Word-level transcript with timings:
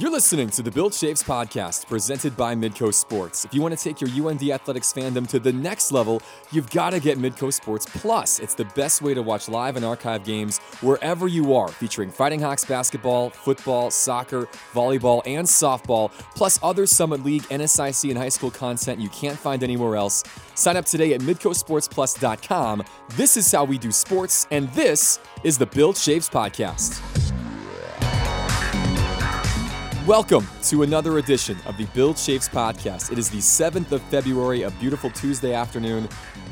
You're 0.00 0.10
listening 0.10 0.48
to 0.50 0.62
the 0.62 0.70
Bill 0.70 0.88
Chaves 0.88 1.22
podcast 1.22 1.86
presented 1.86 2.34
by 2.34 2.54
Midco 2.54 2.94
Sports. 2.94 3.44
If 3.44 3.52
you 3.52 3.60
want 3.60 3.78
to 3.78 3.84
take 3.84 4.00
your 4.00 4.08
UND 4.08 4.42
athletics 4.50 4.94
fandom 4.94 5.28
to 5.28 5.38
the 5.38 5.52
next 5.52 5.92
level, 5.92 6.22
you've 6.52 6.70
got 6.70 6.90
to 6.90 7.00
get 7.00 7.18
Midco 7.18 7.52
Sports 7.52 7.84
Plus. 7.84 8.38
It's 8.38 8.54
the 8.54 8.64
best 8.64 9.02
way 9.02 9.12
to 9.12 9.20
watch 9.20 9.46
live 9.46 9.76
and 9.76 9.84
archive 9.84 10.24
games 10.24 10.56
wherever 10.80 11.28
you 11.28 11.54
are, 11.54 11.68
featuring 11.68 12.10
Fighting 12.10 12.40
Hawks 12.40 12.64
basketball, 12.64 13.28
football, 13.28 13.90
soccer, 13.90 14.48
volleyball, 14.72 15.20
and 15.26 15.46
softball, 15.46 16.10
plus 16.34 16.58
other 16.62 16.86
Summit 16.86 17.22
League, 17.22 17.42
NSIC, 17.50 18.08
and 18.08 18.16
high 18.16 18.30
school 18.30 18.50
content 18.50 19.02
you 19.02 19.10
can't 19.10 19.38
find 19.38 19.62
anywhere 19.62 19.96
else. 19.96 20.24
Sign 20.54 20.78
up 20.78 20.86
today 20.86 21.12
at 21.12 21.20
midcosportsplus.com. 21.20 22.84
This 23.16 23.36
is 23.36 23.52
how 23.52 23.64
we 23.64 23.76
do 23.76 23.92
sports, 23.92 24.46
and 24.50 24.70
this 24.70 25.18
is 25.44 25.58
the 25.58 25.66
Bill 25.66 25.92
Chaves 25.92 26.30
podcast. 26.30 27.29
Welcome 30.06 30.46
to 30.62 30.82
another 30.82 31.18
edition 31.18 31.58
of 31.66 31.76
the 31.76 31.84
Bill 31.84 32.14
Chaves 32.14 32.48
podcast. 32.48 33.12
It 33.12 33.18
is 33.18 33.28
the 33.28 33.36
7th 33.36 33.92
of 33.92 34.00
February, 34.04 34.62
a 34.62 34.70
beautiful 34.70 35.10
Tuesday 35.10 35.52
afternoon, 35.52 36.08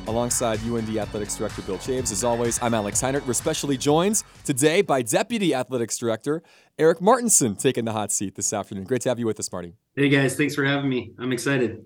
alongside 0.06 0.60
UND 0.64 0.94
Athletics 0.94 1.34
Director 1.34 1.62
Bill 1.62 1.78
Chaves. 1.78 2.12
As 2.12 2.24
always, 2.24 2.62
I'm 2.62 2.74
Alex 2.74 3.00
Heinert. 3.00 3.26
We're 3.26 3.32
specially 3.32 3.78
joined 3.78 4.22
today 4.44 4.82
by 4.82 5.00
Deputy 5.00 5.54
Athletics 5.54 5.96
Director 5.96 6.42
Erik 6.78 7.00
Martinson 7.00 7.56
taking 7.56 7.86
the 7.86 7.92
hot 7.92 8.12
seat 8.12 8.34
this 8.34 8.52
afternoon. 8.52 8.84
Great 8.84 9.00
to 9.02 9.08
have 9.08 9.18
you 9.18 9.24
with 9.24 9.40
us, 9.40 9.50
Marty. 9.50 9.72
Hey 9.96 10.10
guys, 10.10 10.36
thanks 10.36 10.54
for 10.54 10.64
having 10.64 10.90
me. 10.90 11.12
I'm 11.18 11.32
excited. 11.32 11.80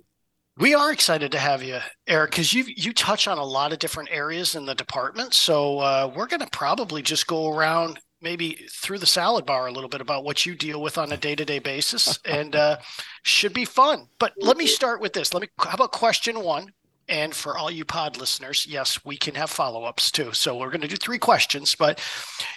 We 0.59 0.75
are 0.75 0.93
excited 0.93 1.31
to 1.31 1.39
have 1.39 1.63
you, 1.63 1.79
Erik, 2.09 2.33
because 2.33 2.53
you 2.53 2.65
you 2.77 2.93
touch 2.93 3.29
on 3.29 3.39
a 3.39 3.45
lot 3.45 3.73
of 3.73 3.79
different 3.79 4.11
areas 4.13 4.57
in 4.57 4.67
the 4.67 4.75
department. 4.75 5.33
So 5.33 5.79
uh, 5.79 6.13
we're 6.15 6.27
going 6.27 6.41
to 6.41 6.51
probably 6.51 7.03
just 7.03 7.29
go 7.29 7.49
around 7.55 8.01
maybe 8.23 8.67
through 8.71 8.99
the 8.99 9.07
salad 9.07 9.45
bar 9.45 9.67
a 9.67 9.73
little 9.73 9.89
bit 9.89 10.01
about 10.01 10.25
what 10.25 10.47
you 10.47 10.55
deal 10.55 10.81
with 10.81 10.99
on 10.99 11.13
a 11.13 11.17
day-to-day 11.17 11.59
basis 11.59 12.19
and 12.25 12.57
uh, 12.57 12.79
should 13.23 13.53
be 13.53 13.65
fun. 13.65 14.07
But 14.19 14.33
let 14.39 14.57
me 14.57 14.67
start 14.67 15.01
with 15.01 15.13
this. 15.13 15.35
Let 15.35 15.43
me 15.43 15.49
how 15.59 15.75
about 15.75 15.93
question 15.93 16.41
one? 16.41 16.73
And 17.09 17.35
for 17.35 17.59
all 17.59 17.71
you 17.71 17.85
pod 17.85 18.17
listeners 18.17 18.67
yes 18.67 19.05
we 19.05 19.17
can 19.17 19.35
have 19.35 19.51
follow-ups 19.51 20.11
too. 20.11 20.33
So 20.33 20.57
we're 20.57 20.71
going 20.71 20.81
to 20.83 20.89
do 20.89 20.97
three 20.97 21.19
questions 21.19 21.75
but 21.75 22.01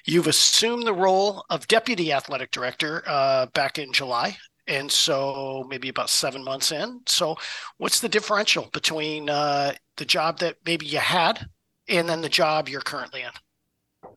you've 0.05 0.27
assumed 0.27 0.85
the 0.85 0.93
role 0.93 1.43
of 1.49 1.67
deputy 1.67 2.13
athletic 2.13 2.51
director 2.51 3.03
uh, 3.07 3.47
back 3.47 3.79
in 3.79 3.91
july 3.91 4.37
and 4.67 4.91
so 4.91 5.65
maybe 5.69 5.89
about 5.89 6.09
seven 6.09 6.43
months 6.43 6.71
in. 6.71 7.01
So 7.05 7.35
what's 7.77 7.99
the 7.99 8.09
differential 8.09 8.69
between 8.73 9.29
uh, 9.29 9.73
the 9.97 10.05
job 10.05 10.39
that 10.39 10.57
maybe 10.65 10.85
you 10.85 10.99
had 10.99 11.47
and 11.87 12.09
then 12.09 12.21
the 12.21 12.29
job 12.29 12.67
you're 12.67 12.81
currently 12.81 13.21
in 13.21 13.29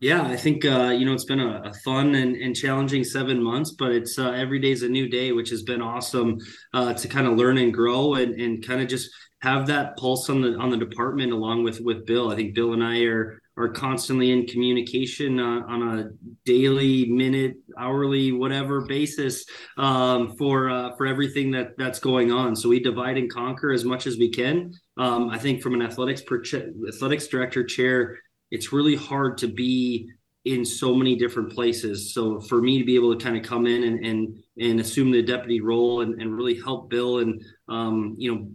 yeah, 0.00 0.22
I 0.22 0.36
think 0.36 0.64
uh, 0.64 0.94
you 0.96 1.04
know 1.04 1.12
it's 1.12 1.24
been 1.24 1.40
a, 1.40 1.62
a 1.64 1.72
fun 1.84 2.14
and, 2.14 2.36
and, 2.36 2.54
challenging 2.54 3.04
seven 3.04 3.42
months, 3.42 3.72
but 3.72 3.90
it's 3.90 4.18
uh, 4.18 4.30
every 4.30 4.60
day 4.60 4.70
is 4.70 4.82
a 4.82 4.88
new 4.88 5.08
day, 5.08 5.32
which 5.32 5.50
has 5.50 5.62
been 5.62 5.82
awesome 5.82 6.38
uh, 6.72 6.94
to 6.94 7.08
kind 7.08 7.26
of 7.26 7.36
learn 7.36 7.58
and 7.58 7.74
grow 7.74 8.14
and, 8.14 8.40
and 8.40 8.66
kind 8.66 8.80
of 8.80 8.88
just 8.88 9.10
have 9.40 9.66
that 9.68 9.96
pulse 9.96 10.28
on 10.30 10.40
the 10.40 10.56
on 10.56 10.70
the 10.70 10.76
department 10.76 11.32
along 11.32 11.64
with 11.64 11.80
with 11.80 12.06
Bill. 12.06 12.30
I 12.30 12.36
think 12.36 12.54
Bill 12.54 12.74
and 12.74 12.82
I 12.82 13.00
are 13.02 13.40
are 13.56 13.68
constantly 13.68 14.30
in 14.30 14.46
communication 14.46 15.40
uh, 15.40 15.62
on 15.66 15.98
a 15.98 16.10
daily, 16.44 17.06
minute, 17.06 17.56
hourly, 17.76 18.30
whatever 18.30 18.82
basis 18.82 19.44
um, 19.76 20.36
for 20.36 20.70
uh, 20.70 20.94
for 20.96 21.06
everything 21.06 21.50
that 21.50 21.76
that's 21.76 21.98
going 21.98 22.30
on. 22.30 22.54
So 22.54 22.68
we 22.68 22.80
divide 22.80 23.18
and 23.18 23.30
conquer 23.30 23.72
as 23.72 23.84
much 23.84 24.06
as 24.06 24.16
we 24.16 24.30
can. 24.30 24.72
Um, 24.96 25.28
I 25.28 25.38
think 25.38 25.60
from 25.60 25.74
an 25.74 25.82
athletics 25.82 26.22
per 26.22 26.40
ch- 26.40 26.54
athletics 26.88 27.26
director 27.26 27.64
chair 27.64 28.18
it's 28.50 28.72
really 28.72 28.96
hard 28.96 29.38
to 29.38 29.48
be 29.48 30.08
in 30.44 30.64
so 30.64 30.94
many 30.94 31.16
different 31.16 31.52
places. 31.52 32.14
So 32.14 32.40
for 32.40 32.60
me 32.62 32.78
to 32.78 32.84
be 32.84 32.94
able 32.94 33.14
to 33.14 33.22
kind 33.22 33.36
of 33.36 33.42
come 33.42 33.66
in 33.66 33.84
and 33.84 34.04
and 34.04 34.38
and 34.58 34.80
assume 34.80 35.10
the 35.10 35.22
deputy 35.22 35.60
role 35.60 36.00
and, 36.00 36.20
and 36.20 36.34
really 36.34 36.58
help 36.60 36.90
Bill 36.90 37.18
and 37.18 37.42
um, 37.68 38.14
you 38.16 38.34
know 38.34 38.48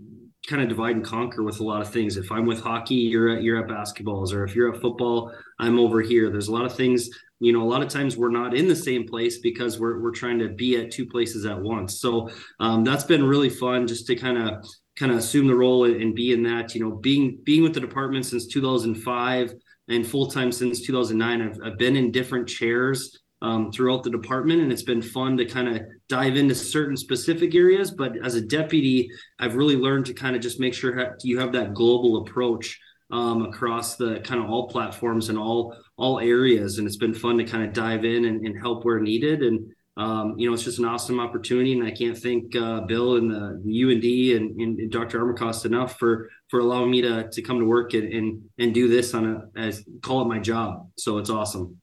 kind 0.48 0.62
of 0.62 0.68
divide 0.68 0.96
and 0.96 1.06
conquer 1.06 1.42
with 1.42 1.62
a 1.62 1.64
lot 1.64 1.82
of 1.82 1.90
things. 1.90 2.18
If 2.18 2.32
I'm 2.32 2.46
with 2.46 2.62
hockey, 2.62 2.96
you're 2.96 3.30
at 3.30 3.44
you're 3.44 3.64
at 3.64 3.70
basketballs, 3.70 4.34
or 4.34 4.44
if 4.44 4.56
you're 4.56 4.74
at 4.74 4.82
football, 4.82 5.32
I'm 5.59 5.80
over 5.80 6.02
here. 6.02 6.30
There's 6.30 6.48
a 6.48 6.52
lot 6.53 6.66
of 6.66 6.76
things. 6.76 7.09
You 7.40 7.52
know, 7.52 7.62
a 7.62 7.70
lot 7.70 7.82
of 7.82 7.90
times 7.90 8.16
we're 8.16 8.30
not 8.30 8.56
in 8.56 8.68
the 8.68 8.76
same 8.76 9.08
place 9.08 9.40
because 9.40 9.80
we're 9.80 10.02
we're 10.02 10.12
trying 10.12 10.40
to 10.40 10.50
be 10.50 10.78
at 10.78 10.92
two 10.92 11.06
places 11.06 11.46
at 11.46 11.59
once. 11.59 12.00
So 12.00 12.30
um, 12.59 12.84
that's 12.84 13.03
been 13.03 13.24
really 13.24 13.50
fun 13.50 13.88
just 13.88 14.08
to 14.08 14.16
kind 14.16 14.38
of 14.38 14.66
kind 14.96 15.12
of 15.12 15.18
assume 15.18 15.48
the 15.48 15.56
role 15.56 15.86
and 15.86 16.16
be 16.16 16.34
in 16.34 16.44
that. 16.44 16.76
You 16.76 16.82
know, 16.82 16.96
being 16.96 17.40
being 17.44 17.64
with 17.64 17.74
the 17.74 17.80
department 17.80 18.26
since 18.26 18.48
2005 18.48 19.53
and 19.90 20.06
full 20.06 20.28
time 20.28 20.52
since 20.52 20.82
2009. 20.82 21.42
I've, 21.42 21.60
I've 21.64 21.78
been 21.78 21.96
in 21.96 22.12
different 22.12 22.48
chairs 22.48 23.20
um, 23.42 23.72
throughout 23.72 24.04
the 24.04 24.10
department, 24.10 24.62
and 24.62 24.72
it's 24.72 24.84
been 24.84 25.02
fun 25.02 25.38
to 25.38 25.46
kind 25.46 25.68
of 25.68 25.82
dive 26.08 26.38
into 26.38 26.56
certain 26.56 26.96
specific 26.96 27.56
areas. 27.56 27.92
But 27.92 28.14
as 28.24 28.36
a 28.36 28.42
deputy, 28.42 29.10
I've 29.40 29.56
really 29.56 29.76
learned 29.76 30.06
to 30.08 30.14
kind 30.14 30.36
of 30.36 30.42
just 30.42 30.60
make 30.60 30.74
sure 30.74 31.16
you 31.24 31.40
have 31.40 31.52
that 31.54 31.74
global 31.74 32.22
approach 32.22 32.80
um, 33.12 33.46
across 33.46 33.98
the 33.98 34.22
kind 34.22 34.44
of 34.44 34.50
all 34.50 34.70
platforms 34.70 35.30
and 35.30 35.38
all 35.38 35.76
all 35.98 36.20
areas, 36.20 36.78
and 36.78 36.88
it's 36.88 36.98
been 36.98 37.14
fun 37.14 37.38
to 37.38 37.44
kind 37.44 37.64
of 37.64 37.74
dive 37.74 38.06
in 38.06 38.26
and, 38.26 38.48
and 38.48 38.58
help 38.58 38.86
where 38.86 39.00
needed 39.00 39.44
and 39.44 39.72
um, 39.96 40.34
you 40.38 40.48
know, 40.48 40.56
it's 40.56 40.64
just 40.64 40.80
an 40.80 40.86
awesome 40.86 41.20
opportunity, 41.20 41.74
and 41.74 41.86
I 41.86 41.92
can't 41.92 42.18
thank 42.18 42.56
uh, 42.56 42.82
Bill 42.82 43.18
and 43.18 43.30
the, 43.30 43.84
UND 43.84 44.42
and, 44.42 44.60
and, 44.60 44.92
Dr. 44.92 45.24
Armacost 45.24 45.66
enough 45.66 46.00
for 46.00 46.30
for 46.53 46.59
allowing 46.59 46.91
me 46.91 47.02
to 47.02 47.28
to 47.31 47.41
come 47.41 47.58
to 47.58 47.66
work 47.66 47.96
and 47.96 48.14
and, 48.14 48.44
and 48.59 48.75
do 48.75 48.88
this 48.88 49.16
on 49.16 49.25
a 49.25 49.59
as 49.59 49.84
call 50.03 50.22
it 50.22 50.25
my 50.25 50.38
job. 50.38 50.88
So 51.00 51.18
it's 51.18 51.31
awesome. 51.31 51.78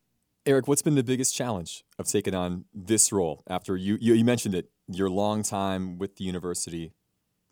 Erik, 0.46 0.68
what's 0.68 0.80
been 0.80 0.94
the 0.94 1.02
biggest 1.02 1.34
challenge 1.34 1.82
of 1.98 2.06
taking 2.06 2.36
on 2.36 2.66
this 2.72 3.10
role 3.10 3.42
after 3.48 3.76
you 3.76 3.98
you, 4.00 4.14
you 4.14 4.24
mentioned 4.24 4.54
it 4.54 4.70
your 4.86 5.10
long 5.10 5.42
time 5.42 5.98
with 5.98 6.14
the 6.18 6.24
university? 6.24 6.92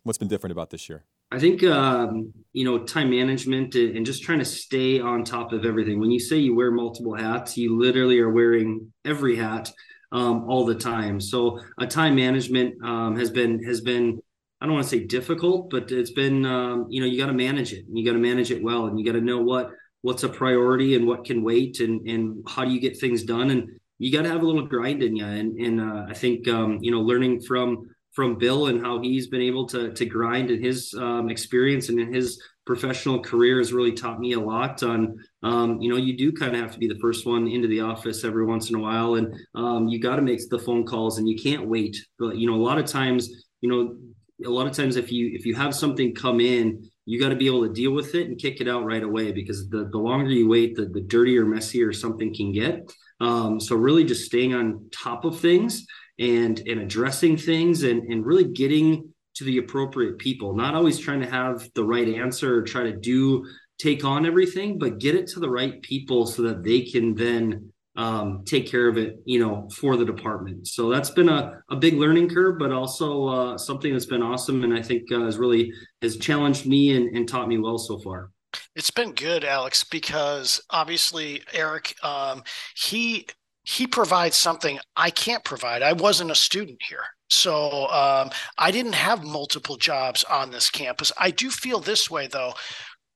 What's 0.03 0.17
been 0.17 0.29
different 0.29 0.53
about 0.53 0.69
this 0.69 0.87
year? 0.87 1.03
I 1.29 1.39
think 1.39 1.61
um, 1.63 2.31
you 2.53 2.63
know 2.63 2.85
time 2.85 3.09
management 3.09 3.75
and 3.75 4.05
just 4.05 4.23
trying 4.23 4.39
to 4.39 4.45
stay 4.45 5.01
on 5.01 5.25
top 5.25 5.51
of 5.51 5.65
everything. 5.65 5.99
When 5.99 6.11
you 6.11 6.21
say 6.21 6.37
you 6.37 6.55
wear 6.55 6.71
multiple 6.71 7.15
hats, 7.15 7.57
you 7.57 7.77
literally 7.77 8.17
are 8.19 8.29
wearing 8.29 8.93
every 9.03 9.35
hat 9.35 9.69
um, 10.13 10.49
all 10.49 10.65
the 10.65 10.75
time. 10.75 11.19
So 11.19 11.59
a 11.79 11.85
time 11.85 12.15
management 12.15 12.81
um, 12.81 13.17
has 13.17 13.29
been 13.29 13.61
has 13.65 13.81
been 13.81 14.21
I 14.61 14.65
don't 14.65 14.75
want 14.75 14.83
to 14.83 14.89
say 14.89 15.05
difficult, 15.05 15.69
but 15.69 15.91
it's 15.91 16.11
been 16.11 16.45
um, 16.45 16.87
you 16.89 16.99
know 16.99 17.07
you 17.07 17.17
got 17.17 17.27
to 17.27 17.33
manage 17.33 17.73
it 17.73 17.87
and 17.87 17.97
you 17.97 18.05
got 18.05 18.13
to 18.13 18.19
manage 18.19 18.51
it 18.51 18.63
well 18.63 18.87
and 18.87 18.99
you 18.99 19.05
got 19.05 19.13
to 19.13 19.21
know 19.21 19.41
what 19.41 19.71
what's 20.01 20.23
a 20.23 20.29
priority 20.29 20.95
and 20.95 21.07
what 21.07 21.25
can 21.25 21.43
wait 21.43 21.79
and 21.79 22.07
and 22.07 22.43
how 22.47 22.65
do 22.65 22.71
you 22.71 22.79
get 22.79 22.99
things 22.99 23.23
done 23.23 23.49
and 23.51 23.69
you 23.97 24.11
got 24.11 24.23
to 24.23 24.29
have 24.29 24.41
a 24.41 24.45
little 24.45 24.65
grind 24.65 25.03
in 25.03 25.15
you 25.15 25.25
and 25.25 25.59
and 25.59 25.81
uh, 25.81 26.05
I 26.09 26.13
think 26.13 26.47
um, 26.47 26.79
you 26.81 26.91
know 26.91 27.01
learning 27.01 27.41
from 27.41 27.89
from 28.11 28.37
Bill 28.37 28.67
and 28.67 28.81
how 28.83 28.99
he's 29.01 29.27
been 29.27 29.41
able 29.41 29.65
to 29.67 29.93
to 29.93 30.05
grind 30.05 30.51
in 30.51 30.61
his 30.61 30.93
um, 30.97 31.29
experience 31.29 31.89
and 31.89 31.99
in 31.99 32.13
his 32.13 32.41
professional 32.65 33.19
career 33.19 33.57
has 33.57 33.73
really 33.73 33.93
taught 33.93 34.19
me 34.19 34.33
a 34.33 34.39
lot 34.39 34.83
on 34.83 35.17
um, 35.43 35.81
you 35.81 35.89
know 35.89 35.97
you 35.97 36.17
do 36.17 36.31
kind 36.31 36.53
of 36.53 36.61
have 36.61 36.71
to 36.73 36.79
be 36.79 36.87
the 36.87 36.99
first 36.99 37.25
one 37.25 37.47
into 37.47 37.67
the 37.67 37.79
office 37.79 38.23
every 38.23 38.45
once 38.45 38.69
in 38.69 38.75
a 38.75 38.79
while 38.79 39.15
and 39.15 39.33
um, 39.55 39.87
you 39.87 39.99
got 39.99 40.17
to 40.17 40.21
make 40.21 40.39
the 40.49 40.59
phone 40.59 40.85
calls 40.85 41.17
and 41.17 41.27
you 41.27 41.37
can't 41.37 41.67
wait 41.67 41.95
but 42.19 42.37
you 42.37 42.49
know 42.49 42.55
a 42.55 42.63
lot 42.63 42.77
of 42.77 42.85
times 42.85 43.29
you 43.61 43.69
know 43.69 43.95
a 44.45 44.49
lot 44.49 44.67
of 44.67 44.73
times 44.73 44.95
if 44.95 45.11
you 45.11 45.31
if 45.33 45.45
you 45.45 45.55
have 45.55 45.75
something 45.75 46.13
come 46.13 46.39
in 46.39 46.89
you 47.09 47.19
got 47.19 47.29
to 47.29 47.35
be 47.35 47.47
able 47.47 47.63
to 47.63 47.73
deal 47.73 47.91
with 47.91 48.13
it 48.13 48.27
and 48.27 48.37
kick 48.37 48.61
it 48.61 48.67
out 48.67 48.85
right 48.85 49.01
away 49.01 49.31
because 49.31 49.67
the, 49.69 49.89
the 49.91 49.97
longer 49.97 50.29
you 50.29 50.47
wait 50.47 50.75
the, 50.75 50.85
the 50.85 51.01
dirtier 51.01 51.43
messier 51.43 51.91
something 51.91 52.33
can 52.35 52.51
get. 52.51 52.93
Um, 53.19 53.59
so 53.59 53.75
really 53.75 54.03
just 54.03 54.25
staying 54.25 54.53
on 54.53 54.89
top 54.91 55.25
of 55.25 55.39
things 55.39 55.87
and 56.19 56.59
and 56.59 56.81
addressing 56.81 57.35
things 57.35 57.81
and 57.81 58.03
and 58.03 58.23
really 58.23 58.43
getting 58.43 59.11
to 59.35 59.43
the 59.43 59.57
appropriate 59.57 60.19
people. 60.19 60.55
Not 60.55 60.75
always 60.75 60.99
trying 60.99 61.21
to 61.21 61.29
have 61.29 61.67
the 61.73 61.83
right 61.83 62.07
answer 62.07 62.55
or 62.55 62.61
try 62.61 62.83
to 62.83 62.95
do 62.95 63.43
take 63.79 64.03
on 64.05 64.25
everything 64.25 64.77
but 64.77 64.99
get 64.99 65.15
it 65.15 65.25
to 65.27 65.39
the 65.39 65.49
right 65.49 65.81
people 65.81 66.27
so 66.27 66.43
that 66.43 66.63
they 66.63 66.81
can 66.81 67.15
then 67.15 67.71
um, 67.99 68.43
take 68.45 68.65
care 68.65 68.87
of 68.87 68.97
it 68.97 69.19
you 69.25 69.39
know 69.39 69.67
for 69.75 69.97
the 69.97 70.05
department 70.05 70.65
so 70.67 70.89
that's 70.89 71.09
been 71.09 71.29
a, 71.29 71.61
a 71.69 71.75
big 71.75 71.95
learning 71.95 72.29
curve 72.29 72.57
but 72.57 72.71
also 72.71 73.27
uh, 73.27 73.57
something 73.57 73.91
that's 73.91 74.05
been 74.05 74.23
awesome 74.23 74.63
and 74.63 74.73
i 74.73 74.81
think 74.81 75.11
uh, 75.11 75.25
has 75.25 75.37
really 75.37 75.71
has 76.01 76.17
challenged 76.17 76.65
me 76.65 76.95
and, 76.95 77.15
and 77.15 77.27
taught 77.27 77.47
me 77.47 77.57
well 77.57 77.77
so 77.77 77.99
far 77.99 78.31
it's 78.75 78.91
been 78.91 79.11
good 79.11 79.43
alex 79.43 79.83
because 79.83 80.61
obviously 80.69 81.43
erik 81.53 81.93
um, 82.03 82.41
he 82.75 83.27
he 83.63 83.85
provides 83.85 84.35
something 84.35 84.79
I 84.95 85.11
can't 85.11 85.43
provide. 85.43 85.83
I 85.83 85.93
wasn't 85.93 86.31
a 86.31 86.35
student 86.35 86.81
here. 86.81 87.03
So 87.29 87.87
um, 87.89 88.31
I 88.57 88.71
didn't 88.71 88.93
have 88.93 89.23
multiple 89.23 89.77
jobs 89.77 90.23
on 90.23 90.49
this 90.49 90.71
campus. 90.71 91.11
I 91.19 91.29
do 91.29 91.51
feel 91.51 91.79
this 91.79 92.09
way 92.09 92.25
though. 92.25 92.53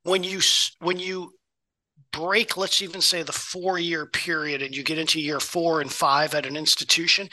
When 0.03 0.23
you 0.23 0.41
when 0.79 0.99
you 0.99 1.33
break, 2.13 2.55
let's 2.55 2.81
even 2.81 3.01
say 3.01 3.23
the 3.23 3.33
four 3.33 3.77
year 3.77 4.05
period, 4.05 4.61
and 4.61 4.73
you 4.75 4.83
get 4.83 4.97
into 4.97 5.19
year 5.19 5.41
four 5.41 5.81
and 5.81 5.91
five 5.91 6.33
at 6.33 6.45
an 6.45 6.55
institution, 6.55 7.27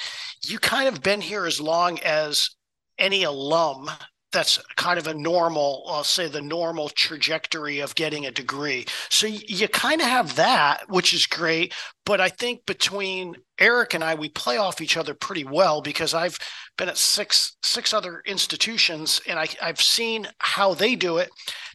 you 0.44 0.58
kind 0.58 0.88
of 0.88 1.02
been 1.02 1.20
here 1.20 1.46
as 1.46 1.60
long 1.60 2.00
as 2.00 2.50
any 2.98 3.22
alum 3.22 3.88
that's 4.32 4.58
kind 4.76 4.98
of 4.98 5.06
a 5.06 5.14
normal 5.14 5.84
i'll 5.88 6.04
say 6.04 6.28
the 6.28 6.40
normal 6.40 6.88
trajectory 6.90 7.80
of 7.80 7.94
getting 7.94 8.26
a 8.26 8.30
degree. 8.30 8.86
So 9.08 9.26
you, 9.26 9.68
kind 9.68 10.00
of 10.00 10.06
have 10.06 10.36
that 10.36 10.82
which 10.88 11.14
is 11.14 11.26
great 11.26 11.74
but 12.04 12.20
i 12.20 12.28
think 12.28 12.66
between 12.66 13.36
erik 13.58 13.94
and 13.94 14.04
i 14.04 14.14
we 14.14 14.28
play 14.28 14.56
off 14.56 14.80
each 14.80 14.96
other 14.96 15.14
pretty 15.14 15.44
well 15.44 15.80
because 15.80 16.12
i've 16.12 16.38
been 16.76 16.88
at 16.88 16.98
six 16.98 17.56
six 17.62 17.92
other 17.94 18.22
institutions 18.26 19.20
and 19.26 19.38
I, 19.38 19.46
i've 19.62 19.80
seen 19.80 20.26
how 20.38 20.74
they 20.74 20.96
do 20.96 21.18
it 21.18 21.30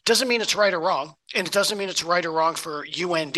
doesn't 0.06 0.28
mean 0.28 0.42
it's 0.42 0.56
right 0.56 0.74
or 0.74 0.80
wrong 0.80 1.16
and 1.34 1.48
it 1.48 1.54
doesn't 1.54 1.78
mean 1.78 1.90
it's 1.90 2.04
right 2.04 2.26
or 2.26 2.32
wrong 2.32 2.56
for 2.56 2.86
und 2.86 3.38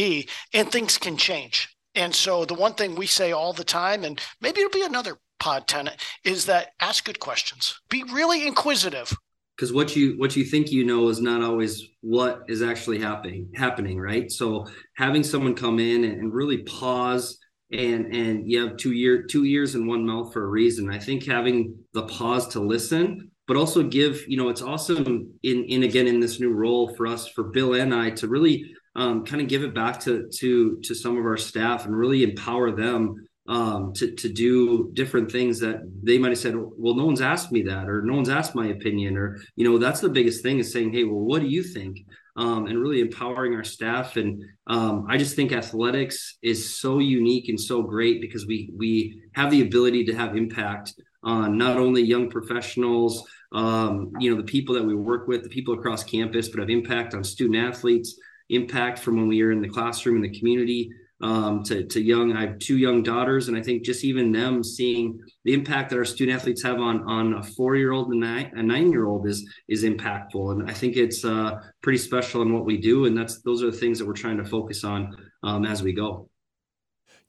and 0.53 0.71
things 0.71 0.97
can 0.97 1.17
change 1.17 1.75
and 1.95 2.13
so 2.13 2.45
the 2.45 2.53
one 2.53 2.73
thing 2.73 2.95
we 2.95 3.07
say 3.07 3.31
all 3.31 3.53
the 3.53 3.63
time 3.63 4.03
and 4.03 4.21
maybe 4.39 4.59
it'll 4.59 4.71
be 4.71 4.85
another 4.85 5.17
pod 5.39 5.67
tenant 5.67 5.97
is 6.23 6.45
that 6.45 6.69
ask 6.79 7.05
good 7.05 7.19
questions. 7.19 7.79
Be 7.89 8.03
really 8.03 8.45
inquisitive. 8.45 9.11
Because 9.55 9.73
what 9.73 9.95
you 9.95 10.13
what 10.17 10.35
you 10.35 10.45
think 10.45 10.71
you 10.71 10.85
know 10.85 11.07
is 11.09 11.19
not 11.19 11.41
always 11.41 11.83
what 12.01 12.43
is 12.47 12.61
actually 12.61 12.99
happening 12.99 13.49
happening, 13.55 13.99
right? 13.99 14.31
So 14.31 14.67
having 14.95 15.23
someone 15.23 15.55
come 15.55 15.79
in 15.79 16.03
and 16.03 16.31
really 16.31 16.59
pause 16.59 17.39
and 17.71 18.13
and 18.13 18.49
you 18.49 18.61
have 18.61 18.77
two 18.77 18.91
year 18.91 19.23
two 19.23 19.45
ears 19.45 19.73
and 19.73 19.87
one 19.87 20.05
mouth 20.05 20.31
for 20.31 20.43
a 20.43 20.47
reason. 20.47 20.91
I 20.91 20.99
think 20.99 21.25
having 21.25 21.75
the 21.93 22.03
pause 22.03 22.47
to 22.49 22.59
listen, 22.59 23.31
but 23.47 23.57
also 23.57 23.81
give, 23.81 24.23
you 24.27 24.37
know, 24.37 24.49
it's 24.49 24.61
awesome 24.61 25.33
in 25.43 25.63
in 25.65 25.83
again 25.83 26.07
in 26.07 26.19
this 26.19 26.39
new 26.39 26.51
role 26.51 26.93
for 26.95 27.07
us, 27.07 27.27
for 27.27 27.45
Bill 27.45 27.73
and 27.73 27.93
I 27.93 28.11
to 28.11 28.27
really 28.27 28.75
um, 28.95 29.23
kind 29.25 29.41
of 29.41 29.47
give 29.47 29.63
it 29.63 29.73
back 29.73 29.99
to 30.01 30.27
to 30.39 30.79
to 30.83 30.93
some 30.93 31.17
of 31.17 31.25
our 31.25 31.37
staff 31.37 31.85
and 31.85 31.95
really 31.95 32.23
empower 32.23 32.71
them 32.71 33.27
um, 33.47 33.93
to 33.93 34.11
to 34.11 34.29
do 34.29 34.91
different 34.93 35.31
things 35.31 35.59
that 35.61 35.79
they 36.03 36.17
might 36.17 36.31
have 36.31 36.39
said, 36.39 36.55
well, 36.55 36.95
no 36.95 37.05
one's 37.05 37.21
asked 37.21 37.51
me 37.51 37.61
that, 37.63 37.87
or 37.87 38.01
no 38.01 38.15
one's 38.15 38.29
asked 38.29 38.55
my 38.55 38.67
opinion, 38.67 39.17
or 39.17 39.37
you 39.55 39.63
know, 39.63 39.77
that's 39.77 40.01
the 40.01 40.09
biggest 40.09 40.43
thing 40.43 40.59
is 40.59 40.73
saying, 40.73 40.91
hey, 40.91 41.05
well, 41.05 41.21
what 41.21 41.41
do 41.41 41.47
you 41.47 41.63
think? 41.63 41.99
Um, 42.35 42.67
and 42.67 42.77
really 42.79 43.01
empowering 43.01 43.55
our 43.55 43.63
staff. 43.63 44.15
And 44.15 44.43
um, 44.67 45.07
I 45.09 45.17
just 45.17 45.35
think 45.35 45.51
athletics 45.51 46.37
is 46.43 46.77
so 46.77 46.99
unique 46.99 47.49
and 47.49 47.59
so 47.59 47.81
great 47.81 48.21
because 48.21 48.45
we 48.45 48.69
we 48.75 49.21
have 49.33 49.49
the 49.49 49.61
ability 49.61 50.05
to 50.05 50.15
have 50.15 50.35
impact 50.35 50.93
on 51.23 51.57
not 51.57 51.77
only 51.77 52.03
young 52.03 52.29
professionals, 52.29 53.27
um, 53.51 54.11
you 54.19 54.29
know, 54.29 54.37
the 54.37 54.47
people 54.47 54.75
that 54.75 54.83
we 54.83 54.95
work 54.95 55.27
with, 55.27 55.43
the 55.43 55.49
people 55.49 55.73
across 55.73 56.03
campus, 56.03 56.49
but 56.49 56.59
have 56.59 56.69
impact 56.69 57.13
on 57.13 57.23
student 57.23 57.57
athletes, 57.57 58.19
impact 58.49 58.99
from 58.99 59.17
when 59.17 59.27
we 59.27 59.41
are 59.41 59.51
in 59.51 59.61
the 59.61 59.69
classroom 59.69 60.17
in 60.17 60.21
the 60.21 60.37
community 60.37 60.89
um, 61.21 61.63
to, 61.63 61.83
to 61.85 62.01
young. 62.01 62.33
I 62.33 62.41
have 62.41 62.59
two 62.59 62.77
young 62.77 63.01
daughters, 63.03 63.47
and 63.47 63.57
I 63.57 63.61
think 63.61 63.83
just 63.83 64.03
even 64.03 64.31
them 64.31 64.63
seeing 64.63 65.19
the 65.45 65.53
impact 65.53 65.89
that 65.89 65.97
our 65.97 66.05
student 66.05 66.39
athletes 66.39 66.61
have 66.63 66.79
on 66.79 67.03
on 67.03 67.33
a 67.35 67.43
four 67.43 67.75
year 67.75 67.91
old 67.91 68.11
and 68.11 68.23
a 68.23 68.63
nine 68.63 68.91
year 68.91 69.05
old 69.05 69.27
is 69.27 69.47
is 69.67 69.83
impactful, 69.83 70.51
and 70.51 70.69
I 70.69 70.73
think 70.73 70.95
it's 70.95 71.25
uh, 71.25 71.61
pretty 71.81 71.97
special 71.97 72.41
in 72.41 72.53
what 72.53 72.65
we 72.65 72.77
do, 72.77 73.05
and 73.05 73.17
that's 73.17 73.41
those 73.41 73.63
are 73.63 73.71
the 73.71 73.77
things 73.77 73.97
that 73.99 74.05
we're 74.05 74.13
trying 74.13 74.37
to 74.37 74.45
focus 74.45 74.83
on 74.83 75.15
um, 75.43 75.65
as 75.65 75.81
we 75.81 75.93
go. 75.93 76.29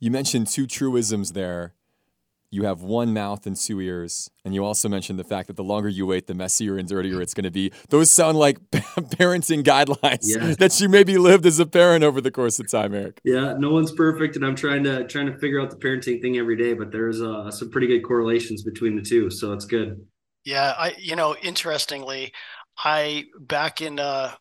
You 0.01 0.11
mentioned 0.11 0.47
two 0.47 0.67
truisms 0.67 1.33
there 1.33 1.75
you 2.51 2.65
have 2.65 2.81
one 2.83 3.13
mouth 3.13 3.47
and 3.47 3.57
two 3.57 3.81
ears. 3.81 4.31
And 4.45 4.55
you 4.55 4.65
also 4.65 4.89
mentioned 4.89 5.19
the 5.19 5.25
fact 5.25 5.49
that 5.49 5.57
the 5.57 5.65
longer 5.65 5.89
you 5.89 6.07
wait, 6.07 6.27
the 6.27 6.35
messier 6.35 6.79
and 6.79 6.89
dirtier 6.89 7.21
it's 7.21 7.35
going 7.35 7.45
to 7.45 7.51
be. 7.51 7.73
Those 7.91 8.11
sound 8.11 8.39
like 8.39 8.59
parenting 8.71 9.63
guidelines 9.63 10.21
yeah. 10.23 10.55
that 10.59 10.81
you 10.81 10.89
maybe 10.89 11.19
lived 11.19 11.45
as 11.45 11.59
a 11.59 11.67
parent 11.67 12.05
over 12.05 12.21
the 12.21 12.31
course 12.31 12.59
of 12.59 12.71
time, 12.71 12.95
Erik. 12.95 13.21
Yeah, 13.25 13.55
no 13.59 13.71
one's 13.71 13.93
perfect, 13.93 14.37
and 14.37 14.45
I'm 14.45 14.57
trying 14.57 14.85
to 14.85 15.07
trying 15.07 15.27
to 15.27 15.37
figure 15.39 15.61
out 15.61 15.71
the 15.71 15.77
parenting 15.77 16.23
thing 16.23 16.39
every 16.39 16.57
day. 16.57 16.73
But 16.73 16.93
there's 16.93 17.21
uh, 17.21 17.51
some 17.51 17.71
pretty 17.71 17.87
good 17.87 18.01
correlations 18.01 18.63
between 18.63 18.97
the 18.97 19.03
two, 19.03 19.31
so 19.31 19.53
it's 19.53 19.67
good. 19.67 20.07
Yeah, 20.45 20.75
I 20.79 20.95
you 20.99 21.17
know 21.17 21.37
interestingly, 21.43 22.33
I 22.79 23.25
back 23.39 23.83
in 23.83 23.99
uh, 23.99 24.33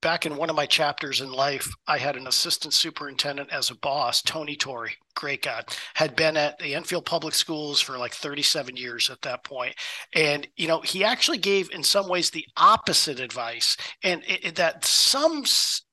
back 0.00 0.26
in 0.26 0.36
one 0.36 0.50
of 0.50 0.56
my 0.56 0.66
chapters 0.66 1.20
in 1.20 1.30
life, 1.30 1.70
I 1.86 1.98
had 1.98 2.16
an 2.16 2.26
assistant 2.26 2.74
superintendent 2.74 3.50
as 3.50 3.70
a 3.70 3.76
boss, 3.76 4.22
Tony 4.22 4.56
Torrey, 4.56 4.92
great 5.14 5.42
guy, 5.42 5.62
had 5.94 6.16
been 6.16 6.36
at 6.36 6.58
the 6.58 6.74
Enfield 6.74 7.04
Public 7.04 7.34
Schools 7.34 7.80
for 7.80 7.98
like 7.98 8.14
37 8.14 8.76
years 8.76 9.10
at 9.10 9.20
that 9.22 9.44
point. 9.44 9.74
And, 10.14 10.46
you 10.56 10.68
know, 10.68 10.80
he 10.80 11.04
actually 11.04 11.38
gave 11.38 11.70
in 11.72 11.82
some 11.82 12.08
ways 12.08 12.30
the 12.30 12.46
opposite 12.56 13.20
advice 13.20 13.76
and 14.02 14.22
it, 14.26 14.44
it, 14.44 14.54
that 14.56 14.84
some 14.84 15.44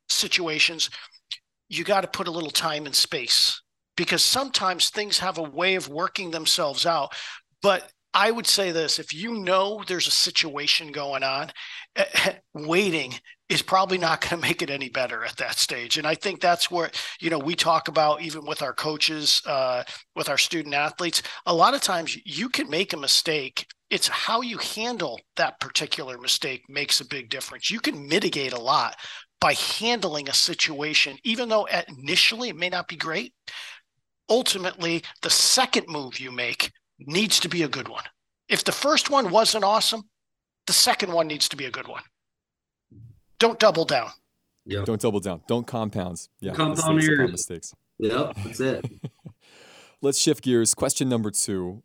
situations 0.09 0.89
you 1.69 1.83
got 1.83 2.01
to 2.01 2.07
put 2.07 2.27
a 2.27 2.31
little 2.31 2.49
time 2.49 2.85
and 2.85 2.95
space 2.95 3.61
because 3.97 4.23
sometimes 4.23 4.89
things 4.89 5.19
have 5.19 5.37
a 5.37 5.43
way 5.43 5.75
of 5.75 5.89
working 5.89 6.31
themselves 6.31 6.85
out. 6.85 7.11
But 7.61 7.91
I 8.13 8.31
would 8.31 8.47
say 8.47 8.71
this 8.71 8.99
if 8.99 9.13
you 9.13 9.33
know 9.33 9.83
there's 9.85 10.07
a 10.07 10.11
situation 10.11 10.91
going 10.91 11.23
on, 11.23 11.51
eh, 11.95 12.05
eh, 12.13 12.33
waiting 12.53 13.13
is 13.49 13.61
probably 13.61 13.97
not 13.97 14.21
going 14.21 14.41
to 14.41 14.47
make 14.47 14.61
it 14.61 14.69
any 14.69 14.89
better 14.89 15.23
at 15.23 15.37
that 15.37 15.55
stage. 15.55 15.97
And 15.97 16.05
I 16.05 16.15
think 16.15 16.41
that's 16.41 16.69
where, 16.69 16.91
you 17.19 17.29
know, 17.29 17.39
we 17.39 17.55
talk 17.55 17.87
about 17.87 18.21
even 18.21 18.45
with 18.45 18.61
our 18.61 18.73
coaches, 18.73 19.41
uh, 19.45 19.83
with 20.15 20.27
our 20.29 20.37
student 20.37 20.75
athletes, 20.75 21.23
a 21.45 21.53
lot 21.53 21.73
of 21.73 21.81
times 21.81 22.17
you 22.25 22.49
can 22.49 22.69
make 22.69 22.93
a 22.93 22.97
mistake. 22.97 23.65
It's 23.89 24.07
how 24.07 24.41
you 24.41 24.57
handle 24.57 25.19
that 25.37 25.59
particular 25.61 26.17
mistake 26.17 26.63
makes 26.67 26.99
a 26.99 27.07
big 27.07 27.29
difference. 27.29 27.71
You 27.71 27.79
can 27.79 28.07
mitigate 28.07 28.51
a 28.51 28.59
lot 28.59 28.97
by 29.39 29.53
handling 29.53 30.27
a 30.27 30.33
situation, 30.33 31.17
even 31.23 31.47
though 31.47 31.67
initially 31.87 32.49
it 32.49 32.57
may 32.57 32.69
not 32.69 32.87
be 32.87 32.97
great. 32.97 33.33
Ultimately, 34.29 35.03
the 35.21 35.29
second 35.29 35.87
move 35.87 36.19
you 36.19 36.31
make 36.31 36.71
needs 36.99 37.39
to 37.39 37.47
be 37.47 37.63
a 37.63 37.69
good 37.69 37.87
one. 37.87 38.03
If 38.49 38.65
the 38.65 38.71
first 38.73 39.09
one 39.09 39.29
wasn't 39.29 39.63
awesome, 39.63 40.01
the 40.65 40.73
second 40.73 41.13
one 41.13 41.27
needs 41.27 41.47
to 41.49 41.55
be 41.55 41.65
a 41.65 41.71
good 41.71 41.87
one. 41.87 42.03
Don't 43.39 43.59
double 43.59 43.85
down. 43.85 44.09
Yeah. 44.65 44.83
Don't 44.85 45.01
double 45.01 45.19
down. 45.19 45.41
Don't 45.47 45.65
compounds. 45.65 46.29
Yeah. 46.39 46.53
Compound 46.53 46.97
mistakes, 46.97 47.31
mistakes. 47.31 47.73
Yep. 47.99 48.35
That's 48.43 48.59
it. 48.59 48.85
Let's 50.01 50.19
shift 50.19 50.43
gears. 50.43 50.73
Question 50.73 51.09
number 51.09 51.31
two. 51.31 51.83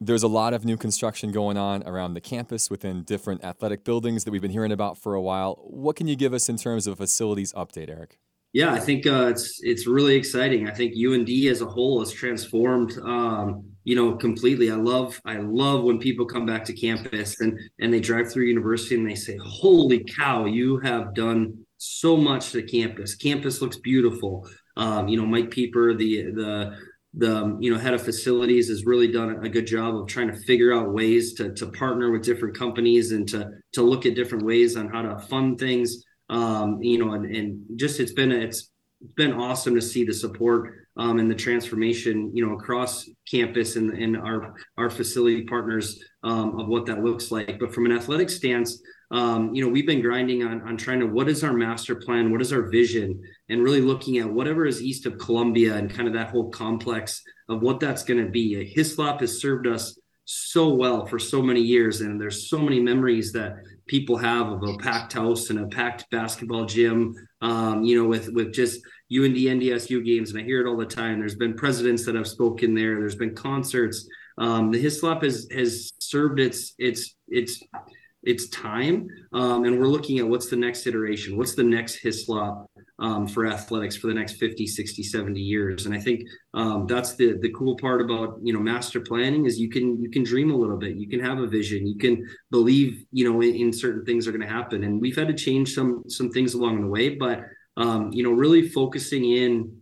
There's 0.00 0.24
a 0.24 0.28
lot 0.28 0.52
of 0.52 0.64
new 0.64 0.76
construction 0.76 1.30
going 1.30 1.56
on 1.56 1.82
around 1.84 2.14
the 2.14 2.20
campus 2.20 2.68
within 2.68 3.04
different 3.04 3.44
athletic 3.44 3.84
buildings 3.84 4.24
that 4.24 4.32
we've 4.32 4.42
been 4.42 4.50
hearing 4.50 4.72
about 4.72 4.98
for 4.98 5.14
a 5.14 5.22
while. 5.22 5.54
What 5.62 5.96
can 5.96 6.08
you 6.08 6.16
give 6.16 6.34
us 6.34 6.48
in 6.48 6.56
terms 6.56 6.86
of 6.86 6.98
facilities 6.98 7.52
update, 7.52 7.88
Erik? 7.88 8.18
Yeah, 8.52 8.72
I 8.72 8.80
think 8.80 9.06
uh, 9.06 9.26
it's 9.28 9.60
it's 9.62 9.86
really 9.86 10.14
exciting. 10.14 10.68
I 10.68 10.72
think 10.72 10.94
UND 10.94 11.28
as 11.48 11.60
a 11.60 11.66
whole 11.66 12.00
has 12.00 12.12
transformed, 12.12 12.98
um, 12.98 13.64
you 13.84 13.94
know, 13.94 14.16
completely. 14.16 14.70
I 14.70 14.76
love 14.76 15.20
I 15.24 15.36
love 15.36 15.84
when 15.84 15.98
people 15.98 16.26
come 16.26 16.46
back 16.46 16.64
to 16.66 16.72
campus 16.72 17.40
and 17.40 17.58
and 17.78 17.92
they 17.92 18.00
drive 18.00 18.32
through 18.32 18.46
university 18.46 18.96
and 18.96 19.08
they 19.08 19.14
say, 19.14 19.36
"Holy 19.42 20.04
cow, 20.04 20.46
you 20.46 20.78
have 20.80 21.14
done 21.14 21.58
so 21.78 22.16
much 22.16 22.52
to 22.52 22.62
campus. 22.62 23.14
Campus 23.14 23.60
looks 23.60 23.78
beautiful." 23.78 24.48
Um, 24.76 25.08
you 25.08 25.16
know, 25.18 25.26
Mike 25.26 25.50
Pieper, 25.50 25.94
the 25.94 26.24
the 26.32 26.76
the 27.16 27.56
you 27.60 27.70
know 27.70 27.78
head 27.78 27.94
of 27.94 28.02
facilities 28.02 28.68
has 28.68 28.84
really 28.86 29.08
done 29.08 29.44
a 29.44 29.48
good 29.48 29.66
job 29.66 29.94
of 29.96 30.08
trying 30.08 30.28
to 30.28 30.36
figure 30.40 30.72
out 30.74 30.92
ways 30.92 31.34
to 31.34 31.52
to 31.54 31.66
partner 31.68 32.10
with 32.10 32.24
different 32.24 32.56
companies 32.56 33.12
and 33.12 33.28
to 33.28 33.50
to 33.72 33.82
look 33.82 34.06
at 34.06 34.14
different 34.14 34.44
ways 34.44 34.76
on 34.76 34.88
how 34.88 35.02
to 35.02 35.18
fund 35.18 35.58
things 35.58 36.04
um, 36.30 36.82
you 36.82 36.98
know, 36.98 37.12
and, 37.12 37.26
and 37.34 37.60
just 37.76 38.00
it's 38.00 38.12
been 38.12 38.32
it's 38.32 38.70
been 39.16 39.32
awesome 39.32 39.74
to 39.74 39.82
see 39.82 40.04
the 40.04 40.14
support 40.14 40.83
um, 40.96 41.18
and 41.18 41.30
the 41.30 41.34
transformation, 41.34 42.30
you 42.34 42.46
know, 42.46 42.54
across 42.54 43.08
campus 43.30 43.76
and, 43.76 43.90
and 43.90 44.16
our 44.16 44.54
our 44.78 44.90
facility 44.90 45.42
partners 45.42 46.02
um, 46.22 46.58
of 46.58 46.68
what 46.68 46.86
that 46.86 47.02
looks 47.02 47.30
like. 47.30 47.58
But 47.58 47.74
from 47.74 47.86
an 47.86 47.92
athletic 47.92 48.30
stance, 48.30 48.80
um, 49.10 49.54
you 49.54 49.64
know, 49.64 49.70
we've 49.70 49.86
been 49.86 50.00
grinding 50.00 50.44
on 50.44 50.62
on 50.62 50.76
trying 50.76 51.00
to 51.00 51.06
what 51.06 51.28
is 51.28 51.42
our 51.42 51.52
master 51.52 51.94
plan, 51.96 52.30
what 52.30 52.40
is 52.40 52.52
our 52.52 52.62
vision, 52.62 53.20
and 53.48 53.62
really 53.62 53.80
looking 53.80 54.18
at 54.18 54.30
whatever 54.30 54.66
is 54.66 54.82
east 54.82 55.06
of 55.06 55.18
Columbia 55.18 55.76
and 55.76 55.90
kind 55.90 56.08
of 56.08 56.14
that 56.14 56.30
whole 56.30 56.50
complex 56.50 57.22
of 57.48 57.60
what 57.62 57.80
that's 57.80 58.04
going 58.04 58.24
to 58.24 58.30
be. 58.30 58.72
Hyslop 58.76 59.20
has 59.20 59.40
served 59.40 59.66
us 59.66 59.98
so 60.24 60.72
well 60.72 61.06
for 61.06 61.18
so 61.18 61.42
many 61.42 61.60
years, 61.60 62.00
and 62.00 62.20
there's 62.20 62.48
so 62.48 62.58
many 62.58 62.80
memories 62.80 63.32
that 63.32 63.56
people 63.86 64.16
have 64.16 64.48
of 64.48 64.62
a 64.62 64.76
packed 64.78 65.12
house 65.12 65.50
and 65.50 65.58
a 65.58 65.66
packed 65.66 66.08
basketball 66.10 66.64
gym. 66.64 67.14
Um, 67.42 67.84
you 67.84 68.00
know, 68.00 68.08
with 68.08 68.30
with 68.32 68.52
just 68.52 68.80
UND 69.12 69.36
NDSU 69.36 70.04
games, 70.04 70.30
and 70.30 70.40
I 70.40 70.44
hear 70.44 70.64
it 70.64 70.68
all 70.68 70.76
the 70.76 70.86
time. 70.86 71.18
There's 71.18 71.34
been 71.34 71.54
presidents 71.54 72.04
that 72.06 72.14
have 72.14 72.26
spoken 72.26 72.74
there. 72.74 72.98
There's 72.98 73.16
been 73.16 73.34
concerts. 73.34 74.08
Um, 74.38 74.70
the 74.70 74.82
Hyslop 74.82 75.22
has 75.22 75.46
has 75.52 75.92
served 75.98 76.40
its 76.40 76.74
its 76.78 77.14
its 77.28 77.62
its 78.22 78.48
time, 78.48 79.08
um, 79.32 79.64
and 79.64 79.78
we're 79.78 79.86
looking 79.86 80.18
at 80.18 80.26
what's 80.26 80.48
the 80.48 80.56
next 80.56 80.86
iteration. 80.86 81.36
What's 81.36 81.54
the 81.54 81.64
next 81.64 82.02
Hyslop? 82.02 82.66
um, 82.98 83.26
for 83.26 83.46
athletics 83.46 83.96
for 83.96 84.06
the 84.06 84.14
next 84.14 84.34
50 84.34 84.66
60 84.66 85.02
70 85.02 85.40
years 85.40 85.86
and 85.86 85.94
i 85.94 85.98
think 85.98 86.22
um, 86.54 86.86
that's 86.86 87.16
the 87.16 87.36
the 87.40 87.50
cool 87.50 87.76
part 87.76 88.00
about 88.00 88.38
you 88.42 88.52
know 88.52 88.60
master 88.60 89.00
planning 89.00 89.46
is 89.46 89.58
you 89.58 89.68
can 89.68 90.00
you 90.00 90.10
can 90.10 90.22
dream 90.22 90.50
a 90.50 90.56
little 90.56 90.76
bit 90.76 90.96
you 90.96 91.08
can 91.08 91.20
have 91.20 91.38
a 91.38 91.46
vision 91.46 91.86
you 91.86 91.98
can 91.98 92.24
believe 92.50 93.04
you 93.10 93.30
know 93.30 93.40
in, 93.40 93.54
in 93.54 93.72
certain 93.72 94.04
things 94.04 94.28
are 94.28 94.32
going 94.32 94.46
to 94.46 94.52
happen 94.52 94.84
and 94.84 95.00
we've 95.00 95.16
had 95.16 95.28
to 95.28 95.34
change 95.34 95.74
some 95.74 96.02
some 96.08 96.30
things 96.30 96.54
along 96.54 96.80
the 96.80 96.86
way 96.86 97.10
but 97.10 97.40
um, 97.76 98.12
you 98.12 98.22
know 98.22 98.30
really 98.30 98.68
focusing 98.68 99.24
in 99.24 99.80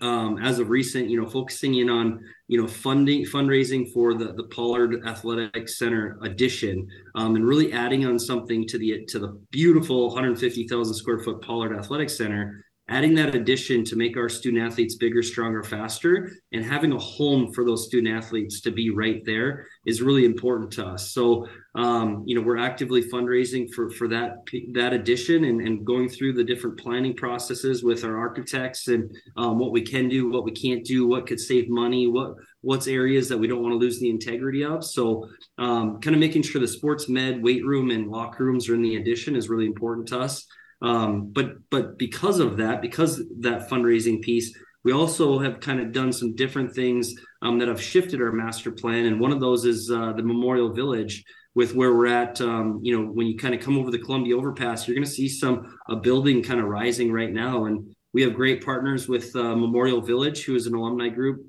um, 0.00 0.38
as 0.38 0.58
of 0.58 0.68
recent, 0.68 1.08
you 1.08 1.20
know, 1.20 1.28
focusing 1.28 1.76
in 1.76 1.88
on 1.88 2.20
you 2.46 2.60
know 2.60 2.68
funding 2.68 3.24
fundraising 3.24 3.90
for 3.92 4.14
the 4.14 4.32
the 4.34 4.44
Pollard 4.44 5.02
Athletic 5.06 5.68
Center 5.68 6.18
addition, 6.22 6.86
um, 7.14 7.36
and 7.36 7.46
really 7.46 7.72
adding 7.72 8.06
on 8.06 8.18
something 8.18 8.66
to 8.68 8.78
the 8.78 9.04
to 9.06 9.18
the 9.18 9.40
beautiful 9.50 10.08
150,000 10.08 10.94
square 10.94 11.20
foot 11.20 11.42
Pollard 11.42 11.76
Athletic 11.76 12.10
Center 12.10 12.64
adding 12.88 13.14
that 13.14 13.34
addition 13.34 13.84
to 13.84 13.96
make 13.96 14.16
our 14.16 14.28
student 14.28 14.62
athletes 14.62 14.94
bigger, 14.94 15.22
stronger, 15.22 15.62
faster, 15.62 16.30
and 16.52 16.64
having 16.64 16.92
a 16.92 16.98
home 16.98 17.52
for 17.52 17.64
those 17.64 17.86
student 17.86 18.16
athletes 18.16 18.62
to 18.62 18.70
be 18.70 18.88
right 18.90 19.22
there 19.26 19.66
is 19.84 20.00
really 20.00 20.24
important 20.24 20.70
to 20.72 20.86
us. 20.86 21.12
So, 21.12 21.46
um, 21.74 22.22
you 22.26 22.34
know, 22.34 22.40
we're 22.40 22.56
actively 22.56 23.02
fundraising 23.02 23.70
for 23.72 23.90
for 23.90 24.08
that 24.08 24.36
that 24.72 24.94
addition 24.94 25.44
and, 25.44 25.60
and 25.60 25.84
going 25.84 26.08
through 26.08 26.32
the 26.32 26.44
different 26.44 26.78
planning 26.78 27.14
processes 27.14 27.84
with 27.84 28.04
our 28.04 28.16
architects 28.16 28.88
and 28.88 29.14
um, 29.36 29.58
what 29.58 29.72
we 29.72 29.82
can 29.82 30.08
do, 30.08 30.30
what 30.30 30.44
we 30.44 30.52
can't 30.52 30.84
do, 30.84 31.06
what 31.06 31.26
could 31.26 31.40
save 31.40 31.68
money, 31.68 32.06
what 32.06 32.34
what's 32.62 32.86
areas 32.86 33.28
that 33.28 33.38
we 33.38 33.46
don't 33.46 33.62
want 33.62 33.72
to 33.72 33.78
lose 33.78 34.00
the 34.00 34.10
integrity 34.10 34.64
of. 34.64 34.82
So, 34.82 35.28
um, 35.58 36.00
kind 36.00 36.16
of 36.16 36.20
making 36.20 36.42
sure 36.42 36.60
the 36.60 36.68
sports 36.68 37.08
med, 37.08 37.42
weight 37.42 37.64
room, 37.64 37.90
and 37.90 38.08
locker 38.08 38.44
rooms 38.44 38.68
are 38.68 38.74
in 38.74 38.82
the 38.82 38.96
addition 38.96 39.36
is 39.36 39.50
really 39.50 39.66
important 39.66 40.08
to 40.08 40.20
us. 40.20 40.46
Um, 40.80 41.32
but 41.32 41.56
but 41.70 41.98
because 41.98 42.38
of 42.38 42.56
that, 42.58 42.80
because 42.82 43.22
that 43.40 43.68
fundraising 43.68 44.20
piece, 44.22 44.56
we 44.84 44.92
also 44.92 45.38
have 45.38 45.60
kind 45.60 45.80
of 45.80 45.92
done 45.92 46.12
some 46.12 46.34
different 46.34 46.74
things 46.74 47.14
um, 47.42 47.58
that 47.58 47.68
have 47.68 47.82
shifted 47.82 48.20
our 48.20 48.32
master 48.32 48.70
plan. 48.70 49.06
And 49.06 49.20
one 49.20 49.32
of 49.32 49.40
those 49.40 49.64
is 49.64 49.90
uh, 49.90 50.12
the 50.12 50.22
Memorial 50.22 50.72
Village, 50.72 51.24
with 51.54 51.74
where 51.74 51.92
we're 51.92 52.06
at. 52.06 52.40
Um, 52.40 52.78
you 52.82 52.96
know, 52.96 53.04
when 53.04 53.26
you 53.26 53.36
kind 53.36 53.54
of 53.54 53.60
come 53.60 53.78
over 53.78 53.90
the 53.90 53.98
Columbia 53.98 54.36
overpass, 54.36 54.86
you're 54.86 54.94
going 54.94 55.04
to 55.04 55.10
see 55.10 55.28
some 55.28 55.76
a 55.88 55.96
building 55.96 56.42
kind 56.42 56.60
of 56.60 56.66
rising 56.66 57.12
right 57.12 57.32
now, 57.32 57.64
and 57.64 57.94
we 58.14 58.22
have 58.22 58.34
great 58.34 58.64
partners 58.64 59.08
with 59.08 59.34
uh, 59.34 59.56
Memorial 59.56 60.00
Village, 60.00 60.44
who 60.44 60.54
is 60.54 60.66
an 60.66 60.74
alumni 60.74 61.08
group 61.08 61.44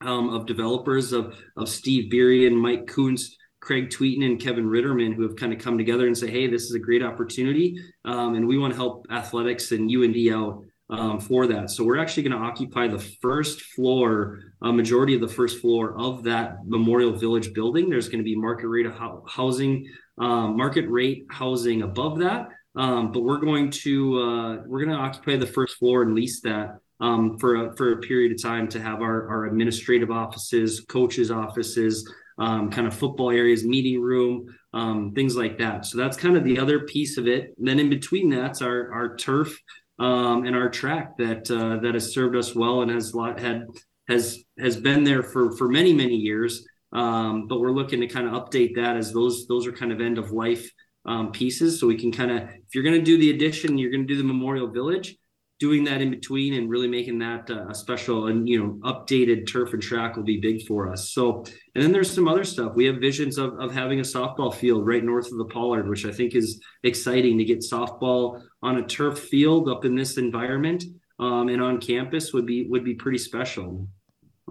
um, 0.00 0.30
of 0.30 0.46
developers 0.46 1.12
of 1.12 1.36
of 1.58 1.68
Steve 1.68 2.10
Beery 2.10 2.46
and 2.46 2.58
Mike 2.58 2.86
Kuntz 2.86 3.36
Craig 3.62 3.90
Tweeten 3.90 4.24
and 4.24 4.40
Kevin 4.40 4.66
Ritterman 4.66 5.14
who 5.14 5.22
have 5.22 5.36
kind 5.36 5.52
of 5.52 5.60
come 5.60 5.78
together 5.78 6.08
and 6.08 6.18
say, 6.18 6.28
hey, 6.28 6.48
this 6.48 6.64
is 6.64 6.74
a 6.74 6.80
great 6.80 7.02
opportunity. 7.02 7.78
Um, 8.04 8.34
and 8.34 8.46
we 8.46 8.58
want 8.58 8.72
to 8.72 8.76
help 8.76 9.06
athletics 9.10 9.70
and 9.70 9.88
UND 9.88 10.34
out 10.34 10.64
um, 10.90 11.20
for 11.20 11.46
that. 11.46 11.70
So 11.70 11.84
we're 11.84 11.98
actually 11.98 12.24
going 12.24 12.38
to 12.38 12.44
occupy 12.44 12.88
the 12.88 12.98
first 12.98 13.62
floor, 13.62 14.40
a 14.62 14.72
majority 14.72 15.14
of 15.14 15.20
the 15.20 15.28
first 15.28 15.60
floor 15.60 15.94
of 15.96 16.24
that 16.24 16.66
Memorial 16.66 17.12
Village 17.12 17.54
building. 17.54 17.88
There's 17.88 18.08
going 18.08 18.18
to 18.18 18.24
be 18.24 18.34
market 18.34 18.66
rate 18.66 18.86
housing, 19.28 19.88
um, 20.18 20.56
market 20.56 20.88
rate 20.88 21.24
housing 21.30 21.82
above 21.82 22.18
that. 22.18 22.48
Um, 22.74 23.12
but 23.12 23.22
we're 23.22 23.38
going 23.38 23.70
to 23.70 24.18
uh, 24.18 24.56
we're 24.66 24.84
going 24.84 24.96
to 24.96 25.02
occupy 25.02 25.36
the 25.36 25.46
first 25.46 25.76
floor 25.76 26.02
and 26.02 26.14
lease 26.14 26.40
that 26.40 26.78
um, 27.00 27.38
for 27.38 27.66
a, 27.66 27.76
for 27.76 27.92
a 27.92 27.96
period 27.98 28.32
of 28.32 28.42
time 28.42 28.66
to 28.68 28.80
have 28.80 29.02
our, 29.02 29.28
our 29.28 29.44
administrative 29.46 30.10
offices, 30.10 30.80
coaches' 30.88 31.30
offices, 31.30 32.10
um, 32.38 32.70
kind 32.70 32.86
of 32.86 32.94
football 32.94 33.30
areas, 33.30 33.64
meeting 33.64 34.00
room, 34.00 34.46
um, 34.72 35.12
things 35.14 35.36
like 35.36 35.58
that. 35.58 35.86
So 35.86 35.98
that's 35.98 36.16
kind 36.16 36.36
of 36.36 36.44
the 36.44 36.58
other 36.58 36.80
piece 36.80 37.18
of 37.18 37.26
it. 37.26 37.54
And 37.58 37.66
then 37.66 37.78
in 37.78 37.90
between 37.90 38.30
that's 38.30 38.62
our 38.62 38.92
our 38.92 39.16
turf 39.16 39.58
um, 39.98 40.44
and 40.44 40.56
our 40.56 40.68
track 40.68 41.16
that 41.18 41.50
uh, 41.50 41.80
that 41.82 41.94
has 41.94 42.12
served 42.12 42.36
us 42.36 42.54
well 42.54 42.82
and 42.82 42.90
has 42.90 43.14
lot, 43.14 43.38
had 43.38 43.66
has 44.08 44.42
has 44.58 44.76
been 44.76 45.04
there 45.04 45.22
for 45.22 45.56
for 45.56 45.68
many 45.68 45.92
many 45.92 46.16
years. 46.16 46.66
Um, 46.92 47.46
but 47.48 47.60
we're 47.60 47.70
looking 47.70 48.00
to 48.00 48.06
kind 48.06 48.26
of 48.26 48.34
update 48.34 48.74
that 48.76 48.96
as 48.96 49.12
those 49.12 49.46
those 49.46 49.66
are 49.66 49.72
kind 49.72 49.92
of 49.92 50.00
end 50.00 50.18
of 50.18 50.30
life 50.30 50.70
um, 51.06 51.32
pieces. 51.32 51.80
So 51.80 51.86
we 51.86 51.96
can 51.96 52.12
kind 52.12 52.30
of 52.30 52.42
if 52.42 52.74
you're 52.74 52.84
going 52.84 52.98
to 52.98 53.04
do 53.04 53.18
the 53.18 53.30
addition, 53.30 53.78
you're 53.78 53.90
going 53.90 54.06
to 54.06 54.12
do 54.12 54.18
the 54.18 54.26
Memorial 54.26 54.68
Village 54.68 55.16
doing 55.64 55.84
that 55.84 56.00
in 56.04 56.10
between 56.10 56.54
and 56.54 56.68
really 56.68 56.88
making 56.88 57.18
that 57.20 57.44
uh, 57.50 57.68
a 57.68 57.74
special 57.74 58.26
and 58.26 58.48
you 58.48 58.58
know 58.58 58.70
updated 58.90 59.40
turf 59.50 59.72
and 59.72 59.82
track 59.82 60.16
will 60.16 60.30
be 60.34 60.40
big 60.48 60.66
for 60.66 60.90
us. 60.92 61.10
So 61.16 61.44
and 61.74 61.82
then 61.82 61.92
there's 61.92 62.12
some 62.12 62.28
other 62.28 62.44
stuff. 62.44 62.74
We 62.74 62.86
have 62.86 62.96
visions 62.96 63.38
of, 63.38 63.50
of 63.58 63.72
having 63.72 64.00
a 64.00 64.10
softball 64.16 64.52
field 64.52 64.86
right 64.86 65.04
north 65.04 65.30
of 65.30 65.38
the 65.38 65.44
pollard 65.44 65.88
which 65.88 66.04
i 66.06 66.12
think 66.12 66.34
is 66.34 66.60
exciting 66.82 67.38
to 67.38 67.44
get 67.44 67.60
softball 67.60 68.42
on 68.62 68.78
a 68.78 68.86
turf 68.86 69.18
field 69.18 69.68
up 69.68 69.84
in 69.84 69.94
this 69.94 70.16
environment 70.18 70.84
um, 71.18 71.48
and 71.48 71.62
on 71.62 71.80
campus 71.80 72.32
would 72.32 72.46
be 72.46 72.66
would 72.68 72.84
be 72.84 72.94
pretty 72.94 73.18
special 73.18 73.88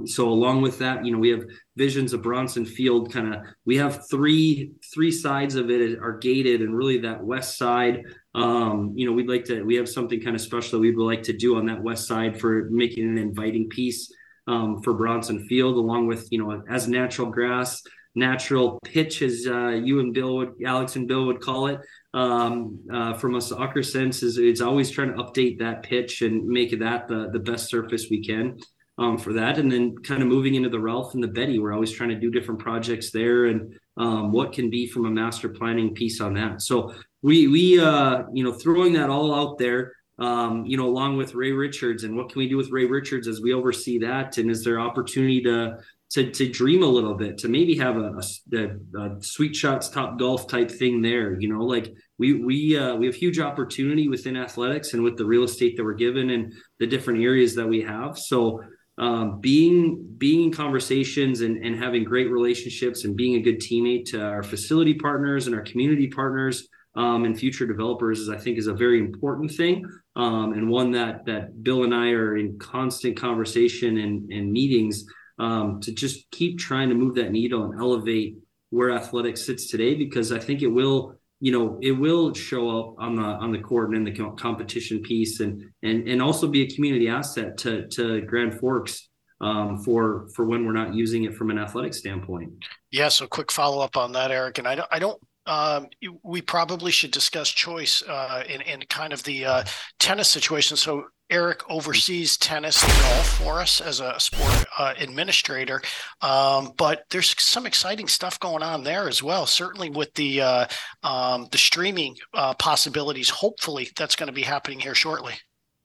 so 0.06 0.30
along 0.30 0.62
with 0.62 0.80
that 0.80 1.06
you 1.06 1.12
know 1.12 1.20
we 1.20 1.30
have 1.30 1.44
visions 1.76 2.14
of 2.14 2.22
bronson 2.22 2.66
field 2.66 3.12
kind 3.12 3.34
of 3.34 3.42
we 3.66 3.78
have 3.78 4.08
three 4.10 4.72
three 4.94 5.12
sides 5.12 5.56
of 5.56 5.70
it 5.70 6.00
are 6.00 6.18
gated 6.18 6.62
and 6.62 6.76
really 6.76 7.00
that 7.00 7.24
west 7.24 7.58
side. 7.58 8.04
Um, 8.34 8.94
you 8.96 9.06
know 9.06 9.12
we'd 9.12 9.30
like 9.30 9.46
to 9.46 9.64
we 9.64 9.76
have 9.76 9.90
something 9.90 10.22
kind 10.22 10.36
of 10.36 10.42
special 10.42 10.78
that 10.78 10.82
we 10.82 10.96
would 10.96 11.06
like 11.06 11.24
to 11.24 11.34
do 11.34 11.58
on 11.58 11.66
that 11.66 11.82
west 11.82 12.08
side 12.08 12.40
for 12.40 12.70
making 12.70 13.04
an 13.04 13.18
inviting 13.18 13.68
piece 13.70 14.14
um, 14.48 14.82
for 14.82 14.94
bronson 14.94 15.46
field 15.48 15.76
along 15.76 16.08
with 16.08 16.28
you 16.32 16.40
know 16.42 16.64
as 16.70 16.88
natural 16.88 17.30
grass 17.30 17.82
natural 18.16 18.80
pitch 18.84 19.22
as 19.22 19.48
uh, 19.48 19.70
you 19.70 20.00
and 20.00 20.14
bill 20.14 20.38
would 20.38 20.54
alex 20.66 20.96
and 20.96 21.08
bill 21.08 21.26
would 21.26 21.42
call 21.42 21.68
it. 21.68 21.80
Um, 22.14 22.80
uh, 22.92 23.14
from 23.14 23.36
a 23.36 23.42
soccer 23.42 23.84
sense 23.84 24.22
is 24.22 24.38
it's 24.38 24.60
always 24.60 24.92
trying 24.92 25.16
to 25.16 25.24
update 25.24 25.60
that 25.60 25.84
pitch 25.84 26.22
and 26.22 26.46
make 26.46 26.78
that 26.78 27.08
the, 27.08 27.30
the 27.32 27.40
best 27.40 27.70
surface 27.70 28.08
we 28.10 28.22
can 28.22 28.58
um, 28.98 29.18
for 29.18 29.34
that. 29.34 29.58
And 29.58 29.72
then 29.72 29.98
kind 29.98 30.22
of 30.22 30.28
moving 30.28 30.56
into 30.56 30.70
the 30.70 30.80
Ralph 30.80 31.14
and 31.14 31.24
the 31.24 31.28
Betty, 31.28 31.60
we're 31.60 31.74
always 31.74 31.92
trying 31.92 32.10
to 32.10 32.20
do 32.20 32.32
different 32.32 32.60
projects 32.60 33.12
there 33.12 33.46
and 33.46 33.74
um, 33.98 34.32
what 34.32 34.54
can 34.54 34.70
be 34.70 34.88
from 34.88 35.06
a 35.06 35.12
master 35.12 35.50
planning 35.50 35.94
piece 35.94 36.22
on 36.22 36.34
that. 36.36 36.62
So 36.62 36.94
we 37.22 37.48
we 37.48 37.80
uh, 37.80 38.24
you 38.34 38.44
know 38.44 38.54
throwing 38.54 38.94
that 38.94 39.10
all 39.10 39.34
out 39.34 39.58
there. 39.58 39.94
Um, 40.20 40.66
you 40.68 40.78
know, 40.78 40.88
along 40.88 41.18
with 41.18 41.34
Ray 41.34 41.52
Richards, 41.52 42.04
and 42.04 42.16
what 42.16 42.30
can 42.30 42.38
we 42.38 42.48
do 42.48 42.56
with 42.56 42.70
Ray 42.70 42.86
Richards 42.86 43.28
as 43.28 43.42
we 43.42 43.54
oversee 43.54 43.98
that? 44.00 44.38
And 44.38 44.52
is 44.52 44.64
there 44.64 44.80
opportunity 44.80 45.42
to 45.44 45.80
to 46.12 46.30
to 46.30 46.50
dream 46.50 46.84
a 46.84 46.88
little 46.88 47.16
bit, 47.16 47.40
to 47.40 47.48
maybe 47.48 47.76
have 47.78 47.98
a, 47.98 48.22
a, 48.54 49.00
a 49.00 49.24
sweet 49.24 49.56
shots 49.56 49.90
top 49.90 50.20
golf 50.20 50.48
type 50.48 50.70
thing 50.70 51.02
there? 51.02 51.40
You 51.40 51.50
know, 51.52 51.64
like 51.64 51.92
we 52.20 52.34
we 52.34 52.78
uh, 52.78 52.96
we 52.96 53.08
have 53.08 53.16
huge 53.16 53.40
opportunity 53.40 54.10
within 54.10 54.38
athletics 54.38 54.94
and 54.94 55.04
with 55.04 55.18
the 55.18 55.26
real 55.26 55.44
estate 55.44 55.76
that 55.78 55.84
we're 55.84 55.94
given 55.94 56.30
and 56.30 56.54
the 56.80 56.88
different 56.88 57.24
areas 57.24 57.56
that 57.56 57.68
we 57.68 57.82
have. 57.82 58.18
So 58.18 58.62
um, 59.02 59.42
being 59.42 60.16
being 60.18 60.46
in 60.46 60.52
conversations 60.52 61.42
and, 61.42 61.58
and 61.66 61.76
having 61.76 62.04
great 62.04 62.30
relationships 62.30 63.04
and 63.04 63.18
being 63.18 63.36
a 63.36 63.42
good 63.42 63.60
teammate 63.60 64.06
to 64.06 64.22
our 64.22 64.44
facility 64.44 64.94
partners 64.94 65.48
and 65.48 65.56
our 65.56 65.64
community 65.64 66.08
partners 66.08 66.68
um, 66.96 67.26
and 67.26 67.38
future 67.38 67.66
developers 67.66 68.20
is 68.20 68.30
I 68.30 68.38
think 68.38 68.60
is 68.60 68.68
a 68.68 68.74
very 68.74 69.00
important 69.00 69.52
thing 69.52 69.84
um, 70.16 70.54
and 70.54 70.70
one 70.70 70.92
that 70.92 71.26
that 71.26 71.64
Bill 71.64 71.84
and 71.84 71.96
I 71.96 72.12
are 72.12 72.38
in 72.38 72.60
constant 72.60 73.18
conversation 73.18 73.98
and, 73.98 74.32
and 74.32 74.52
meetings 74.52 75.04
um, 75.40 75.82
to 75.82 75.92
just 75.92 76.30
keep 76.30 76.60
trying 76.60 76.90
to 76.90 76.96
move 76.96 77.16
that 77.16 77.32
needle 77.32 77.64
and 77.64 77.82
elevate 77.82 78.38
where 78.70 78.92
athletics 78.92 79.44
sits 79.46 79.70
today 79.70 79.96
because 79.96 80.32
I 80.32 80.38
think 80.38 80.62
it 80.62 80.68
will 80.68 81.16
you 81.42 81.52
know 81.52 81.78
it 81.82 81.92
will 81.92 82.34
show 82.34 82.70
up 82.80 82.96
on 83.00 83.16
the 83.16 83.24
on 83.24 83.52
the 83.52 83.58
court 83.60 83.90
and 83.90 84.08
in 84.08 84.14
the 84.14 84.32
competition 84.38 85.02
piece 85.02 85.42
and 85.42 85.64
and 85.84 86.08
and 86.08 86.22
also 86.22 86.48
be 86.48 86.62
a 86.62 86.70
community 86.70 87.10
asset 87.10 87.58
to 87.58 87.88
to 87.88 88.22
Grand 88.22 88.60
Forks 88.60 89.10
um, 89.42 89.80
for 89.80 90.30
for 90.36 90.46
when 90.46 90.66
we're 90.66 90.72
not 90.72 90.94
using 90.94 91.24
it 91.24 91.36
from 91.36 91.50
an 91.50 91.58
athletic 91.58 91.94
standpoint. 91.94 92.54
Yeah. 92.92 93.10
So 93.10 93.28
quick 93.28 93.52
follow 93.52 93.84
up 93.84 93.98
on 93.98 94.12
that, 94.14 94.32
Erik. 94.32 94.60
And 94.60 94.68
I 94.68 94.76
don't 94.76 94.88
I 94.92 95.00
don't 95.00 95.20
um, 95.46 95.88
we 96.24 96.42
probably 96.42 96.92
should 96.92 97.12
discuss 97.12 97.50
choice 97.50 98.04
uh, 98.08 98.44
in 98.48 98.62
in 98.62 98.82
kind 98.90 99.14
of 99.14 99.24
the 99.24 99.46
uh, 99.46 99.64
tennis 100.00 100.28
situation. 100.28 100.78
So 100.78 101.06
Erik 101.30 101.64
oversees 101.70 102.38
tennis 102.38 102.84
and 102.84 102.92
golf 102.92 103.28
for 103.40 103.62
us 103.62 103.80
as 103.82 104.02
a 104.02 104.20
sport 104.20 104.66
uh, 104.78 104.94
administrator, 105.00 105.82
um, 106.22 106.74
but 106.78 107.04
there's 107.10 107.34
some 107.42 107.66
exciting 107.66 108.08
stuff 108.08 108.40
going 108.40 108.62
on 108.64 108.84
there 108.84 109.08
as 109.08 109.24
well. 109.24 109.46
Certainly 109.46 109.92
with 109.92 110.14
the 110.14 110.42
uh, 110.42 110.66
um, 111.04 111.48
the 111.52 111.58
streaming 111.58 112.16
uh, 112.34 112.54
possibilities. 112.56 113.30
Hopefully, 113.30 113.90
that's 113.96 114.16
going 114.16 114.28
to 114.28 114.34
be 114.34 114.44
happening 114.44 114.80
here 114.80 114.96
shortly. 114.96 115.34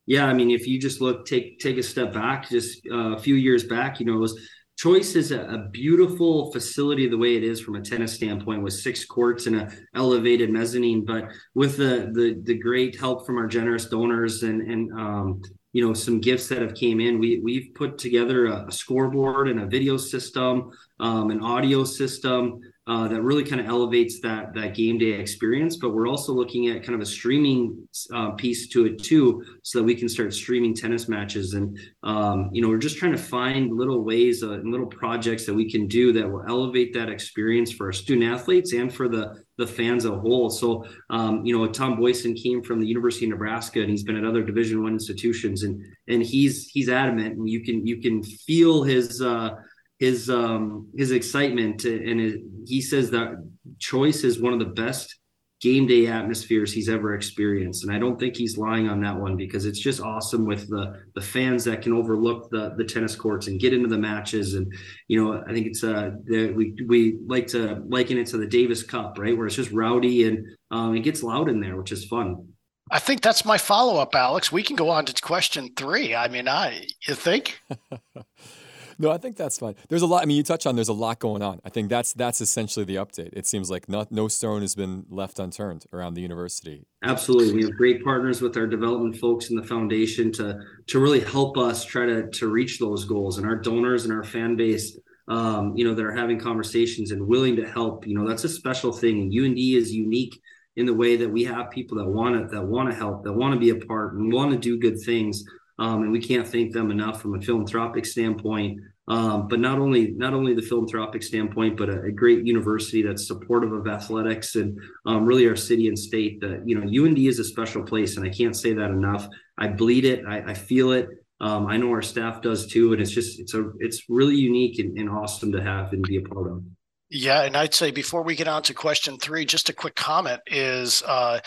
Yeah, 0.06 0.26
I 0.26 0.34
mean, 0.34 0.50
if 0.50 0.68
you 0.68 0.80
just 0.80 1.00
look, 1.00 1.26
take 1.26 1.58
take 1.60 1.78
a 1.78 1.82
step 1.82 2.12
back, 2.12 2.48
just 2.48 2.80
uh, 2.90 3.14
a 3.14 3.18
few 3.18 3.34
years 3.34 3.64
back, 3.64 3.98
you 4.00 4.06
know, 4.06 4.14
it 4.14 4.20
was 4.20 4.38
Choice 4.76 5.14
is 5.14 5.32
a, 5.32 5.40
a, 5.46 5.68
beautiful 5.70 6.52
facility 6.52 7.08
the 7.08 7.16
way 7.16 7.34
it 7.34 7.42
is 7.42 7.60
from 7.62 7.76
a 7.76 7.80
tennis 7.80 8.12
standpoint 8.12 8.62
with 8.62 8.74
six 8.74 9.06
courts 9.06 9.46
and 9.46 9.56
a 9.56 9.72
elevated 9.94 10.50
mezzanine, 10.50 11.02
but 11.02 11.30
with 11.54 11.78
the 11.78 12.10
the 12.12 12.38
the 12.42 12.58
great 12.58 12.94
help 12.94 13.24
from 13.24 13.38
our 13.38 13.46
generous 13.46 13.86
donors 13.86 14.42
and 14.42 14.60
and 14.60 14.92
um, 14.92 15.40
you 15.72 15.86
know 15.86 15.94
some 15.94 16.20
gifts 16.20 16.48
that 16.48 16.60
have 16.60 16.74
came 16.74 17.00
in, 17.00 17.18
we 17.18 17.40
we've 17.40 17.70
put 17.74 17.96
together 17.96 18.46
a, 18.46 18.70
scoreboard 18.70 19.48
and 19.48 19.60
a 19.60 19.66
video 19.66 19.96
system, 19.96 20.70
um, 21.00 21.30
an 21.30 21.42
audio 21.42 21.82
system. 21.84 22.60
Uh, 22.86 23.08
that 23.08 23.20
really 23.22 23.42
kind 23.42 23.60
of 23.60 23.66
elevates 23.66 24.20
that 24.20 24.54
that 24.54 24.74
game 24.74 24.96
day 24.98 25.12
experience. 25.12 25.76
But 25.76 25.90
we're 25.90 26.08
also 26.08 26.32
looking 26.32 26.68
at 26.68 26.82
kind 26.82 26.94
of 26.94 27.00
a 27.00 27.06
streaming 27.06 27.88
uh, 28.14 28.30
piece 28.32 28.68
to 28.68 28.86
it 28.86 29.02
too, 29.02 29.44
so 29.62 29.78
that 29.78 29.84
we 29.84 29.94
can 29.94 30.08
start 30.08 30.32
streaming 30.32 30.74
tennis 30.74 31.08
matches. 31.08 31.54
And 31.54 31.78
um, 32.04 32.50
you 32.52 32.62
know, 32.62 32.68
we're 32.68 32.78
just 32.78 32.98
trying 32.98 33.12
to 33.12 33.18
find 33.18 33.76
little 33.76 34.04
ways 34.04 34.42
uh, 34.42 34.52
and 34.52 34.70
little 34.70 34.86
projects 34.86 35.46
that 35.46 35.54
we 35.54 35.70
can 35.70 35.88
do 35.88 36.12
that 36.12 36.30
will 36.30 36.44
elevate 36.48 36.94
that 36.94 37.08
experience 37.08 37.72
for 37.72 37.86
our 37.86 37.92
student 37.92 38.32
athletes 38.32 38.72
and 38.72 38.94
for 38.94 39.08
the 39.08 39.44
the 39.58 39.66
fans 39.66 40.04
as 40.04 40.12
a 40.12 40.18
whole. 40.18 40.50
So, 40.50 40.84
um, 41.10 41.44
you 41.44 41.56
know, 41.56 41.66
Tom 41.66 41.96
Boyson 41.96 42.34
came 42.34 42.62
from 42.62 42.78
the 42.78 42.86
University 42.86 43.26
of 43.26 43.30
Nebraska, 43.30 43.80
and 43.80 43.90
he's 43.90 44.04
been 44.04 44.16
at 44.16 44.24
other 44.24 44.42
Division 44.42 44.82
One 44.82 44.92
institutions, 44.92 45.64
and 45.64 45.82
and 46.08 46.22
he's 46.22 46.68
he's 46.68 46.88
adamant, 46.88 47.36
and 47.36 47.48
you 47.48 47.64
can 47.64 47.86
you 47.86 48.00
can 48.00 48.22
feel 48.22 48.82
his. 48.82 49.20
Uh, 49.20 49.50
his 49.98 50.28
um 50.28 50.88
his 50.96 51.10
excitement 51.10 51.84
and 51.84 52.20
his, 52.20 52.36
he 52.66 52.80
says 52.80 53.10
that 53.10 53.42
choice 53.78 54.24
is 54.24 54.40
one 54.40 54.52
of 54.52 54.58
the 54.58 54.66
best 54.66 55.18
game 55.62 55.86
day 55.86 56.06
atmospheres 56.06 56.70
he's 56.70 56.88
ever 56.88 57.14
experienced 57.14 57.82
and 57.82 57.92
i 57.94 57.98
don't 57.98 58.20
think 58.20 58.36
he's 58.36 58.58
lying 58.58 58.88
on 58.88 59.00
that 59.00 59.16
one 59.16 59.36
because 59.36 59.64
it's 59.64 59.78
just 59.78 60.02
awesome 60.02 60.44
with 60.44 60.68
the 60.68 61.02
the 61.14 61.20
fans 61.20 61.64
that 61.64 61.80
can 61.80 61.94
overlook 61.94 62.50
the 62.50 62.74
the 62.76 62.84
tennis 62.84 63.16
courts 63.16 63.46
and 63.46 63.58
get 63.58 63.72
into 63.72 63.88
the 63.88 63.96
matches 63.96 64.54
and 64.54 64.70
you 65.08 65.22
know 65.22 65.42
i 65.48 65.52
think 65.52 65.66
it's 65.66 65.82
uh 65.82 66.10
the, 66.24 66.50
we 66.52 66.74
we 66.86 67.18
like 67.26 67.46
to 67.46 67.82
liken 67.88 68.18
it 68.18 68.26
to 68.26 68.36
the 68.36 68.46
davis 68.46 68.82
cup 68.82 69.16
right 69.18 69.36
where 69.36 69.46
it's 69.46 69.56
just 69.56 69.72
rowdy 69.72 70.28
and 70.28 70.46
um 70.70 70.94
it 70.94 71.00
gets 71.00 71.22
loud 71.22 71.48
in 71.48 71.58
there 71.58 71.76
which 71.76 71.92
is 71.92 72.04
fun 72.04 72.46
I 72.88 73.00
think 73.00 73.20
that's 73.20 73.44
my 73.44 73.58
follow 73.58 74.00
up, 74.00 74.14
Alex. 74.14 74.52
We 74.52 74.62
can 74.62 74.76
go 74.76 74.90
on 74.90 75.06
to 75.06 75.20
question 75.20 75.70
three. 75.76 76.14
I 76.14 76.28
mean, 76.28 76.46
I 76.46 76.86
you 77.08 77.14
think? 77.14 77.60
no, 78.98 79.10
I 79.10 79.18
think 79.18 79.36
that's 79.36 79.58
fine. 79.58 79.74
There's 79.88 80.02
a 80.02 80.06
lot. 80.06 80.22
I 80.22 80.26
mean, 80.26 80.36
you 80.36 80.42
touch 80.42 80.66
on 80.66 80.74
there's 80.74 80.88
a 80.88 80.94
lot 80.94 81.18
going 81.18 81.42
on. 81.42 81.60
I 81.64 81.68
think 81.68 81.90
that's 81.90 82.12
that's 82.12 82.40
essentially 82.40 82.84
the 82.84 82.96
update. 82.96 83.30
It 83.32 83.46
seems 83.46 83.70
like 83.70 83.88
not 83.88 84.10
no 84.10 84.28
stone 84.28 84.62
has 84.62 84.74
been 84.74 85.04
left 85.08 85.38
unturned 85.38 85.86
around 85.92 86.14
the 86.14 86.22
university. 86.22 86.86
Absolutely, 87.02 87.52
we 87.52 87.62
have 87.62 87.76
great 87.76 88.02
partners 88.02 88.40
with 88.40 88.56
our 88.56 88.66
development 88.66 89.16
folks 89.16 89.50
in 89.50 89.56
the 89.56 89.62
foundation 89.62 90.32
to 90.32 90.58
to 90.86 90.98
really 90.98 91.20
help 91.20 91.58
us 91.58 91.84
try 91.84 92.06
to 92.06 92.28
to 92.30 92.48
reach 92.48 92.78
those 92.78 93.04
goals. 93.04 93.38
And 93.38 93.46
our 93.46 93.56
donors 93.56 94.04
and 94.04 94.12
our 94.12 94.24
fan 94.24 94.56
base, 94.56 94.98
um, 95.28 95.74
you 95.76 95.84
know, 95.84 95.94
that 95.94 96.04
are 96.04 96.16
having 96.16 96.38
conversations 96.38 97.10
and 97.10 97.26
willing 97.26 97.56
to 97.56 97.68
help. 97.68 98.06
You 98.06 98.18
know, 98.18 98.26
that's 98.26 98.44
a 98.44 98.48
special 98.48 98.92
thing. 98.92 99.20
And 99.20 99.32
UND 99.32 99.58
is 99.58 99.92
unique 99.92 100.40
in 100.76 100.86
the 100.86 100.94
way 100.94 101.16
that 101.16 101.28
we 101.28 101.44
have 101.44 101.70
people 101.70 101.98
that 101.98 102.06
want 102.06 102.34
to 102.34 102.54
that 102.54 102.62
want 102.62 102.90
to 102.90 102.96
help, 102.96 103.24
that 103.24 103.32
want 103.32 103.54
to 103.54 103.60
be 103.60 103.70
a 103.70 103.86
part, 103.86 104.14
and 104.14 104.32
want 104.32 104.52
to 104.52 104.58
do 104.58 104.78
good 104.78 105.00
things. 105.04 105.44
Um, 105.78 106.02
and 106.02 106.12
we 106.12 106.20
can't 106.20 106.48
thank 106.48 106.72
them 106.72 106.90
enough 106.90 107.20
from 107.20 107.34
a 107.34 107.40
philanthropic 107.40 108.06
standpoint. 108.06 108.80
Um, 109.08 109.46
but 109.46 109.60
not 109.60 109.78
only 109.78 110.10
not 110.12 110.34
only 110.34 110.52
the 110.52 110.62
philanthropic 110.62 111.22
standpoint, 111.22 111.76
but 111.76 111.88
a, 111.88 112.02
a 112.02 112.10
great 112.10 112.44
university 112.44 113.02
that's 113.02 113.28
supportive 113.28 113.72
of 113.72 113.86
athletics 113.86 114.56
and 114.56 114.76
um, 115.04 115.24
really 115.24 115.46
our 115.48 115.54
city 115.54 115.86
and 115.86 115.96
state. 115.96 116.40
That 116.40 116.62
you 116.66 116.76
know, 116.76 117.04
UND 117.04 117.18
is 117.18 117.38
a 117.38 117.44
special 117.44 117.84
place, 117.84 118.16
and 118.16 118.26
I 118.26 118.30
can't 118.30 118.56
say 118.56 118.72
that 118.72 118.90
enough. 118.90 119.28
I 119.58 119.68
bleed 119.68 120.04
it, 120.04 120.24
I, 120.26 120.50
I 120.50 120.54
feel 120.54 120.90
it. 120.90 121.08
Um, 121.40 121.66
I 121.66 121.76
know 121.76 121.90
our 121.90 122.02
staff 122.02 122.42
does 122.42 122.66
too, 122.66 122.92
and 122.94 123.00
it's 123.00 123.12
just 123.12 123.38
it's 123.38 123.54
a 123.54 123.70
it's 123.78 124.04
really 124.08 124.34
unique 124.34 124.80
and, 124.80 124.98
and 124.98 125.08
awesome 125.08 125.52
to 125.52 125.62
have 125.62 125.92
and 125.92 126.02
be 126.02 126.16
a 126.16 126.22
part 126.22 126.50
of. 126.50 126.64
Yeah, 127.08 127.42
and 127.42 127.56
I'd 127.56 127.74
say 127.74 127.92
before 127.92 128.22
we 128.22 128.34
get 128.34 128.48
on 128.48 128.62
to 128.62 128.74
question 128.74 129.18
three, 129.18 129.44
just 129.44 129.68
a 129.68 129.72
quick 129.72 129.94
comment 129.94 130.40
is 130.46 131.04
uh, 131.06 131.38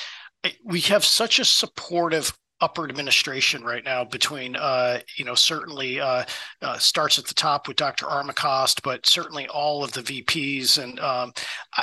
we 0.64 0.80
have 0.82 1.04
such 1.04 1.40
a 1.40 1.46
supportive 1.46 2.32
upper 2.62 2.88
administration 2.88 3.64
right 3.64 3.84
now 3.84 4.04
between 4.04 4.56
uh, 4.56 5.00
you 5.18 5.26
know 5.26 5.36
certainly 5.36 6.00
uh, 6.00 6.24
uh, 6.62 6.78
starts 6.78 7.18
at 7.18 7.26
the 7.26 7.34
top 7.34 7.68
with 7.68 7.78
Dr. 7.78 8.06
Armacost, 8.06 8.82
but 8.84 9.06
certainly 9.06 9.48
all 9.48 9.84
of 9.84 9.92
the 9.94 10.02
VPs 10.02 10.82
and 10.82 11.00
um, 11.00 11.32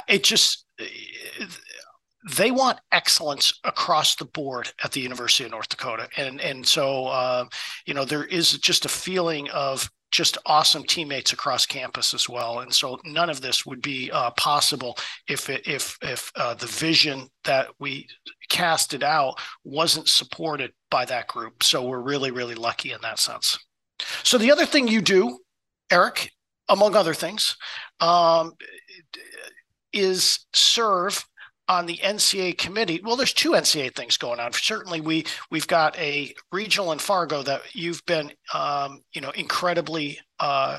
it 0.09 0.25
just 0.25 0.67
they 2.29 2.51
want 2.51 2.79
excellence 2.91 3.61
across 3.65 4.17
the 4.17 4.25
board 4.25 4.73
at 4.83 4.93
the 4.93 5.01
University 5.01 5.45
of 5.45 5.53
North 5.53 5.69
Dakota, 5.69 6.09
and 6.17 6.41
and 6.41 6.67
so 6.67 7.07
uh, 7.07 7.45
you 7.87 7.95
know 7.95 8.05
there 8.05 8.25
is 8.25 8.53
just 8.59 8.85
a 8.85 8.89
feeling 8.89 9.49
of 9.51 9.91
just 10.11 10.39
awesome 10.47 10.85
teammates 10.85 11.33
across 11.33 11.67
campus 11.67 12.15
as 12.15 12.29
well. 12.29 12.61
And 12.61 12.73
so 12.73 12.99
none 13.05 13.29
of 13.29 13.41
this 13.41 13.67
would 13.67 13.83
be 13.83 14.11
uh, 14.11 14.31
possible 14.33 14.97
if 15.29 15.51
it, 15.51 15.67
if 15.67 15.99
if 16.03 16.31
uh, 16.37 16.55
the 16.55 16.67
vision 16.67 17.29
that 17.45 17.69
we 17.79 18.07
casted 18.49 19.03
out 19.03 19.41
wasn't 19.65 20.09
supported 20.09 20.73
by 20.91 21.05
that 21.07 21.29
group. 21.29 21.63
So 21.63 21.87
we're 21.87 22.01
really 22.01 22.31
really 22.31 22.55
lucky 22.55 22.93
in 22.93 23.01
that 23.03 23.19
sense. 23.19 23.59
So 24.23 24.39
the 24.39 24.51
other 24.51 24.67
thing 24.67 24.89
you 24.89 25.01
do, 25.01 25.39
Erik, 25.91 26.31
among 26.69 26.95
other 26.95 27.15
things, 27.15 27.57
um, 28.01 28.53
is 29.93 30.47
serve 30.53 31.25
on 31.69 31.87
the 31.87 31.97
NCAA 31.99 32.59
committee, 32.59 33.01
well, 33.03 33.17
there's 33.17 33.33
two 33.33 33.53
NCAA 33.53 33.95
things 33.95 34.17
going 34.17 34.41
on. 34.41 34.53
Certainly, 34.53 35.01
we 35.01 35.25
we've 35.51 35.67
got 35.67 35.99
a 35.99 36.35
regional 36.53 36.93
in 36.93 36.99
Fargo 36.99 37.43
that 37.43 37.63
you've 37.75 38.05
been, 38.07 38.33
um, 38.55 39.01
you 39.13 39.21
know, 39.21 39.31
incredibly 39.31 40.19
uh, 40.39 40.79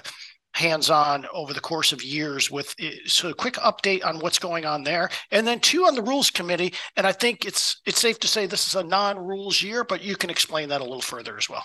hands-on 0.54 1.26
over 1.34 1.54
the 1.54 1.60
course 1.60 1.92
of 1.92 2.04
years. 2.04 2.50
With 2.50 2.74
so, 3.06 3.30
a 3.30 3.34
quick 3.34 3.56
update 3.56 4.06
on 4.06 4.20
what's 4.20 4.40
going 4.40 4.66
on 4.66 4.84
there, 4.84 5.10
and 5.32 5.46
then 5.46 5.60
two 5.60 5.86
on 5.86 5.96
the 5.96 6.02
rules 6.02 6.30
committee. 6.30 6.74
And 6.96 7.06
I 7.06 7.12
think 7.12 7.46
it's 7.46 7.82
it's 7.86 8.00
safe 8.00 8.20
to 8.20 8.28
say 8.28 8.46
this 8.46 8.68
is 8.68 8.76
a 8.76 8.84
non-rules 8.84 9.62
year, 9.62 9.84
but 9.84 10.04
you 10.04 10.16
can 10.16 10.30
explain 10.30 10.70
that 10.70 10.82
a 10.82 10.86
little 10.86 11.02
further 11.02 11.38
as 11.38 11.50
well. 11.50 11.64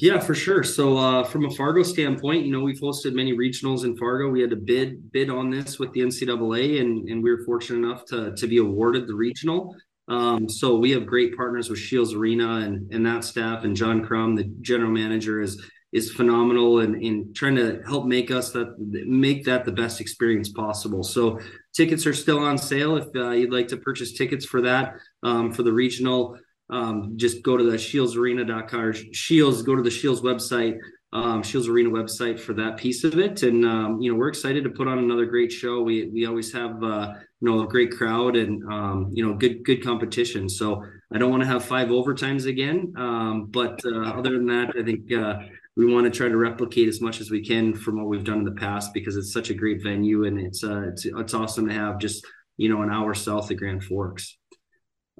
Yeah, 0.00 0.20
for 0.20 0.34
sure. 0.34 0.62
So 0.62 0.96
uh, 0.96 1.24
from 1.24 1.44
a 1.44 1.50
Fargo 1.50 1.82
standpoint, 1.82 2.46
you 2.46 2.52
know, 2.52 2.60
we've 2.60 2.78
hosted 2.78 3.14
many 3.14 3.36
regionals 3.36 3.84
in 3.84 3.96
Fargo. 3.96 4.28
We 4.30 4.40
had 4.40 4.50
to 4.50 4.56
bid 4.56 5.10
bid 5.10 5.28
on 5.28 5.50
this 5.50 5.80
with 5.80 5.92
the 5.92 6.00
NCAA, 6.00 6.80
and 6.80 7.08
and 7.08 7.20
we 7.20 7.32
were 7.32 7.44
fortunate 7.44 7.84
enough 7.84 8.04
to 8.06 8.32
to 8.36 8.46
be 8.46 8.58
awarded 8.58 9.08
the 9.08 9.14
regional. 9.14 9.74
Um, 10.06 10.48
so 10.48 10.76
we 10.76 10.92
have 10.92 11.04
great 11.04 11.36
partners 11.36 11.68
with 11.68 11.80
Scheels 11.80 12.14
Arena 12.14 12.58
and 12.58 12.92
and 12.92 13.04
that 13.06 13.24
staff, 13.24 13.64
and 13.64 13.74
John 13.74 14.04
Crum, 14.04 14.36
the 14.36 14.44
general 14.60 14.92
manager, 14.92 15.40
is 15.40 15.60
is 15.92 16.12
phenomenal 16.12 16.80
and 16.80 16.94
in, 16.96 17.02
in 17.02 17.34
trying 17.34 17.56
to 17.56 17.82
help 17.86 18.06
make 18.06 18.30
us 18.30 18.52
that 18.52 18.78
make 18.78 19.44
that 19.46 19.64
the 19.64 19.72
best 19.72 20.00
experience 20.00 20.50
possible. 20.50 21.02
So 21.02 21.40
tickets 21.74 22.06
are 22.06 22.14
still 22.14 22.38
on 22.38 22.56
sale 22.56 22.96
if 22.98 23.06
uh, 23.16 23.30
you'd 23.30 23.52
like 23.52 23.66
to 23.68 23.78
purchase 23.78 24.12
tickets 24.12 24.44
for 24.44 24.60
that 24.60 24.94
um, 25.24 25.52
for 25.52 25.64
the 25.64 25.72
regional 25.72 26.38
um, 26.70 27.14
just 27.16 27.42
go 27.42 27.56
to 27.56 27.64
the 27.64 27.76
scheelsarena.com 27.76 28.80
or 28.80 28.94
scheels 29.14 29.62
go 29.62 29.74
to 29.74 29.82
the 29.82 29.90
scheels 29.90 30.20
website, 30.20 30.78
um, 31.12 31.42
Scheels 31.42 31.68
Arena 31.68 31.88
website 31.88 32.38
for 32.38 32.52
that 32.54 32.76
piece 32.76 33.04
of 33.04 33.18
it. 33.18 33.42
And, 33.42 33.64
um, 33.64 34.00
you 34.00 34.12
know, 34.12 34.18
we're 34.18 34.28
excited 34.28 34.64
to 34.64 34.70
put 34.70 34.88
on 34.88 34.98
another 34.98 35.24
great 35.24 35.50
show. 35.50 35.82
We, 35.82 36.10
we 36.10 36.26
always 36.26 36.52
have, 36.52 36.82
uh, 36.82 37.14
you 37.40 37.50
know, 37.50 37.62
a 37.62 37.66
great 37.66 37.92
crowd 37.92 38.36
and, 38.36 38.62
um, 38.70 39.10
you 39.12 39.26
know, 39.26 39.34
good, 39.34 39.64
good 39.64 39.82
competition. 39.82 40.48
So 40.48 40.84
I 41.12 41.18
don't 41.18 41.30
want 41.30 41.42
to 41.42 41.48
have 41.48 41.64
five 41.64 41.88
overtimes 41.88 42.46
again. 42.46 42.92
Um, 42.96 43.46
but 43.46 43.80
uh, 43.86 44.00
other 44.00 44.32
than 44.32 44.46
that, 44.46 44.74
I 44.78 44.82
think, 44.82 45.10
uh, 45.12 45.38
we 45.76 45.86
want 45.86 46.04
to 46.04 46.10
try 46.10 46.28
to 46.28 46.36
replicate 46.36 46.88
as 46.88 47.00
much 47.00 47.20
as 47.20 47.30
we 47.30 47.40
can 47.40 47.72
from 47.72 47.98
what 47.98 48.08
we've 48.08 48.24
done 48.24 48.38
in 48.38 48.44
the 48.44 48.50
past 48.50 48.92
because 48.92 49.16
it's 49.16 49.32
such 49.32 49.50
a 49.50 49.54
great 49.54 49.80
venue 49.80 50.24
and 50.24 50.36
it's 50.36 50.64
uh, 50.64 50.88
it's, 50.88 51.04
it's 51.04 51.34
awesome 51.34 51.68
to 51.68 51.72
have 51.72 52.00
just 52.00 52.26
you 52.56 52.68
know 52.68 52.82
an 52.82 52.90
hour 52.90 53.14
south 53.14 53.48
of 53.52 53.58
Grand 53.58 53.84
Forks. 53.84 54.37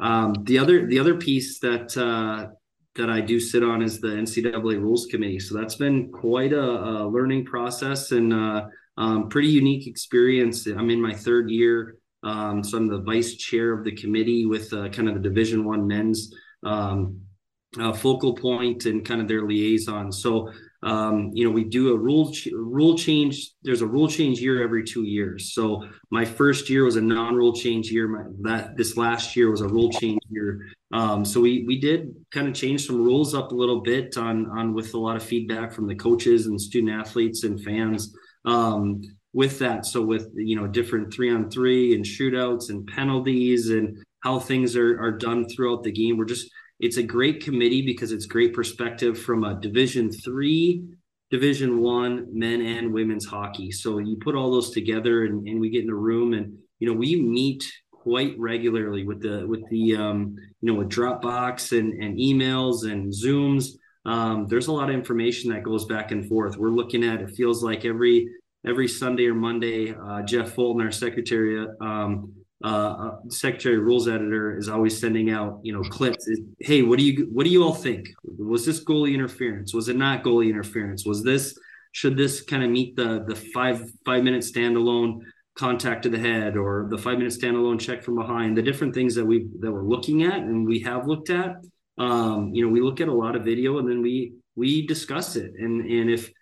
Um, 0.01 0.35
the 0.45 0.59
other 0.59 0.87
the 0.87 0.99
other 0.99 1.17
piece 1.17 1.59
that 1.61 1.97
uh, 1.97 2.51
that 2.95 3.11
I 3.11 3.21
do 3.21 3.41
sit 3.41 3.63
on 3.63 3.83
is 3.83 4.01
the 4.01 4.09
NCAA 4.09 4.81
Rules 4.81 5.07
Committee. 5.07 5.41
So 5.41 5.57
that's 5.57 5.77
been 5.77 6.11
quite 6.11 6.53
a, 6.53 6.61
a 6.61 7.09
learning 7.09 7.45
process 7.45 8.13
and 8.13 8.33
uh, 8.33 8.67
um, 8.97 9.29
pretty 9.29 9.49
unique 9.49 9.87
experience. 9.87 10.67
I'm 10.67 10.91
in 10.91 11.01
my 11.01 11.15
third 11.15 11.51
year, 11.51 11.97
um, 12.23 12.63
so 12.63 12.77
I'm 12.77 12.89
the 12.89 13.01
vice 13.01 13.37
chair 13.37 13.73
of 13.73 13.85
the 13.85 13.93
committee 13.93 14.47
with 14.47 14.73
uh, 14.73 14.89
kind 14.89 15.09
of 15.09 15.15
the 15.15 15.21
Division 15.21 15.65
One 15.65 15.87
men's 15.87 16.35
um, 16.65 17.21
uh, 17.79 17.93
focal 17.93 18.35
point 18.35 18.87
and 18.87 19.05
kind 19.05 19.21
of 19.21 19.29
their 19.29 19.47
liaison. 19.47 20.11
So 20.11 20.53
um, 20.83 21.31
you 21.35 21.45
know, 21.45 21.51
we 21.51 21.65
do 21.65 21.93
a 21.93 21.99
rule 21.99 22.33
ch- 22.33 22.49
rule 22.53 22.97
change. 22.97 23.51
There's 23.63 23.83
a 23.83 23.87
rule 23.87 24.09
change 24.09 24.41
year 24.41 24.63
every 24.63 24.85
two 24.85 25.03
years. 25.03 25.53
So 25.53 25.85
my 26.11 26.25
first 26.25 26.71
year 26.71 26.85
was 26.85 26.97
a 26.97 27.01
non-rule 27.01 27.53
change 27.53 27.91
year. 27.91 28.07
My, 28.07 28.25
that 28.43 28.77
this 28.77 28.97
last 28.97 29.35
year 29.35 29.51
was 29.51 29.61
a 29.61 29.69
rule 29.69 29.91
change 29.91 30.21
year. 30.31 30.67
Um, 30.93 31.25
so 31.25 31.41
we 31.41 31.65
we 31.67 31.81
did 31.81 32.15
kind 32.31 32.47
of 32.47 32.55
change 32.55 32.87
some 32.87 32.97
rules 32.97 33.35
up 33.35 33.51
a 33.51 33.57
little 33.57 33.81
bit 33.81 34.17
on 34.17 34.47
on 34.51 34.73
with 34.73 34.95
a 34.95 34.99
lot 34.99 35.17
of 35.17 35.23
feedback 35.23 35.73
from 35.73 35.89
the 35.89 35.97
coaches 35.97 36.47
and 36.47 36.61
student 36.61 36.93
athletes 36.93 37.43
and 37.43 37.63
fans. 37.63 38.15
Um, 38.45 39.03
with 39.33 39.59
that, 39.59 39.85
so 39.85 40.01
with 40.03 40.31
you 40.35 40.57
know 40.57 40.69
different 40.69 41.13
three 41.13 41.35
on 41.35 41.51
three 41.51 41.95
and 41.95 42.05
shootouts 42.05 42.71
and 42.71 42.87
penalties 42.87 43.71
and 43.71 43.99
how 44.21 44.39
things 44.39 44.77
are 44.77 44.99
are 45.01 45.13
done 45.13 45.49
throughout 45.49 45.83
the 45.83 45.93
game, 45.93 46.17
we're 46.17 46.25
just 46.25 46.51
it's 46.81 46.97
a 46.97 47.03
great 47.03 47.43
committee 47.43 47.83
because 47.83 48.13
it's 48.13 48.27
great 48.27 48.55
perspective 48.55 49.21
from 49.21 49.45
a 49.45 49.61
Division 49.61 50.11
three, 50.11 50.85
Division 51.31 51.81
one, 51.81 52.27
men 52.33 52.63
and 52.63 52.93
women's 52.93 53.27
hockey. 53.27 53.71
So 53.71 53.99
you 53.99 54.17
put 54.17 54.35
all 54.35 54.51
those 54.51 54.71
together, 54.71 55.25
and, 55.25 55.47
and 55.47 55.61
we 55.61 55.71
get 55.71 55.85
in 55.85 55.91
a 55.91 55.95
room, 55.95 56.35
and 56.35 56.57
you 56.79 56.89
know 56.89 56.95
we 56.95 57.21
meet 57.21 57.71
quite 57.91 58.35
regularly 58.39 59.05
with 59.05 59.21
the 59.21 59.47
with 59.47 59.69
the 59.71 59.97
um, 59.97 60.37
you 60.61 60.73
know 60.73 60.79
with 60.79 60.89
Dropbox 60.89 61.79
and 61.79 61.93
and 62.03 62.19
emails 62.19 62.91
and 62.91 63.13
Zooms. 63.13 63.71
Um, 64.07 64.47
there's 64.47 64.69
a 64.69 64.73
lot 64.73 64.89
of 64.89 64.95
information 64.95 65.51
that 65.51 65.63
goes 65.63 65.85
back 65.85 66.13
and 66.13 66.27
forth. 66.27 66.57
We're 66.57 66.71
looking 66.71 67.05
at 67.05 67.21
it 67.21 67.31
feels 67.31 67.63
like 67.63 67.85
every 67.85 68.29
every 68.67 68.89
Sunday 68.89 69.27
or 69.27 69.35
Monday, 69.35 69.95
uh, 69.95 70.23
Jeff 70.23 70.53
Fulton, 70.53 70.83
our 70.83 70.91
secretary, 70.91 71.67
um, 71.81 72.33
uh, 72.65 72.67
uh, 72.67 73.17
secretary 73.29 73.79
rules 73.79 74.09
editor, 74.09 74.57
is 74.57 74.69
always 74.69 74.99
sending 74.99 75.31
out 75.31 75.61
you 75.63 75.73
know 75.73 75.83
clips. 75.83 76.29
hey, 76.59 76.83
what 76.83 76.99
do 76.99 77.05
you 77.05 77.29
what 77.33 77.45
do 77.45 77.51
you 77.51 77.63
all 77.63 77.75
think? 77.75 78.09
Was 78.25 78.67
this 78.67 78.85
goalie 78.85 79.15
interference? 79.15 79.73
Was 79.73 79.89
it 79.89 79.97
not 79.97 80.25
goalie 80.25 80.51
interference? 80.51 81.07
Was 81.07 81.23
this 81.23 81.57
should 81.93 82.17
this 82.17 82.43
kind 82.43 82.65
of 82.65 82.71
meet 82.71 82.97
the 82.97 83.25
the 83.27 83.37
five 83.37 83.89
five 84.05 84.25
minute 84.25 84.43
standalone 84.43 85.21
contact 85.55 86.03
to 86.03 86.09
the 86.09 86.19
head 86.19 86.57
or 86.57 86.89
the 86.91 86.99
five 86.99 87.19
minute 87.19 87.33
standalone 87.33 87.79
check 87.79 88.03
from 88.03 88.17
behind? 88.17 88.57
The 88.57 88.63
different 88.63 88.93
things 88.93 89.15
that 89.15 89.25
we 89.25 89.47
that 89.61 89.71
we're 89.71 89.87
looking 89.87 90.25
at 90.25 90.39
and 90.39 90.67
we 90.67 90.81
have 90.81 91.07
looked 91.07 91.31
at. 91.31 91.57
Um, 91.97 92.53
you 92.55 92.65
know, 92.65 92.73
we 92.73 92.81
look 92.81 93.01
at 93.01 93.09
a 93.09 93.13
lot 93.13 93.37
of 93.37 93.45
video 93.45 93.79
and 93.79 93.89
then 93.89 94.03
we 94.03 94.33
we 94.57 94.85
discuss 94.85 95.37
it. 95.37 95.53
And 95.59 95.89
and 95.89 96.11
if 96.11 96.33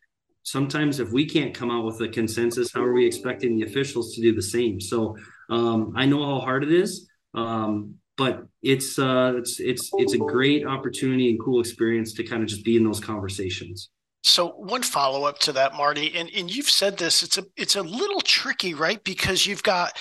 sometimes 0.45 0.99
if 0.99 1.13
we 1.13 1.27
can't 1.27 1.53
come 1.53 1.71
out 1.71 1.85
with 1.85 2.01
a 2.01 2.09
consensus, 2.09 2.73
how 2.73 2.83
are 2.83 2.95
we 2.95 3.05
expecting 3.05 3.57
the 3.57 3.67
officials 3.67 4.15
to 4.15 4.23
do 4.23 4.35
the 4.35 4.43
same? 4.43 4.81
So 4.81 5.17
um, 5.51 5.93
I 5.97 6.07
know 6.07 6.25
how 6.25 6.41
hard 6.41 6.65
it 6.65 6.73
is, 6.73 7.09
um, 7.35 7.95
but 8.17 8.47
it's 8.63 8.99
uh, 8.99 9.35
it's 9.37 9.61
it's 9.61 9.91
it's 9.95 10.15
a 10.15 10.19
great 10.19 10.67
opportunity 10.67 11.31
and 11.31 11.41
cool 11.41 11.61
experience 11.61 12.15
to 12.15 12.25
kind 12.25 12.43
of 12.43 12.49
just 12.49 12.65
be 12.65 12.77
in 12.77 12.85
those 12.85 13.01
conversations. 13.01 13.91
So 14.23 14.49
one 14.49 14.83
follow 14.83 15.25
up 15.25 15.39
to 15.41 15.53
that, 15.53 15.75
Marty, 15.75 16.17
and, 16.17 16.29
and 16.37 16.55
you've 16.55 16.69
said 16.69 16.97
this, 16.97 17.23
it's 17.23 17.39
a 17.39 17.45
it's 17.57 17.77
a 17.77 17.83
little 17.83 18.21
tricky, 18.21 18.75
right? 18.75 19.03
Because 19.05 19.47
you've 19.47 19.63
got 19.63 19.97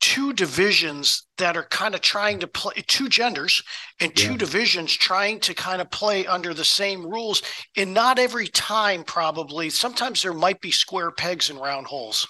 two 0.00 0.32
divisions 0.32 1.26
that 1.38 1.56
are 1.56 1.64
kind 1.64 1.94
of 1.94 2.00
trying 2.00 2.38
to 2.40 2.46
play 2.46 2.72
two 2.86 3.08
genders 3.08 3.62
and 4.00 4.14
two 4.14 4.32
yeah. 4.32 4.36
divisions 4.36 4.92
trying 4.92 5.40
to 5.40 5.54
kind 5.54 5.80
of 5.80 5.90
play 5.90 6.26
under 6.26 6.54
the 6.54 6.64
same 6.64 7.04
rules 7.04 7.42
and 7.76 7.92
not 7.92 8.18
every 8.18 8.46
time 8.46 9.02
probably 9.02 9.68
sometimes 9.68 10.22
there 10.22 10.32
might 10.32 10.60
be 10.60 10.70
square 10.70 11.10
pegs 11.10 11.50
and 11.50 11.60
round 11.60 11.86
holes 11.86 12.28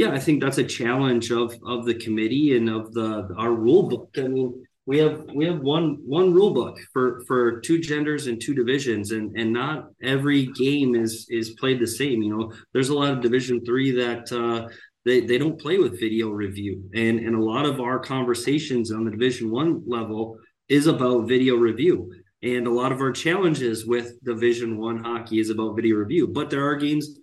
yeah 0.00 0.10
i 0.12 0.18
think 0.18 0.40
that's 0.40 0.58
a 0.58 0.72
challenge 0.80 1.30
of 1.30 1.48
of 1.74 1.84
the 1.84 1.98
committee 2.04 2.56
and 2.56 2.68
of 2.68 2.92
the 2.98 3.10
our 3.36 3.52
rule 3.52 3.84
book. 3.88 4.08
I 4.16 4.28
mean 4.36 4.48
we 4.86 4.98
have 4.98 5.16
we 5.34 5.44
have 5.44 5.60
one 5.60 5.86
one 6.18 6.32
rule 6.32 6.54
book 6.54 6.76
for 6.92 7.22
for 7.28 7.60
two 7.60 7.78
genders 7.78 8.26
and 8.26 8.40
two 8.40 8.54
divisions 8.54 9.10
and 9.12 9.26
and 9.40 9.52
not 9.52 9.90
every 10.02 10.46
game 10.46 10.94
is 10.94 11.12
is 11.28 11.50
played 11.60 11.80
the 11.80 11.86
same. 11.86 12.22
You 12.22 12.30
know 12.34 12.52
there's 12.72 12.88
a 12.88 12.94
lot 12.94 13.12
of 13.12 13.20
division 13.20 13.64
three 13.64 13.90
that 13.92 14.24
uh 14.32 14.68
they, 15.06 15.20
they 15.20 15.38
don't 15.38 15.60
play 15.60 15.78
with 15.78 16.00
video 16.06 16.28
review. 16.30 16.82
And 16.94 17.20
and 17.20 17.34
a 17.34 17.46
lot 17.52 17.66
of 17.66 17.80
our 17.80 17.98
conversations 17.98 18.90
on 18.92 19.04
the 19.04 19.10
division 19.10 19.50
one 19.50 19.82
level 19.86 20.36
is 20.68 20.86
about 20.86 21.28
video 21.28 21.56
review. 21.56 21.96
And 22.42 22.66
a 22.66 22.76
lot 22.80 22.92
of 22.92 23.00
our 23.00 23.12
challenges 23.12 23.86
with 23.86 24.22
division 24.24 24.78
one 24.78 24.98
hockey 25.04 25.38
is 25.40 25.50
about 25.50 25.76
video 25.76 25.96
review. 25.96 26.26
But 26.26 26.48
there 26.50 26.66
are 26.66 26.76
games 26.76 27.18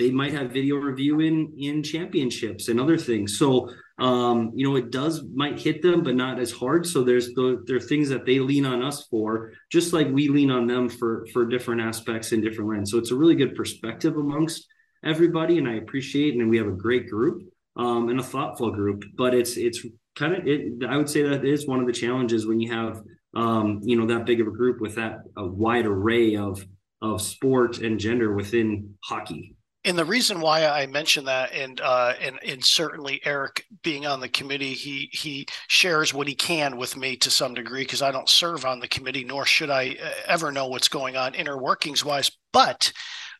they 0.00 0.10
might 0.10 0.32
have 0.32 0.50
video 0.50 0.76
review 0.76 1.20
in 1.20 1.52
in 1.56 1.82
championships 1.82 2.68
and 2.68 2.80
other 2.80 2.98
things 2.98 3.38
so 3.38 3.70
um 3.98 4.50
you 4.54 4.68
know 4.68 4.74
it 4.76 4.90
does 4.90 5.22
might 5.34 5.60
hit 5.60 5.82
them 5.82 6.02
but 6.02 6.16
not 6.16 6.40
as 6.40 6.50
hard 6.50 6.84
so 6.84 7.04
there's 7.04 7.28
the 7.34 7.62
there 7.66 7.76
are 7.76 7.80
things 7.80 8.08
that 8.08 8.26
they 8.26 8.40
lean 8.40 8.66
on 8.66 8.82
us 8.82 9.06
for 9.06 9.52
just 9.70 9.92
like 9.92 10.08
we 10.08 10.28
lean 10.28 10.50
on 10.50 10.66
them 10.66 10.88
for 10.88 11.24
for 11.32 11.44
different 11.44 11.80
aspects 11.80 12.32
in 12.32 12.40
different 12.40 12.68
lanes 12.68 12.90
so 12.90 12.98
it's 12.98 13.12
a 13.12 13.16
really 13.16 13.36
good 13.36 13.54
perspective 13.54 14.16
amongst 14.16 14.66
everybody, 15.04 15.58
and 15.58 15.68
I 15.68 15.74
appreciate, 15.74 16.34
and 16.34 16.48
we 16.48 16.58
have 16.58 16.66
a 16.66 16.72
great 16.72 17.08
group 17.08 17.42
um, 17.76 18.08
and 18.08 18.20
a 18.20 18.22
thoughtful 18.22 18.70
group. 18.70 19.04
But 19.16 19.34
it's 19.34 19.56
it's 19.56 19.84
kind 20.16 20.34
of 20.34 20.46
it. 20.46 20.84
I 20.88 20.96
would 20.96 21.08
say 21.08 21.22
that 21.22 21.44
is 21.44 21.66
one 21.66 21.80
of 21.80 21.86
the 21.86 21.92
challenges 21.92 22.46
when 22.46 22.60
you 22.60 22.72
have 22.72 23.02
um, 23.34 23.80
you 23.82 23.98
know 23.98 24.06
that 24.06 24.26
big 24.26 24.40
of 24.40 24.46
a 24.46 24.52
group 24.52 24.80
with 24.80 24.96
that 24.96 25.20
a 25.36 25.46
wide 25.46 25.86
array 25.86 26.36
of 26.36 26.64
of 27.02 27.22
sport 27.22 27.78
and 27.78 27.98
gender 27.98 28.34
within 28.34 28.94
hockey. 29.04 29.56
And 29.84 29.98
the 29.98 30.04
reason 30.04 30.40
why 30.40 30.66
I 30.66 30.86
mention 30.86 31.24
that, 31.24 31.52
and 31.54 31.80
uh, 31.80 32.12
and 32.20 32.38
and 32.46 32.62
certainly 32.62 33.20
Erik 33.24 33.64
being 33.82 34.06
on 34.06 34.20
the 34.20 34.28
committee, 34.28 34.74
he 34.74 35.08
he 35.12 35.46
shares 35.68 36.12
what 36.12 36.28
he 36.28 36.34
can 36.34 36.76
with 36.76 36.98
me 36.98 37.16
to 37.16 37.30
some 37.30 37.54
degree 37.54 37.82
because 37.82 38.02
I 38.02 38.10
don't 38.12 38.28
serve 38.28 38.66
on 38.66 38.80
the 38.80 38.88
committee, 38.88 39.24
nor 39.24 39.46
should 39.46 39.70
I 39.70 39.96
uh, 40.02 40.10
ever 40.26 40.52
know 40.52 40.66
what's 40.66 40.88
going 40.88 41.16
on 41.16 41.34
inner 41.34 41.56
workings 41.56 42.04
wise. 42.04 42.30
But 42.52 42.92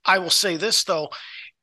I 0.06 0.18
will 0.18 0.30
say 0.30 0.56
this 0.56 0.82
though, 0.84 1.10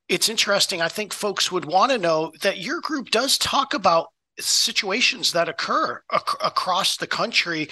it's 0.07 0.29
interesting. 0.29 0.81
I 0.81 0.89
think 0.89 1.11
folks 1.11 1.51
would 1.51 1.65
want 1.65 1.91
to 1.91 1.97
know 1.97 2.31
that 2.43 2.59
your 2.59 2.79
group 2.79 3.09
does 3.09 3.39
talk 3.39 3.73
about 3.73 4.07
situations 4.39 5.31
that 5.31 5.49
occur 5.49 6.01
ac- 6.13 6.37
across 6.43 6.97
the 6.97 7.07
country 7.07 7.67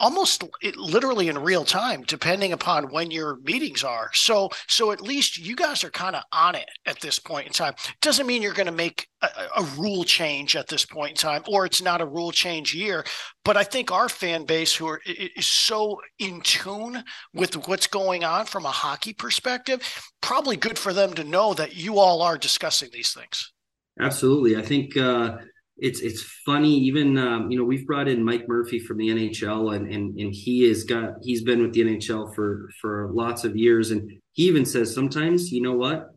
almost 0.00 0.44
literally 0.76 1.28
in 1.28 1.38
real 1.38 1.64
time 1.64 2.02
depending 2.02 2.52
upon 2.52 2.90
when 2.90 3.10
your 3.10 3.36
meetings 3.44 3.84
are. 3.84 4.10
So 4.12 4.50
so 4.68 4.90
at 4.90 5.00
least 5.00 5.38
you 5.38 5.56
guys 5.56 5.84
are 5.84 5.90
kind 5.90 6.16
of 6.16 6.24
on 6.32 6.54
it 6.54 6.68
at 6.86 7.00
this 7.00 7.18
point 7.18 7.46
in 7.46 7.52
time. 7.52 7.74
Doesn't 8.00 8.26
mean 8.26 8.42
you're 8.42 8.52
going 8.52 8.66
to 8.66 8.72
make 8.72 9.06
a, 9.22 9.28
a, 9.56 9.64
rule 9.76 10.04
change 10.04 10.56
at 10.56 10.68
this 10.68 10.84
point 10.84 11.10
in 11.10 11.16
time 11.16 11.42
or 11.48 11.64
it's 11.64 11.82
not 11.82 12.00
a 12.00 12.06
rule 12.06 12.30
change 12.30 12.74
year 12.74 13.04
but 13.44 13.56
i 13.56 13.64
think 13.64 13.90
our 13.90 14.08
fan 14.08 14.44
base 14.44 14.74
who 14.74 14.86
are 14.86 15.00
is 15.06 15.46
so 15.46 16.00
in 16.18 16.40
tune 16.42 17.02
with 17.32 17.54
what's 17.66 17.86
going 17.86 18.22
on 18.22 18.44
from 18.44 18.66
a 18.66 18.70
hockey 18.70 19.12
perspective 19.12 19.80
probably 20.24 20.56
good 20.56 20.78
for 20.78 20.94
them 20.94 21.12
to 21.12 21.22
know 21.22 21.52
that 21.52 21.76
you 21.76 21.98
all 21.98 22.22
are 22.22 22.38
discussing 22.38 22.88
these 22.92 23.12
things. 23.12 23.52
Absolutely. 24.00 24.56
I 24.56 24.62
think 24.62 24.96
uh 24.96 25.36
it's 25.76 26.00
it's 26.00 26.22
funny 26.46 26.72
even 26.72 27.18
um, 27.18 27.50
you 27.50 27.58
know 27.58 27.64
we've 27.64 27.86
brought 27.86 28.08
in 28.08 28.24
Mike 28.24 28.46
Murphy 28.46 28.78
from 28.78 28.96
the 28.96 29.08
NHL 29.08 29.74
and 29.74 29.92
and 29.92 30.18
and 30.18 30.32
he 30.32 30.68
has 30.68 30.84
got 30.84 31.14
he's 31.22 31.42
been 31.42 31.62
with 31.62 31.72
the 31.72 31.82
NHL 31.82 32.34
for 32.34 32.70
for 32.80 33.10
lots 33.12 33.44
of 33.44 33.56
years. 33.56 33.90
And 33.90 34.10
he 34.32 34.44
even 34.44 34.64
says 34.64 34.94
sometimes 34.94 35.50
you 35.50 35.62
know 35.62 35.74
what? 35.74 36.10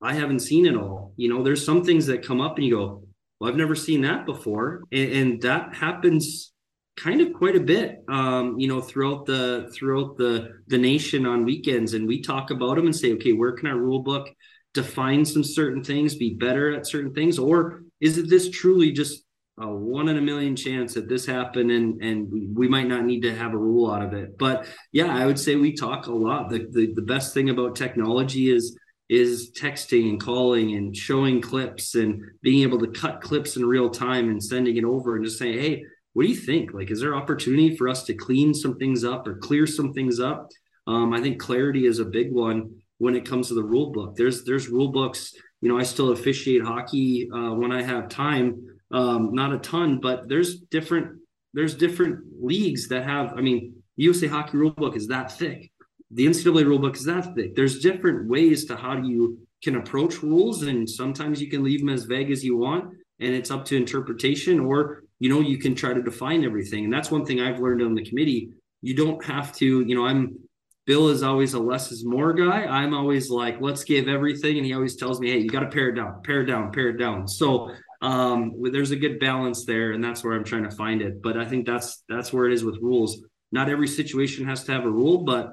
I 0.00 0.14
haven't 0.14 0.40
seen 0.40 0.66
it 0.66 0.76
all. 0.76 1.14
You 1.16 1.28
know 1.28 1.42
there's 1.42 1.64
some 1.64 1.84
things 1.84 2.06
that 2.06 2.24
come 2.24 2.40
up 2.40 2.56
and 2.56 2.66
you 2.66 2.76
go 2.76 3.04
well 3.40 3.50
I've 3.50 3.56
never 3.56 3.74
seen 3.74 4.02
that 4.02 4.24
before. 4.24 4.82
And, 4.92 5.12
and 5.12 5.42
that 5.42 5.74
happens 5.74 6.52
kind 6.96 7.20
of 7.22 7.32
quite 7.32 7.56
a 7.56 7.60
bit 7.60 8.04
um, 8.08 8.58
you 8.58 8.68
know 8.68 8.80
throughout 8.80 9.26
the 9.26 9.68
throughout 9.74 10.16
the 10.16 10.60
the 10.68 10.78
nation 10.78 11.26
on 11.26 11.44
weekends. 11.44 11.94
And 11.94 12.06
we 12.06 12.22
talk 12.22 12.52
about 12.52 12.76
them 12.76 12.86
and 12.86 12.94
say 12.94 13.14
okay 13.14 13.32
where 13.32 13.52
can 13.52 13.66
our 13.66 13.78
rule 13.78 14.04
book 14.04 14.28
define 14.74 15.24
some 15.24 15.44
certain 15.44 15.82
things 15.82 16.14
be 16.14 16.34
better 16.34 16.72
at 16.72 16.86
certain 16.86 17.12
things? 17.12 17.36
Or 17.36 17.82
is 18.02 18.18
it 18.18 18.28
this 18.28 18.50
truly 18.50 18.92
just 18.92 19.22
a 19.58 19.68
one 19.68 20.08
in 20.08 20.18
a 20.18 20.20
million 20.20 20.56
chance 20.56 20.92
that 20.94 21.08
this 21.08 21.24
happened 21.24 21.70
and 21.70 22.02
and 22.02 22.28
we 22.54 22.66
might 22.68 22.88
not 22.88 23.04
need 23.04 23.20
to 23.20 23.34
have 23.34 23.54
a 23.54 23.58
rule 23.58 23.90
out 23.90 24.02
of 24.02 24.12
it? 24.12 24.36
But 24.36 24.66
yeah 24.90 25.16
i 25.16 25.24
would 25.24 25.38
say 25.38 25.54
we 25.56 25.74
talk 25.74 26.06
a 26.06 26.12
lot. 26.12 26.50
The, 26.50 26.66
the, 26.70 26.92
the 26.94 27.02
best 27.02 27.32
thing 27.32 27.48
about 27.48 27.76
technology 27.76 28.50
is 28.50 28.76
is 29.08 29.52
texting 29.52 30.08
and 30.08 30.20
calling 30.20 30.74
and 30.74 30.96
showing 30.96 31.40
clips 31.40 31.94
and 31.94 32.20
being 32.42 32.62
able 32.62 32.78
to 32.80 32.88
cut 32.88 33.20
clips 33.20 33.56
in 33.56 33.64
real 33.64 33.90
time 33.90 34.30
and 34.30 34.42
sending 34.42 34.76
it 34.76 34.84
over 34.84 35.16
and 35.16 35.24
just 35.24 35.38
saying 35.38 35.58
hey 35.58 35.84
what 36.14 36.24
do 36.24 36.28
you 36.28 36.36
think? 36.36 36.74
Like 36.74 36.90
is 36.90 37.00
there 37.00 37.14
opportunity 37.14 37.76
for 37.76 37.88
us 37.88 38.02
to 38.04 38.14
clean 38.14 38.52
some 38.52 38.76
things 38.76 39.04
up 39.04 39.26
or 39.26 39.36
clear 39.36 39.66
some 39.66 39.92
things 39.94 40.18
up? 40.18 40.48
Um, 40.88 41.12
i 41.12 41.20
think 41.20 41.40
clarity 41.40 41.86
is 41.86 42.00
a 42.00 42.04
big 42.04 42.32
one 42.32 42.82
when 42.98 43.14
it 43.14 43.24
comes 43.24 43.48
to 43.48 43.54
the 43.54 43.62
rule 43.62 43.92
book. 43.92 44.16
There's 44.16 44.44
there's 44.44 44.68
rule 44.68 44.88
books 44.88 45.32
you 45.62 45.68
know, 45.68 45.78
I 45.78 45.84
still 45.84 46.10
officiate 46.10 46.62
hockey 46.62 47.30
uh, 47.32 47.54
when 47.54 47.72
I 47.72 47.82
have 47.82 48.08
time. 48.08 48.66
Um, 48.90 49.30
not 49.32 49.54
a 49.54 49.58
ton, 49.58 50.00
but 50.00 50.28
there's 50.28 50.58
different 50.60 51.18
there's 51.54 51.74
different 51.74 52.24
leagues 52.40 52.88
that 52.88 53.04
have. 53.04 53.32
I 53.36 53.40
mean, 53.40 53.76
USA 53.96 54.26
Hockey 54.26 54.58
Rulebook 54.58 54.96
is 54.96 55.06
that 55.08 55.32
thick. 55.32 55.70
The 56.10 56.26
NCAA 56.26 56.64
rulebook 56.64 56.96
is 56.96 57.04
that 57.04 57.34
thick. 57.34 57.54
There's 57.54 57.80
different 57.80 58.28
ways 58.28 58.66
to 58.66 58.76
how 58.76 58.98
you 58.98 59.38
can 59.62 59.76
approach 59.76 60.22
rules, 60.22 60.62
and 60.62 60.88
sometimes 60.88 61.40
you 61.40 61.48
can 61.48 61.62
leave 61.62 61.80
them 61.80 61.88
as 61.88 62.04
vague 62.04 62.30
as 62.30 62.44
you 62.44 62.56
want, 62.56 62.84
and 63.20 63.34
it's 63.34 63.50
up 63.50 63.64
to 63.66 63.76
interpretation. 63.76 64.60
Or 64.60 65.04
you 65.20 65.28
know, 65.28 65.40
you 65.40 65.58
can 65.58 65.74
try 65.74 65.94
to 65.94 66.02
define 66.02 66.44
everything, 66.44 66.84
and 66.84 66.92
that's 66.92 67.10
one 67.10 67.24
thing 67.24 67.40
I've 67.40 67.60
learned 67.60 67.82
on 67.82 67.94
the 67.94 68.04
committee. 68.04 68.50
You 68.82 68.94
don't 68.94 69.24
have 69.24 69.54
to. 69.56 69.82
You 69.82 69.94
know, 69.94 70.06
I'm 70.06 70.38
Bill 70.84 71.08
is 71.08 71.22
always 71.22 71.54
a 71.54 71.60
less 71.60 71.92
is 71.92 72.04
more 72.04 72.32
guy. 72.32 72.64
I'm 72.64 72.92
always 72.92 73.30
like, 73.30 73.60
let's 73.60 73.84
give 73.84 74.08
everything. 74.08 74.56
And 74.56 74.66
he 74.66 74.74
always 74.74 74.96
tells 74.96 75.20
me, 75.20 75.30
hey, 75.30 75.38
you 75.38 75.48
got 75.48 75.60
to 75.60 75.68
pare 75.68 75.90
it 75.90 75.94
down, 75.94 76.22
pare 76.24 76.42
it 76.42 76.46
down, 76.46 76.72
pare 76.72 76.88
it 76.88 76.98
down. 76.98 77.28
So 77.28 77.70
um, 78.00 78.52
there's 78.60 78.90
a 78.90 78.96
good 78.96 79.20
balance 79.20 79.64
there. 79.64 79.92
And 79.92 80.02
that's 80.02 80.24
where 80.24 80.34
I'm 80.34 80.44
trying 80.44 80.64
to 80.64 80.74
find 80.74 81.00
it. 81.00 81.22
But 81.22 81.36
I 81.36 81.44
think 81.44 81.66
that's 81.66 82.02
that's 82.08 82.32
where 82.32 82.46
it 82.46 82.52
is 82.52 82.64
with 82.64 82.78
rules. 82.82 83.22
Not 83.52 83.68
every 83.68 83.86
situation 83.86 84.44
has 84.46 84.64
to 84.64 84.72
have 84.72 84.84
a 84.84 84.90
rule, 84.90 85.24
but 85.24 85.50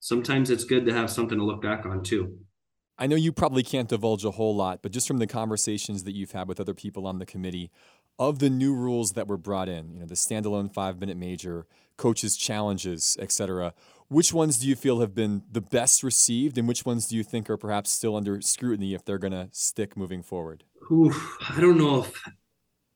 sometimes 0.00 0.50
it's 0.50 0.64
good 0.64 0.86
to 0.86 0.92
have 0.92 1.10
something 1.10 1.38
to 1.38 1.44
look 1.44 1.62
back 1.62 1.86
on 1.86 2.02
too. 2.02 2.38
I 2.98 3.06
know 3.06 3.16
you 3.16 3.32
probably 3.32 3.62
can't 3.62 3.88
divulge 3.88 4.24
a 4.24 4.32
whole 4.32 4.54
lot, 4.54 4.80
but 4.82 4.92
just 4.92 5.08
from 5.08 5.18
the 5.18 5.26
conversations 5.26 6.04
that 6.04 6.14
you've 6.14 6.32
had 6.32 6.48
with 6.48 6.60
other 6.60 6.74
people 6.74 7.06
on 7.06 7.18
the 7.18 7.26
committee, 7.26 7.70
of 8.28 8.38
the 8.38 8.50
new 8.50 8.74
rules 8.74 9.12
that 9.12 9.28
were 9.28 9.36
brought 9.36 9.68
in, 9.68 9.92
you 9.92 10.00
know, 10.00 10.06
the 10.06 10.14
standalone 10.14 10.72
five 10.72 10.98
minute 11.00 11.16
major, 11.16 11.66
coaches' 11.96 12.36
challenges, 12.36 13.16
etc., 13.20 13.74
which 14.08 14.32
ones 14.32 14.58
do 14.58 14.68
you 14.68 14.76
feel 14.76 15.00
have 15.00 15.14
been 15.14 15.42
the 15.50 15.62
best 15.62 16.02
received, 16.02 16.58
and 16.58 16.68
which 16.68 16.84
ones 16.84 17.08
do 17.08 17.16
you 17.16 17.22
think 17.22 17.48
are 17.48 17.56
perhaps 17.56 17.90
still 17.90 18.14
under 18.14 18.42
scrutiny 18.42 18.92
if 18.92 19.04
they're 19.04 19.16
going 19.16 19.32
to 19.32 19.48
stick 19.52 19.96
moving 19.96 20.22
forward? 20.22 20.64
Oof, 20.90 21.38
I 21.48 21.60
don't 21.62 21.78
know 21.78 22.02
if 22.02 22.22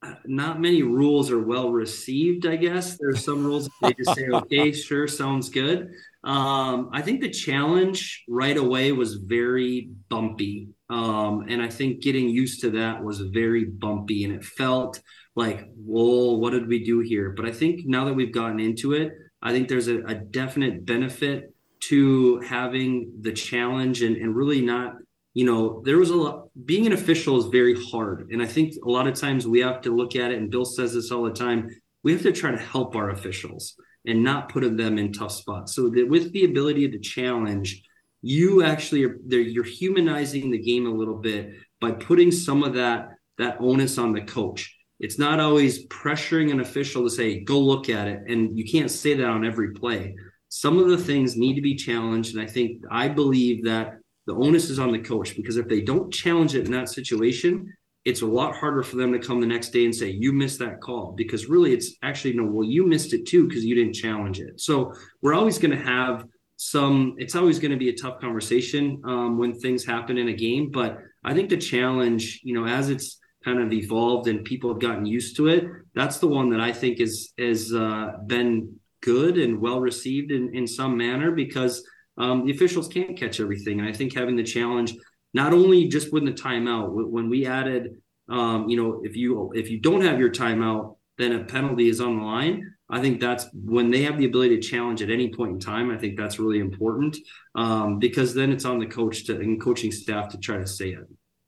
uh, 0.03 0.15
not 0.27 0.61
many 0.61 0.83
rules 0.83 1.31
are 1.31 1.41
well 1.41 1.71
received. 1.71 2.45
I 2.45 2.57
guess 2.57 2.99
there's 2.99 3.25
some 3.25 3.47
rules 3.47 3.71
they 3.81 3.95
just 3.95 4.15
say, 4.15 4.29
"Okay, 4.29 4.73
sure, 4.73 5.09
sounds 5.09 5.49
good." 5.49 5.91
Um, 6.23 6.91
I 6.93 7.01
think 7.01 7.23
the 7.23 7.31
challenge 7.31 8.25
right 8.29 8.57
away 8.57 8.93
was 8.93 9.15
very 9.15 9.93
bumpy. 10.11 10.69
Um, 10.89 11.47
and 11.49 11.61
I 11.61 11.69
think 11.69 12.03
getting 12.03 12.29
used 12.29 12.61
to 12.61 12.71
that 12.73 13.03
was 13.03 13.21
very 13.21 13.65
bumpy 13.65 14.25
and 14.25 14.33
it 14.33 14.45
felt 14.45 15.01
like, 15.35 15.69
whoa, 15.75 16.37
what 16.37 16.51
did 16.51 16.69
we 16.69 16.85
do 16.85 17.01
here? 17.01 17.31
But 17.31 17.47
I 17.47 17.53
think 17.53 17.87
now 17.87 18.05
that 18.05 18.15
we've 18.15 18.33
gotten 18.33 18.61
into 18.61 18.93
it, 18.93 19.13
I 19.43 19.53
think 19.53 19.69
there's 19.69 19.89
a, 19.89 20.03
a 20.05 20.15
definite 20.15 20.87
benefit 20.87 21.53
to 21.81 22.41
having 22.41 23.13
the 23.21 23.33
challenge 23.33 24.03
and, 24.03 24.17
and 24.17 24.35
really 24.35 24.61
not, 24.61 24.95
you 25.35 25.45
know, 25.45 25.83
there 25.85 25.99
was 25.99 26.11
a 26.11 26.17
lot, 26.17 26.49
being 26.65 26.87
an 26.87 26.93
official 26.93 27.39
is 27.39 27.47
very 27.47 27.77
hard. 27.91 28.31
And 28.31 28.41
I 28.41 28.47
think 28.47 28.75
a 28.85 28.91
lot 28.91 29.07
of 29.07 29.15
times 29.15 29.47
we 29.47 29.61
have 29.61 29.83
to 29.83 29.95
look 29.95 30.17
at 30.17 30.31
it, 30.31 30.39
and 30.39 30.51
Bill 30.51 30.65
says 30.65 30.95
this 30.95 31.11
all 31.11 31.25
the 31.25 31.33
time 31.33 31.69
we 32.03 32.13
have 32.13 32.23
to 32.23 32.33
try 32.33 32.53
to 32.53 32.57
help 32.57 32.95
our 32.95 33.11
officials 33.11 33.75
and 34.07 34.23
not 34.23 34.49
put 34.49 34.63
them 34.77 34.97
in 34.97 35.13
tough 35.13 35.33
spots. 35.33 35.75
So 35.75 35.91
that 35.91 36.09
with 36.09 36.33
the 36.33 36.45
ability 36.45 36.89
to 36.89 36.99
challenge, 37.01 37.83
you 38.23 38.63
actually 38.63 39.05
are 39.05 39.19
you're 39.29 39.65
humanizing 39.65 40.51
the 40.51 40.59
game 40.59 40.87
a 40.87 40.91
little 40.91 41.19
bit 41.19 41.51
by 41.81 41.93
putting 41.93 42.31
some 42.33 42.63
of 42.63 42.75
that 42.75 43.11
that 43.39 43.59
onus 43.61 43.99
on 43.99 44.13
the 44.13 44.23
coach. 44.23 44.75
It's 44.99 45.19
not 45.19 45.41
always 45.41 45.87
pressuring 45.89 46.51
an 46.51 46.61
official 46.61 47.05
to 47.05 47.11
say, 47.11 47.41
go 47.41 47.59
look 47.61 47.91
at 47.91 48.09
it. 48.09 48.23
And 48.29 48.59
you 48.59 48.65
can't 48.65 48.91
say 48.91 49.15
that 49.15 49.29
on 49.29 49.45
every 49.45 49.73
play. 49.73 50.15
Some 50.49 50.79
of 50.79 50.89
the 50.89 50.97
things 50.97 51.37
need 51.37 51.55
to 51.55 51.61
be 51.61 51.75
challenged. 51.75 52.35
And 52.35 52.43
I 52.43 52.51
think 52.51 52.83
I 52.91 53.09
believe 53.09 53.65
that 53.65 53.99
the 54.27 54.35
onus 54.35 54.71
is 54.71 54.79
on 54.79 54.93
the 54.93 54.99
coach 54.99 55.37
because 55.37 55.59
if 55.59 55.69
they 55.69 55.83
don't 55.83 56.13
challenge 56.13 56.55
it 56.55 56.65
in 56.65 56.73
that 56.73 56.89
situation, 56.89 57.73
it's 58.07 58.23
a 58.23 58.27
lot 58.27 58.55
harder 58.55 58.83
for 58.83 58.97
them 58.97 59.13
to 59.13 59.19
come 59.19 59.41
the 59.41 59.47
next 59.47 59.71
day 59.71 59.85
and 59.85 59.95
say, 59.95 60.09
you 60.11 60.33
missed 60.33 60.61
that 60.61 60.81
call. 60.81 61.13
Because 61.13 61.47
really, 61.47 61.75
it's 61.75 61.97
actually, 62.03 62.35
no, 62.35 62.45
well, 62.45 62.67
you 62.67 62.87
missed 62.87 63.13
it 63.13 63.27
too 63.27 63.47
because 63.47 63.65
you 63.65 63.75
didn't 63.75 63.95
challenge 63.95 64.41
it. 64.41 64.61
So 64.61 64.95
we're 65.21 65.35
always 65.35 65.59
going 65.59 65.77
to 65.77 65.85
have 65.85 66.25
some 66.57 67.15
it's 67.19 67.35
always 67.35 67.59
going 67.59 67.71
to 67.71 67.77
be 67.77 67.91
a 67.91 67.97
tough 67.97 68.19
conversation 68.21 69.01
um, 69.05 69.39
when 69.39 69.55
things 69.55 69.85
happen 69.85 70.17
in 70.17 70.29
a 70.29 70.33
game 70.33 70.71
but 70.71 70.99
i 71.25 71.35
think 71.35 71.51
the 71.51 71.57
challenge 71.57 72.41
you 72.43 72.55
know 72.55 72.67
as 72.67 72.89
it's 72.89 73.19
kind 73.45 73.61
of 73.61 73.73
evolved 73.73 74.27
and 74.27 74.45
people 74.45 74.71
have 74.71 74.81
gotten 74.81 75.05
used 75.05 75.37
to 75.37 75.49
it 75.49 75.65
that's 75.95 76.19
the 76.19 76.27
one 76.27 76.49
that 76.49 76.61
i 76.61 76.73
think 76.73 76.99
is 76.99 77.33
has 77.39 77.73
uh, 77.75 78.13
been 78.27 78.75
good 79.03 79.37
and 79.39 79.61
well 79.61 79.81
received 79.81 80.33
in, 80.33 80.55
in 80.55 80.67
some 80.67 80.97
manner 80.97 81.31
because 81.31 81.87
um, 82.19 82.47
the 82.47 82.53
officials 82.53 82.89
can't 82.89 83.17
catch 83.17 83.41
everything. 83.41 83.79
And 83.79 83.89
i 83.89 83.93
think 83.93 84.15
having 84.15 84.37
the 84.37 84.43
challenge 84.43 84.95
not 85.35 85.53
only 85.53 85.87
just 85.87 86.13
when 86.13 86.25
the 86.25 86.33
timeout 86.33 86.89
when 86.91 87.29
we 87.29 87.47
added 87.47 88.01
um, 88.29 88.69
you 88.69 88.77
know 88.83 89.03
if 89.05 89.15
you 89.15 89.53
if 89.55 89.71
you 89.71 89.79
don't 89.79 90.01
have 90.01 90.19
your 90.19 90.31
timeout 90.31 90.96
then 91.19 91.33
a 91.33 91.45
penalty 91.45 91.89
is 91.89 92.01
on 92.01 92.19
the 92.19 92.25
line 92.25 92.77
I 92.89 93.01
think 93.01 93.21
that's 93.21 93.47
when 93.53 93.91
they 93.91 94.03
have 94.03 94.17
the 94.17 94.27
ability 94.27 94.61
to 94.61 94.63
challenge 94.63 95.03
at 95.03 95.11
any 95.11 95.33
point 95.33 95.53
in 95.53 95.61
time. 95.61 95.91
I 95.91 95.99
think 95.99 96.17
that's 96.17 96.39
really 96.39 96.61
important 96.61 97.17
um, 97.55 97.99
because 97.99 98.33
then 98.33 98.53
it's 98.53 98.65
on 98.65 98.79
the 98.79 98.87
coach 98.87 99.25
to 99.27 99.37
and 99.37 99.61
coaching 99.61 99.91
staff 99.91 100.29
to 100.31 100.39
try 100.39 100.59
to 100.59 100.67
say 100.67 100.91
it. 100.91 101.07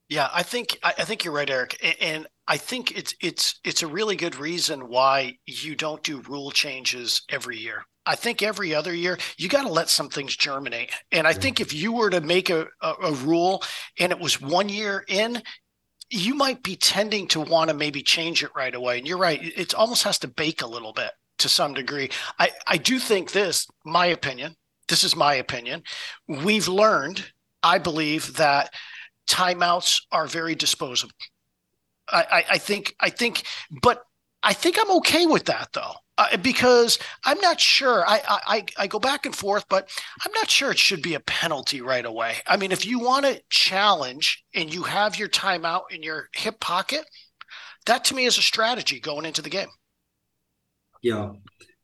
Yeah, 0.09 0.28
I 0.33 0.42
think 0.42 0.78
I 0.83 1.04
think 1.04 1.24
you're 1.24 1.35
right, 1.35 1.48
Erik, 1.48 1.96
and 2.00 2.26
I 2.46 2.57
think 2.57 2.96
it's 2.96 3.14
it's 3.20 3.61
it's 3.62 3.83
a 3.83 3.87
really 3.87 4.16
good 4.16 4.37
reason 4.37 4.88
why 4.88 5.37
you 5.46 5.76
don't 5.76 6.02
do 6.02 6.22
rule 6.22 6.50
changes 6.50 7.22
every 7.28 7.59
year. 7.59 7.85
I 8.07 8.16
think 8.16 8.42
every 8.42 8.74
other 8.74 8.94
year 8.94 9.18
you 9.37 9.50
got 9.50 9.64
to 9.64 9.68
let 9.68 9.90
some 9.90 10.09
things 10.09 10.35
germinate. 10.35 10.90
And 11.12 11.26
I 11.26 11.33
yeah. 11.33 11.38
think 11.38 11.61
if 11.61 11.74
you 11.74 11.92
were 11.92 12.09
to 12.09 12.22
make 12.22 12.48
a, 12.48 12.66
a, 12.81 12.94
a 13.02 13.12
rule 13.12 13.62
and 14.00 14.11
it 14.11 14.18
was 14.18 14.40
one 14.40 14.70
year 14.70 15.04
in, 15.09 15.42
you 16.11 16.35
might 16.35 16.62
be 16.62 16.77
tending 16.77 17.29
to 17.29 17.40
want 17.40 17.68
to 17.68 17.75
maybe 17.75 18.03
change 18.03 18.42
it 18.42 18.51
right 18.57 18.75
away. 18.75 18.99
And 18.99 19.07
you're 19.07 19.18
right; 19.18 19.40
it 19.42 19.75
almost 19.75 20.05
has 20.05 20.18
to 20.21 20.29
bake 20.29 20.62
a 20.62 20.66
little 20.66 20.92
bit 20.92 21.11
to 21.38 21.49
some 21.49 21.75
degree. 21.75 22.11
I, 22.38 22.51
I 22.66 22.77
do 22.77 22.99
think 22.99 23.33
this, 23.33 23.66
my 23.85 24.07
opinion, 24.07 24.57
this 24.88 25.05
is 25.05 25.16
my 25.16 25.35
opinion. 25.35 25.83
We've 26.27 26.68
learned, 26.68 27.25
I 27.62 27.79
believe, 27.79 28.37
that 28.37 28.75
timeouts 29.29 30.03
are 30.11 30.27
very 30.27 30.55
disposable. 30.55 31.12
I, 32.09 32.27
I, 32.31 32.44
I 32.53 32.59
think, 32.59 32.94
I 33.01 33.11
think, 33.11 33.44
but 33.83 34.03
I 34.42 34.53
think 34.53 34.79
I'm 34.81 34.97
okay 34.99 35.27
with 35.27 35.44
that 35.44 35.68
though. 35.75 35.94
Uh, 36.18 36.37
because 36.37 36.98
I'm 37.24 37.40
not 37.40 37.61
sure. 37.61 38.04
I, 38.07 38.20
I 38.28 38.64
I 38.76 38.87
go 38.88 38.98
back 38.98 39.24
and 39.24 39.35
forth, 39.35 39.64
but 39.68 39.88
I'm 40.26 40.33
not 40.33 40.50
sure 40.50 40.70
it 40.72 40.78
should 40.78 41.00
be 41.00 41.14
a 41.14 41.20
penalty 41.20 41.81
right 41.81 42.04
away. 42.04 42.38
I 42.46 42.57
mean, 42.57 42.72
if 42.72 42.85
you 42.85 42.98
want 42.98 43.24
to 43.24 43.40
challenge 43.50 44.44
and 44.54 44.74
you 44.74 44.83
have 44.83 45.16
your 45.16 45.28
timeout 45.28 45.85
in 45.92 46.02
your 46.02 46.28
hip 46.35 46.59
pocket, 46.61 47.04
that 47.87 48.04
to 48.07 48.14
me 48.16 48.26
is 48.26 48.37
a 48.38 48.42
strategy 48.42 49.00
going 49.00 49.24
into 49.26 49.42
the 49.42 49.50
game. 49.50 49.68
Yeah. 51.02 51.33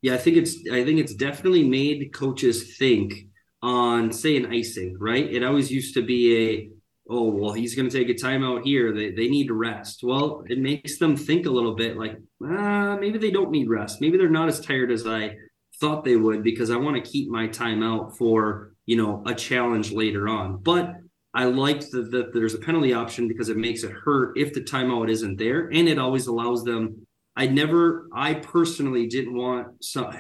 Yeah, 0.03 0.15
I 0.15 0.19
think 0.19 0.37
it's 0.37 0.57
I 0.71 0.85
think 0.85 1.01
it's 1.01 1.15
definitely 1.15 1.67
made 1.67 2.13
coaches 2.13 2.77
think 2.77 3.15
on 3.63 4.13
say 4.13 4.37
an 4.37 4.47
icing, 4.47 4.97
right? 5.01 5.25
It 5.33 5.43
always 5.43 5.71
used 5.71 5.95
to 5.95 6.03
be 6.03 6.37
a 6.37 6.71
oh 7.09 7.31
well 7.31 7.53
he's 7.53 7.75
going 7.75 7.89
to 7.89 7.97
take 7.97 8.09
a 8.09 8.15
timeout 8.19 8.63
here. 8.65 8.93
They, 8.93 9.11
they 9.11 9.29
need 9.29 9.49
to 9.49 9.55
rest. 9.55 10.01
Well 10.03 10.45
it 10.49 10.59
makes 10.59 10.99
them 10.99 11.17
think 11.17 11.47
a 11.47 11.51
little 11.51 11.75
bit 11.75 11.97
like 11.97 12.17
ah, 12.43 12.97
maybe 13.01 13.19
they 13.19 13.31
don't 13.31 13.51
need 13.51 13.69
rest. 13.69 14.01
Maybe 14.01 14.19
they're 14.19 14.29
not 14.29 14.49
as 14.49 14.61
tired 14.61 14.91
as 14.91 15.07
i 15.07 15.35
thought 15.81 16.05
they 16.05 16.15
would 16.15 16.45
because 16.45 16.71
i 16.71 16.77
want 16.77 16.95
to 16.95 17.11
keep 17.11 17.29
my 17.29 17.49
timeout 17.49 18.17
for 18.17 18.75
you 18.87 18.97
know 18.97 19.23
a 19.27 19.35
challenge 19.35 19.93
later 19.93 20.29
on. 20.29 20.59
But 20.59 20.95
i 21.35 21.45
like 21.45 21.81
that 21.91 22.11
the, 22.11 22.31
there's 22.33 22.55
a 22.55 22.59
penalty 22.59 22.93
option 22.93 23.29
because 23.29 23.49
it 23.49 23.57
makes 23.57 23.83
it 23.83 23.91
hurt 23.91 24.39
if 24.39 24.55
the 24.55 24.61
timeout 24.61 25.11
isn't 25.11 25.37
there 25.37 25.69
and 25.73 25.89
it 25.89 25.99
always 25.99 26.27
allows 26.27 26.65
them 26.65 27.07
I 27.37 27.47
never, 27.49 28.09
I 28.15 28.35
personally 28.35 29.09
didn't 29.09 29.35
want 29.35 29.67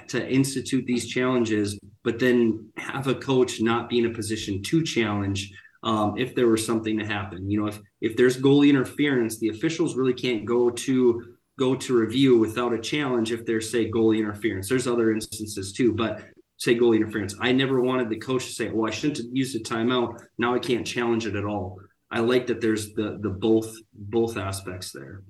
to 0.08 0.28
institute 0.28 0.84
these 0.84 1.06
challenges, 1.06 1.78
but 2.02 2.18
then 2.18 2.70
have 2.76 3.06
a 3.06 3.14
coach 3.14 3.60
not 3.60 3.88
be 3.88 4.00
in 4.00 4.06
a 4.06 4.10
position 4.10 4.62
to 4.62 4.82
challenge 4.82 5.52
um, 5.84 6.16
if 6.16 6.34
there 6.34 6.48
was 6.48 6.64
something 6.64 6.98
to 6.98 7.06
happen. 7.06 7.48
You 7.48 7.60
know, 7.60 7.66
if 7.68 7.78
if 8.00 8.16
there's 8.16 8.40
goalie 8.40 8.70
interference, 8.70 9.38
the 9.38 9.50
officials 9.50 9.94
really 9.94 10.14
can't 10.14 10.44
go 10.44 10.70
to 10.70 11.36
go 11.58 11.76
to 11.76 11.96
review 11.96 12.38
without 12.38 12.72
a 12.72 12.78
challenge 12.78 13.30
if 13.30 13.46
there's 13.46 13.70
say 13.70 13.90
goalie 13.90 14.18
interference. 14.18 14.68
There's 14.68 14.88
other 14.88 15.12
instances 15.12 15.72
too, 15.72 15.92
but 15.92 16.24
say 16.56 16.74
goalie 16.74 16.96
interference. 16.96 17.36
I 17.40 17.52
never 17.52 17.80
wanted 17.80 18.08
the 18.08 18.16
coach 18.16 18.46
to 18.46 18.52
say, 18.52 18.70
"Well, 18.70 18.90
I 18.90 18.94
shouldn't 18.94 19.18
have 19.18 19.26
used 19.32 19.54
a 19.54 19.60
timeout. 19.60 20.24
Now 20.38 20.54
I 20.54 20.58
can't 20.58 20.86
challenge 20.86 21.26
it 21.26 21.36
at 21.36 21.44
all." 21.44 21.78
I 22.10 22.20
like 22.20 22.46
that 22.46 22.60
there's 22.60 22.94
the 22.94 23.18
the 23.20 23.30
both 23.30 23.76
both 23.92 24.36
aspects 24.38 24.90
there. 24.90 25.22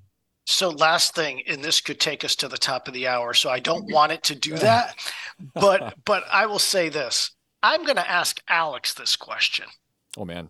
So, 0.46 0.68
last 0.68 1.14
thing, 1.14 1.42
and 1.48 1.64
this 1.64 1.80
could 1.80 1.98
take 1.98 2.22
us 2.22 2.36
to 2.36 2.48
the 2.48 2.58
top 2.58 2.86
of 2.86 2.92
the 2.92 3.08
hour. 3.08 3.32
So, 3.32 3.48
I 3.48 3.60
don't 3.60 3.90
want 3.90 4.12
it 4.12 4.22
to 4.24 4.34
do 4.34 4.54
that, 4.58 4.94
but 5.54 5.94
but 6.04 6.22
I 6.30 6.46
will 6.46 6.58
say 6.60 6.90
this: 6.90 7.30
I'm 7.62 7.82
going 7.84 7.96
to 7.96 8.08
ask 8.08 8.40
Alex 8.46 8.94
this 8.94 9.16
question. 9.16 9.66
Oh 10.16 10.24
man, 10.24 10.48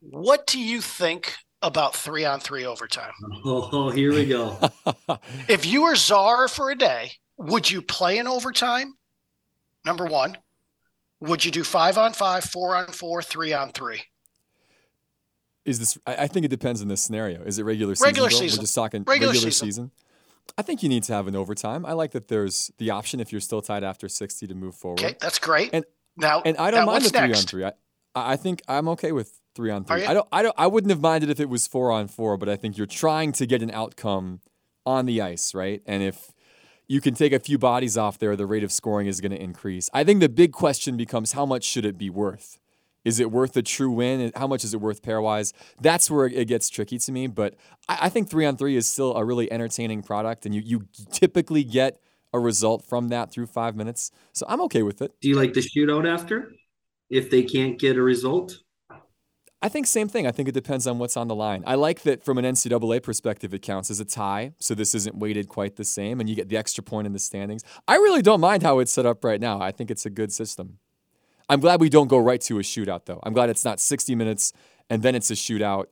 what 0.00 0.46
do 0.46 0.58
you 0.58 0.80
think 0.80 1.34
about 1.62 1.94
three 1.94 2.24
on 2.24 2.40
three 2.40 2.64
overtime? 2.64 3.12
Oh, 3.44 3.90
here 3.90 4.12
we 4.12 4.26
go. 4.26 4.58
if 5.48 5.64
you 5.66 5.82
were 5.82 5.96
czar 5.96 6.48
for 6.48 6.70
a 6.70 6.76
day, 6.76 7.12
would 7.38 7.70
you 7.70 7.82
play 7.82 8.18
in 8.18 8.26
overtime? 8.26 8.94
Number 9.84 10.06
one, 10.06 10.36
would 11.20 11.44
you 11.44 11.50
do 11.50 11.64
five 11.64 11.98
on 11.98 12.12
five, 12.12 12.44
four 12.44 12.76
on 12.76 12.88
four, 12.88 13.22
three 13.22 13.52
on 13.52 13.72
three? 13.72 14.02
Is 15.64 15.78
this? 15.78 15.98
I, 16.06 16.26
think 16.26 16.44
it 16.44 16.48
depends 16.48 16.82
on 16.82 16.88
the 16.88 16.96
scenario. 16.96 17.42
Is 17.42 17.58
it 17.58 17.62
regular 17.64 17.94
season? 17.94 18.06
Regular 18.06 18.30
season. 18.30 18.58
We're 18.58 18.62
just 18.62 18.74
talking 18.74 19.04
regular, 19.04 19.32
regular 19.32 19.50
season. 19.50 19.66
season. 19.66 19.90
I 20.58 20.62
think 20.62 20.82
you 20.82 20.90
need 20.90 21.04
to 21.04 21.14
have 21.14 21.26
an 21.26 21.34
overtime. 21.34 21.86
I 21.86 21.92
like 21.94 22.10
that 22.10 22.28
there's 22.28 22.70
the 22.76 22.90
option 22.90 23.18
if 23.18 23.32
you're 23.32 23.40
still 23.40 23.62
tied 23.62 23.82
after 23.82 24.08
60 24.08 24.46
to 24.46 24.54
move 24.54 24.74
forward. 24.74 25.00
Okay, 25.00 25.16
that's 25.20 25.38
great. 25.38 25.70
And 25.72 25.86
now, 26.18 26.42
and 26.44 26.58
I 26.58 26.70
don't 26.70 26.84
mind 26.84 27.04
the 27.04 27.08
three 27.08 27.28
next? 27.28 27.40
on 27.40 27.46
three. 27.46 27.64
I, 27.64 27.72
I 28.14 28.36
think 28.36 28.62
I'm 28.68 28.88
okay 28.88 29.12
with 29.12 29.40
three 29.54 29.70
on 29.70 29.84
three. 29.84 30.04
I 30.04 30.14
don't. 30.14 30.28
I 30.32 30.42
don't. 30.42 30.54
I 30.58 30.66
wouldn't 30.66 30.90
have 30.90 31.00
minded 31.00 31.30
if 31.30 31.40
it 31.40 31.48
was 31.48 31.66
four 31.66 31.90
on 31.90 32.08
four, 32.08 32.36
but 32.36 32.48
I 32.48 32.56
think 32.56 32.76
you're 32.76 32.86
trying 32.86 33.32
to 33.32 33.46
get 33.46 33.62
an 33.62 33.70
outcome 33.70 34.40
on 34.86 35.06
the 35.06 35.20
ice, 35.20 35.54
right? 35.54 35.82
And 35.86 36.02
if 36.02 36.32
you 36.86 37.00
can 37.00 37.14
take 37.14 37.32
a 37.32 37.38
few 37.38 37.58
bodies 37.58 37.96
off 37.96 38.18
there, 38.18 38.36
the 38.36 38.46
rate 38.46 38.64
of 38.64 38.70
scoring 38.70 39.06
is 39.06 39.20
going 39.20 39.32
to 39.32 39.42
increase. 39.42 39.88
I 39.94 40.04
think 40.04 40.20
the 40.20 40.28
big 40.28 40.52
question 40.52 40.96
becomes 40.96 41.32
how 41.32 41.46
much 41.46 41.64
should 41.64 41.84
it 41.84 41.96
be 41.96 42.10
worth? 42.10 42.58
Is 43.04 43.20
it 43.20 43.30
worth 43.30 43.56
a 43.56 43.62
true 43.62 43.90
win? 43.90 44.32
How 44.34 44.46
much 44.46 44.64
is 44.64 44.72
it 44.72 44.80
worth 44.80 45.02
pairwise? 45.02 45.52
That's 45.80 46.10
where 46.10 46.26
it 46.26 46.46
gets 46.48 46.70
tricky 46.70 46.98
to 46.98 47.12
me. 47.12 47.26
But 47.26 47.54
I, 47.88 47.98
I 48.02 48.08
think 48.08 48.30
three 48.30 48.46
on 48.46 48.56
three 48.56 48.76
is 48.76 48.88
still 48.88 49.14
a 49.16 49.24
really 49.24 49.50
entertaining 49.52 50.02
product, 50.02 50.46
and 50.46 50.54
you 50.54 50.62
you 50.64 50.86
typically 51.10 51.64
get 51.64 52.00
a 52.32 52.38
result 52.38 52.84
from 52.84 53.08
that 53.08 53.30
through 53.30 53.46
five 53.46 53.76
minutes. 53.76 54.10
So 54.32 54.44
I'm 54.48 54.60
okay 54.62 54.82
with 54.82 55.00
it. 55.02 55.12
Do 55.20 55.28
you 55.28 55.36
like 55.36 55.52
the 55.52 55.60
shootout 55.60 56.10
after? 56.10 56.52
If 57.10 57.30
they 57.30 57.42
can't 57.42 57.78
get 57.78 57.96
a 57.96 58.02
result? 58.02 58.60
I 59.62 59.68
think 59.68 59.86
same 59.86 60.08
thing. 60.08 60.26
I 60.26 60.30
think 60.30 60.48
it 60.48 60.52
depends 60.52 60.86
on 60.86 60.98
what's 60.98 61.16
on 61.16 61.26
the 61.26 61.34
line. 61.34 61.64
I 61.66 61.74
like 61.74 62.02
that 62.02 62.22
from 62.22 62.36
an 62.36 62.44
NCAA 62.44 63.02
perspective, 63.02 63.54
it 63.54 63.62
counts 63.62 63.90
as 63.90 63.98
a 63.98 64.04
tie, 64.04 64.52
so 64.58 64.74
this 64.74 64.94
isn't 64.94 65.16
weighted 65.16 65.48
quite 65.48 65.76
the 65.76 65.84
same, 65.84 66.20
and 66.20 66.28
you 66.28 66.36
get 66.36 66.50
the 66.50 66.56
extra 66.58 66.84
point 66.84 67.06
in 67.06 67.14
the 67.14 67.18
standings. 67.18 67.62
I 67.88 67.94
really 67.96 68.20
don't 68.20 68.40
mind 68.40 68.62
how 68.62 68.78
it's 68.80 68.92
set 68.92 69.06
up 69.06 69.24
right 69.24 69.40
now. 69.40 69.62
I 69.62 69.72
think 69.72 69.90
it's 69.90 70.04
a 70.04 70.10
good 70.10 70.32
system. 70.32 70.78
I'm 71.48 71.60
glad 71.60 71.80
we 71.80 71.88
don't 71.88 72.08
go 72.08 72.18
right 72.18 72.40
to 72.42 72.58
a 72.58 72.62
shootout, 72.62 73.06
though. 73.06 73.20
I'm 73.22 73.32
glad 73.32 73.48
it's 73.48 73.64
not 73.64 73.80
60 73.80 74.14
minutes 74.14 74.52
and 74.90 75.02
then 75.02 75.14
it's 75.14 75.30
a 75.30 75.34
shootout, 75.34 75.86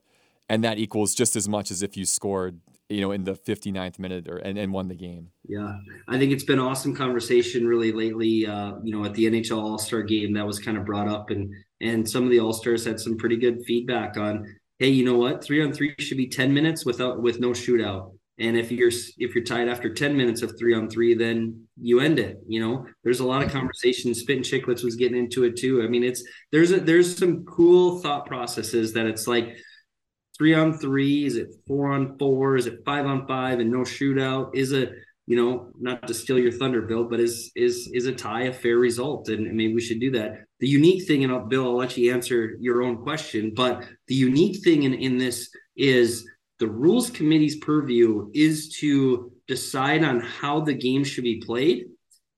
and 0.48 0.62
that 0.64 0.79
equals 0.79 1.14
just 1.14 1.37
as 1.37 1.48
much 1.48 1.70
as 1.70 1.83
if 1.83 1.96
you 1.96 2.05
scored, 2.05 2.61
you 2.92 3.00
know, 3.00 3.12
in 3.12 3.24
the 3.24 3.35
59th 3.35 3.98
minute 3.98 4.28
or 4.28 4.37
and, 4.38 4.59
and 4.59 4.72
won 4.72 4.88
the 4.88 4.94
game. 4.94 5.28
Yeah, 5.48 5.76
I 6.09 6.18
think 6.18 6.33
it's 6.33 6.44
been 6.44 6.59
awesome 6.59 6.94
conversation 6.94 7.66
really 7.66 7.92
lately. 7.92 8.46
Uh, 8.46 8.74
you 8.83 8.96
know, 8.96 9.05
at 9.05 9.14
the 9.14 9.24
NHL 9.24 9.59
All 9.59 9.78
Star 9.78 10.02
game, 10.02 10.33
that 10.35 10.46
was 10.46 10.59
kind 10.59 10.76
of 10.76 10.85
brought 10.85 11.09
up, 11.09 11.31
and 11.31 11.52
and 11.81 12.09
some 12.09 12.24
of 12.24 12.31
the 12.31 12.40
All 12.40 12.52
Stars 12.52 12.85
had 12.85 13.00
some 13.00 13.16
pretty 13.16 13.37
good 13.37 13.64
feedback 13.64 14.16
on 14.16 14.46
hey, 14.83 14.88
you 14.88 15.05
know 15.05 15.16
what? 15.16 15.44
Three 15.44 15.62
on 15.62 15.72
three 15.72 15.94
should 16.00 16.16
be 16.16 16.28
10 16.28 16.52
minutes 16.52 16.85
without 16.85 17.22
with 17.22 17.38
no 17.38 17.50
shootout. 17.50 18.14
And 18.40 18.57
if 18.57 18.72
you're 18.72 18.90
if 19.18 19.33
you're 19.35 19.44
tied 19.44 19.68
after 19.68 19.92
10 19.92 20.16
minutes 20.16 20.42
of 20.42 20.59
three 20.59 20.74
on 20.74 20.90
three, 20.90 21.14
then 21.14 21.68
you 21.81 22.00
end 22.00 22.18
it. 22.18 22.38
You 22.48 22.61
know, 22.61 22.87
there's 23.05 23.20
a 23.20 23.26
lot 23.26 23.44
of 23.44 23.52
conversations. 23.52 24.20
Spittin' 24.20 24.42
Chicklets 24.42 24.83
was 24.83 24.96
getting 24.96 25.16
into 25.16 25.44
it 25.44 25.57
too. 25.57 25.83
I 25.83 25.87
mean, 25.87 26.02
it's 26.02 26.24
there's 26.50 26.72
a 26.72 26.81
there's 26.81 27.16
some 27.16 27.44
cool 27.44 28.00
thought 28.00 28.26
processes 28.26 28.92
that 28.94 29.07
it's 29.07 29.28
like 29.28 29.57
three 30.42 30.55
on 30.55 30.76
three, 30.76 31.24
is 31.24 31.37
it 31.37 31.55
four 31.68 31.92
on 31.92 32.18
four, 32.18 32.57
is 32.57 32.66
it 32.66 32.81
five 32.85 33.07
on 33.07 33.28
five 33.28 33.61
and 33.61 33.70
no 33.70 33.83
shootout? 33.83 34.50
Is 34.57 34.72
it 34.72 34.92
you 35.28 35.37
know, 35.37 35.68
not 35.78 36.09
to 36.09 36.12
steal 36.12 36.37
your 36.37 36.50
thunder, 36.50 36.83
Bill, 36.83 37.05
but 37.05 37.20
is 37.20 37.52
is 37.55 37.88
is 37.94 38.07
a 38.07 38.12
tie 38.12 38.46
a 38.46 38.52
fair 38.52 38.78
result? 38.78 39.28
And 39.28 39.44
maybe 39.57 39.72
we 39.72 39.81
should 39.81 40.00
do 40.00 40.11
that. 40.11 40.46
The 40.59 40.66
unique 40.66 41.07
thing, 41.07 41.22
and 41.22 41.33
I'll, 41.33 41.46
Bill, 41.46 41.64
I'll 41.64 41.76
let 41.76 41.96
you 41.96 42.12
answer 42.12 42.57
your 42.59 42.83
own 42.83 43.05
question, 43.05 43.52
but 43.55 43.87
the 44.09 44.16
unique 44.16 44.64
thing 44.64 44.83
in, 44.83 44.94
in 44.94 45.18
this 45.18 45.48
is 45.76 46.28
the 46.59 46.66
rules 46.66 47.09
committee's 47.09 47.57
purview 47.59 48.28
is 48.35 48.76
to 48.81 49.31
decide 49.46 50.02
on 50.02 50.18
how 50.18 50.59
the 50.59 50.74
game 50.74 51.05
should 51.05 51.24
be 51.24 51.40
played. 51.40 51.85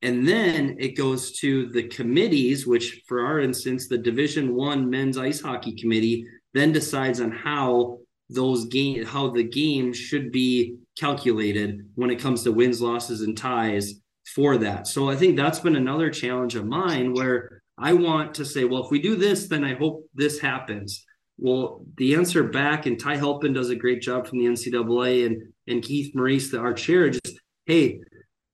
And 0.03 0.29
then 0.29 0.77
it 0.79 0.95
goes 0.95 1.33
to 1.39 1.71
the 1.71 1.85
committees, 1.85 2.67
which 2.67 3.03
for 3.09 3.25
our 3.25 3.41
instance, 3.41 3.89
the 3.89 3.97
Division 3.97 4.55
One 4.55 4.91
men's 4.91 5.17
ice 5.17 5.41
hockey 5.41 5.73
committee 5.73 6.27
then 6.55 6.73
decides 6.73 7.21
on 7.21 7.31
how 7.31 7.99
those 8.31 8.65
game 8.67 9.05
how 9.05 9.31
the 9.31 9.45
game 9.45 9.93
should 9.93 10.33
be 10.33 10.77
calculated 10.99 11.87
when 11.95 12.11
it 12.11 12.21
comes 12.21 12.43
to 12.43 12.53
wins, 12.53 12.81
losses, 12.81 13.21
and 13.21 13.37
ties 13.37 13.95
for 14.35 14.57
that. 14.59 14.87
So 14.87 15.11
I 15.11 15.17
think 15.17 15.37
that's 15.37 15.61
been 15.61 15.77
another 15.77 16.09
challenge 16.09 16.55
of 16.55 16.67
mine 16.67 17.13
where 17.13 17.63
I 17.77 17.93
want 17.93 18.35
to 18.35 18.45
say, 18.45 18.65
well, 18.65 18.85
if 18.85 18.91
we 18.91 19.01
do 19.01 19.17
this, 19.17 19.49
then 19.49 19.65
I 19.65 19.75
hope 19.75 20.09
this 20.15 20.41
happens. 20.41 21.05
Well, 21.37 21.85
the 21.97 22.15
answer 22.15 22.45
back, 22.45 22.87
and 22.87 22.99
Ty 22.99 23.17
Halpin 23.17 23.53
does 23.53 23.71
a 23.71 23.77
great 23.77 24.01
job 24.01 24.27
from 24.27 24.39
the 24.39 24.47
NCAA, 24.47 25.27
and 25.27 25.43
and 25.67 25.83
Keith 25.83 26.15
Maurice, 26.15 26.51
the, 26.51 26.59
our 26.59 26.73
chair, 26.73 27.11
just 27.11 27.39
hey, 27.67 28.01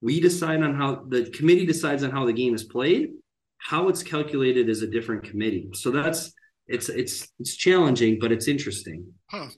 we 0.01 0.21
decide 0.21 0.63
on 0.63 0.75
how 0.75 1.05
the 1.09 1.29
committee 1.31 1.67
decides 1.67 2.03
on 2.03 2.11
how 2.11 2.25
the 2.25 2.33
game 2.33 2.55
is 2.55 2.65
played. 2.65 3.11
How 3.59 3.89
it's 3.89 4.03
calculated 4.03 4.71
is 4.71 4.81
a 4.81 4.87
different 4.87 5.25
committee. 5.25 5.69
So 5.75 5.91
that's 5.91 6.33
it's 6.71 6.89
it's 6.89 7.29
it's 7.39 7.57
challenging, 7.57 8.19
but 8.21 8.33
it's 8.33 8.49
interesting. 8.49 9.13
Hmm. 9.31 9.49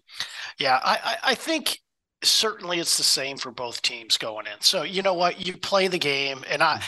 Yeah, 0.59 0.81
I 0.83 1.17
I 1.23 1.35
think 1.35 1.79
certainly 2.25 2.79
it's 2.79 2.97
the 2.97 3.03
same 3.03 3.37
for 3.37 3.51
both 3.51 3.83
teams 3.83 4.17
going 4.17 4.47
in. 4.47 4.61
So 4.61 4.83
you 4.83 5.03
know 5.03 5.15
what, 5.15 5.45
you 5.45 5.57
play 5.57 5.89
the 5.89 5.99
game, 5.99 6.45
and 6.49 6.63
I, 6.63 6.83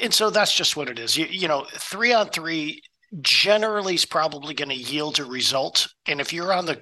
and 0.00 0.12
so 0.12 0.30
that's 0.30 0.54
just 0.54 0.76
what 0.76 0.88
it 0.88 0.98
is. 0.98 1.16
You 1.16 1.26
you 1.26 1.48
know, 1.48 1.66
three 1.72 2.12
on 2.12 2.28
three 2.28 2.80
generally 3.20 3.94
is 3.94 4.04
probably 4.04 4.54
going 4.54 4.70
to 4.70 4.74
yield 4.74 5.20
a 5.20 5.24
result, 5.24 5.88
and 6.06 6.20
if 6.20 6.32
you're 6.32 6.52
on 6.52 6.66
the 6.66 6.80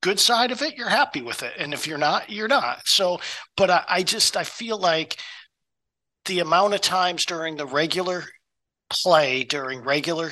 good 0.00 0.20
side 0.20 0.52
of 0.52 0.62
it, 0.62 0.76
you're 0.76 0.88
happy 0.88 1.22
with 1.22 1.42
it, 1.42 1.54
and 1.58 1.74
if 1.74 1.86
you're 1.86 1.98
not, 1.98 2.30
you're 2.30 2.48
not. 2.48 2.86
So, 2.86 3.20
but 3.56 3.70
I, 3.70 3.84
I 3.88 4.02
just 4.02 4.36
I 4.36 4.44
feel 4.44 4.78
like 4.78 5.16
the 6.26 6.40
amount 6.40 6.74
of 6.74 6.80
times 6.80 7.24
during 7.24 7.56
the 7.56 7.66
regular 7.66 8.24
play 8.90 9.44
during 9.44 9.80
regular 9.82 10.30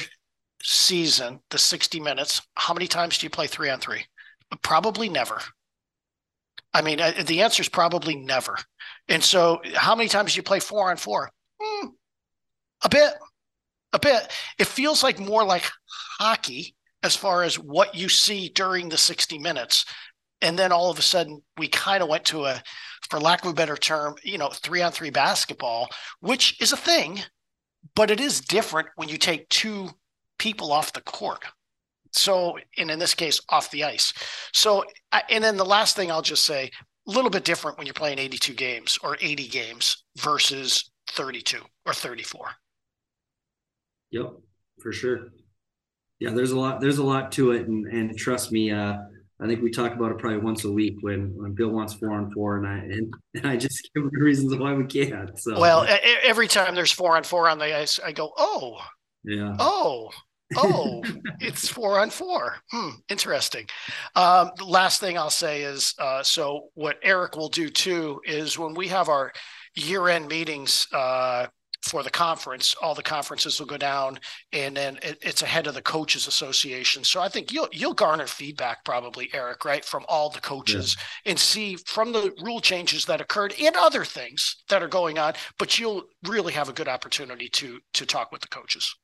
season, 0.62 1.40
the 1.50 1.58
60 1.58 2.00
minutes, 2.00 2.42
how 2.54 2.74
many 2.74 2.86
times 2.86 3.18
do 3.18 3.26
you 3.26 3.30
play 3.30 3.46
three 3.46 3.70
on 3.70 3.80
three? 3.80 4.04
Probably 4.62 5.08
never. 5.08 5.40
I 6.72 6.82
mean, 6.82 7.00
uh, 7.00 7.12
the 7.24 7.42
answer 7.42 7.62
is 7.62 7.68
probably 7.68 8.16
never. 8.16 8.56
And 9.08 9.22
so, 9.22 9.60
how 9.74 9.94
many 9.94 10.08
times 10.08 10.34
do 10.34 10.36
you 10.36 10.42
play 10.42 10.60
four 10.60 10.90
on 10.90 10.96
four? 10.96 11.30
Mm, 11.60 11.88
a 12.82 12.88
bit, 12.88 13.14
a 13.92 13.98
bit. 13.98 14.30
It 14.58 14.66
feels 14.66 15.02
like 15.02 15.18
more 15.18 15.44
like 15.44 15.64
hockey 16.18 16.74
as 17.02 17.16
far 17.16 17.42
as 17.42 17.58
what 17.58 17.94
you 17.94 18.08
see 18.08 18.48
during 18.50 18.88
the 18.88 18.96
60 18.98 19.38
minutes. 19.38 19.84
And 20.42 20.58
then 20.58 20.70
all 20.70 20.90
of 20.90 20.98
a 20.98 21.02
sudden, 21.02 21.40
we 21.56 21.68
kind 21.68 22.02
of 22.02 22.08
went 22.08 22.26
to 22.26 22.44
a, 22.44 22.62
for 23.08 23.20
lack 23.20 23.44
of 23.44 23.50
a 23.50 23.54
better 23.54 23.76
term, 23.76 24.16
you 24.22 24.36
know, 24.36 24.50
three 24.50 24.82
on 24.82 24.92
three 24.92 25.10
basketball, 25.10 25.88
which 26.20 26.60
is 26.60 26.72
a 26.72 26.76
thing, 26.76 27.20
but 27.94 28.10
it 28.10 28.20
is 28.20 28.40
different 28.40 28.88
when 28.96 29.08
you 29.08 29.16
take 29.16 29.48
two 29.48 29.88
people 30.38 30.72
off 30.72 30.92
the 30.92 31.00
court. 31.00 31.44
So, 32.12 32.58
and 32.78 32.90
in 32.90 32.98
this 32.98 33.14
case, 33.14 33.40
off 33.50 33.70
the 33.70 33.84
ice. 33.84 34.12
So, 34.52 34.84
and 35.30 35.44
then 35.44 35.56
the 35.56 35.64
last 35.64 35.96
thing 35.96 36.10
I'll 36.10 36.22
just 36.22 36.44
say, 36.44 36.70
a 37.06 37.10
little 37.10 37.30
bit 37.30 37.44
different 37.44 37.78
when 37.78 37.86
you're 37.86 37.94
playing 37.94 38.18
82 38.18 38.54
games 38.54 38.98
or 39.02 39.16
80 39.20 39.48
games 39.48 40.04
versus 40.18 40.90
32 41.10 41.58
or 41.84 41.92
34. 41.92 42.50
Yep, 44.10 44.32
for 44.80 44.92
sure. 44.92 45.28
Yeah, 46.18 46.30
there's 46.30 46.52
a 46.52 46.58
lot. 46.58 46.80
There's 46.80 46.98
a 46.98 47.04
lot 47.04 47.32
to 47.32 47.50
it, 47.52 47.68
and 47.68 47.86
and 47.86 48.16
trust 48.16 48.50
me, 48.50 48.70
uh, 48.70 48.96
I 49.38 49.46
think 49.46 49.62
we 49.62 49.70
talk 49.70 49.92
about 49.92 50.12
it 50.12 50.18
probably 50.18 50.38
once 50.38 50.64
a 50.64 50.72
week 50.72 50.96
when 51.02 51.34
when 51.36 51.52
Bill 51.52 51.68
wants 51.68 51.92
four 51.92 52.12
on 52.12 52.30
four, 52.30 52.56
and 52.56 52.66
I 52.66 52.78
and, 52.78 53.12
and 53.34 53.46
I 53.46 53.56
just 53.56 53.90
give 53.94 54.04
him 54.04 54.10
the 54.10 54.24
reasons 54.24 54.56
why 54.56 54.72
we 54.72 54.84
can't. 54.84 55.38
So 55.38 55.60
well, 55.60 55.86
every 56.22 56.48
time 56.48 56.74
there's 56.74 56.92
four 56.92 57.16
on 57.16 57.24
four 57.24 57.50
on 57.50 57.58
the 57.58 57.76
ice, 57.76 58.00
I 58.02 58.12
go, 58.12 58.32
oh, 58.38 58.78
yeah, 59.26 59.56
oh, 59.58 60.10
oh, 60.56 61.02
it's 61.40 61.68
four 61.68 61.98
on 61.98 62.10
four. 62.10 62.56
Hmm, 62.70 62.90
interesting. 63.08 63.66
Um, 64.14 64.50
the 64.56 64.64
last 64.64 65.00
thing 65.00 65.18
I'll 65.18 65.30
say 65.30 65.62
is 65.62 65.94
uh, 65.98 66.22
so 66.22 66.68
what 66.74 66.98
Erik 67.02 67.36
will 67.36 67.48
do 67.48 67.68
too 67.68 68.20
is 68.24 68.58
when 68.58 68.74
we 68.74 68.88
have 68.88 69.08
our 69.08 69.32
year 69.74 70.08
end 70.08 70.28
meetings 70.28 70.86
uh, 70.92 71.46
for 71.82 72.02
the 72.02 72.10
conference, 72.10 72.74
all 72.82 72.94
the 72.94 73.02
conferences 73.02 73.60
will 73.60 73.66
go 73.66 73.76
down, 73.76 74.18
and 74.52 74.76
then 74.76 74.98
it, 75.02 75.18
it's 75.22 75.42
ahead 75.42 75.66
of 75.66 75.74
the 75.74 75.82
coaches 75.82 76.26
association. 76.26 77.04
So 77.04 77.20
I 77.20 77.28
think 77.28 77.52
you'll 77.52 77.68
you'll 77.72 77.94
garner 77.94 78.26
feedback 78.26 78.84
probably, 78.84 79.30
Erik, 79.32 79.64
right, 79.64 79.84
from 79.84 80.04
all 80.08 80.30
the 80.30 80.40
coaches 80.40 80.96
yeah. 80.98 81.30
and 81.30 81.38
see 81.38 81.76
from 81.86 82.12
the 82.12 82.32
rule 82.42 82.60
changes 82.60 83.04
that 83.06 83.20
occurred 83.20 83.54
and 83.60 83.76
other 83.76 84.04
things 84.04 84.64
that 84.68 84.82
are 84.82 84.88
going 84.88 85.18
on. 85.18 85.34
But 85.58 85.78
you'll 85.78 86.04
really 86.26 86.52
have 86.52 86.68
a 86.68 86.74
good 86.74 86.88
opportunity 86.88 87.48
to 87.50 87.78
to 87.94 88.06
talk 88.06 88.32
with 88.32 88.40
the 88.40 88.48
coaches. 88.48 88.94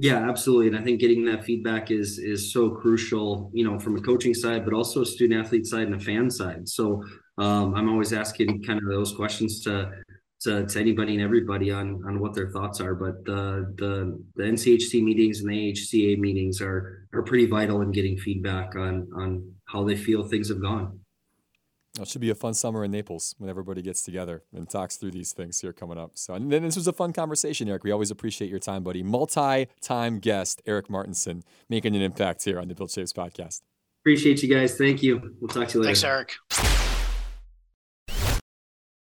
Yeah, 0.00 0.30
absolutely. 0.30 0.68
And 0.68 0.78
I 0.78 0.82
think 0.82 0.98
getting 0.98 1.26
that 1.26 1.44
feedback 1.44 1.90
is 1.90 2.18
is 2.18 2.52
so 2.54 2.70
crucial, 2.70 3.50
you 3.52 3.64
know, 3.64 3.78
from 3.78 3.96
a 3.96 4.00
coaching 4.00 4.32
side, 4.32 4.64
but 4.64 4.72
also 4.72 5.02
a 5.02 5.06
student 5.06 5.44
athlete 5.44 5.66
side 5.66 5.82
and 5.88 5.94
a 5.94 6.00
fan 6.00 6.30
side. 6.30 6.66
So 6.70 7.04
um, 7.36 7.74
I'm 7.74 7.90
always 7.90 8.14
asking 8.14 8.62
kind 8.62 8.78
of 8.78 8.88
those 8.88 9.12
questions 9.14 9.60
to, 9.64 9.92
to 10.40 10.64
to 10.66 10.80
anybody 10.80 11.12
and 11.14 11.22
everybody 11.22 11.70
on 11.70 12.02
on 12.06 12.18
what 12.18 12.32
their 12.32 12.48
thoughts 12.48 12.80
are. 12.80 12.94
But 12.94 13.26
the 13.26 13.74
the 13.76 14.18
the 14.36 14.44
NCHC 14.44 15.02
meetings 15.02 15.40
and 15.40 15.50
the 15.50 15.70
AHCA 15.70 16.18
meetings 16.18 16.62
are 16.62 17.06
are 17.12 17.22
pretty 17.22 17.44
vital 17.44 17.82
in 17.82 17.92
getting 17.92 18.16
feedback 18.16 18.76
on 18.76 19.06
on 19.14 19.52
how 19.66 19.84
they 19.84 19.96
feel 19.96 20.22
things 20.26 20.48
have 20.48 20.62
gone. 20.62 20.99
It 21.98 22.06
should 22.06 22.20
be 22.20 22.30
a 22.30 22.36
fun 22.36 22.54
summer 22.54 22.84
in 22.84 22.92
Naples 22.92 23.34
when 23.38 23.50
everybody 23.50 23.82
gets 23.82 24.04
together 24.04 24.44
and 24.54 24.70
talks 24.70 24.96
through 24.96 25.10
these 25.10 25.32
things 25.32 25.60
here 25.60 25.72
coming 25.72 25.98
up. 25.98 26.12
So, 26.14 26.34
and 26.34 26.50
then 26.50 26.62
this 26.62 26.76
was 26.76 26.86
a 26.86 26.92
fun 26.92 27.12
conversation, 27.12 27.68
Erik. 27.68 27.82
We 27.82 27.90
always 27.90 28.12
appreciate 28.12 28.48
your 28.48 28.60
time, 28.60 28.84
buddy. 28.84 29.02
Multi-time 29.02 30.20
guest 30.20 30.62
Erik 30.66 30.88
Martinson 30.88 31.42
making 31.68 31.96
an 31.96 32.02
impact 32.02 32.44
here 32.44 32.60
on 32.60 32.68
the 32.68 32.76
Bill 32.76 32.86
Chaves 32.86 33.12
podcast. 33.12 33.62
Appreciate 34.02 34.42
you 34.42 34.48
guys. 34.48 34.78
Thank 34.78 35.02
you. 35.02 35.34
We'll 35.40 35.48
talk 35.48 35.68
to 35.68 35.78
you 35.78 35.84
later. 35.84 35.94
Thanks, 35.94 36.04
Erik. 36.04 36.36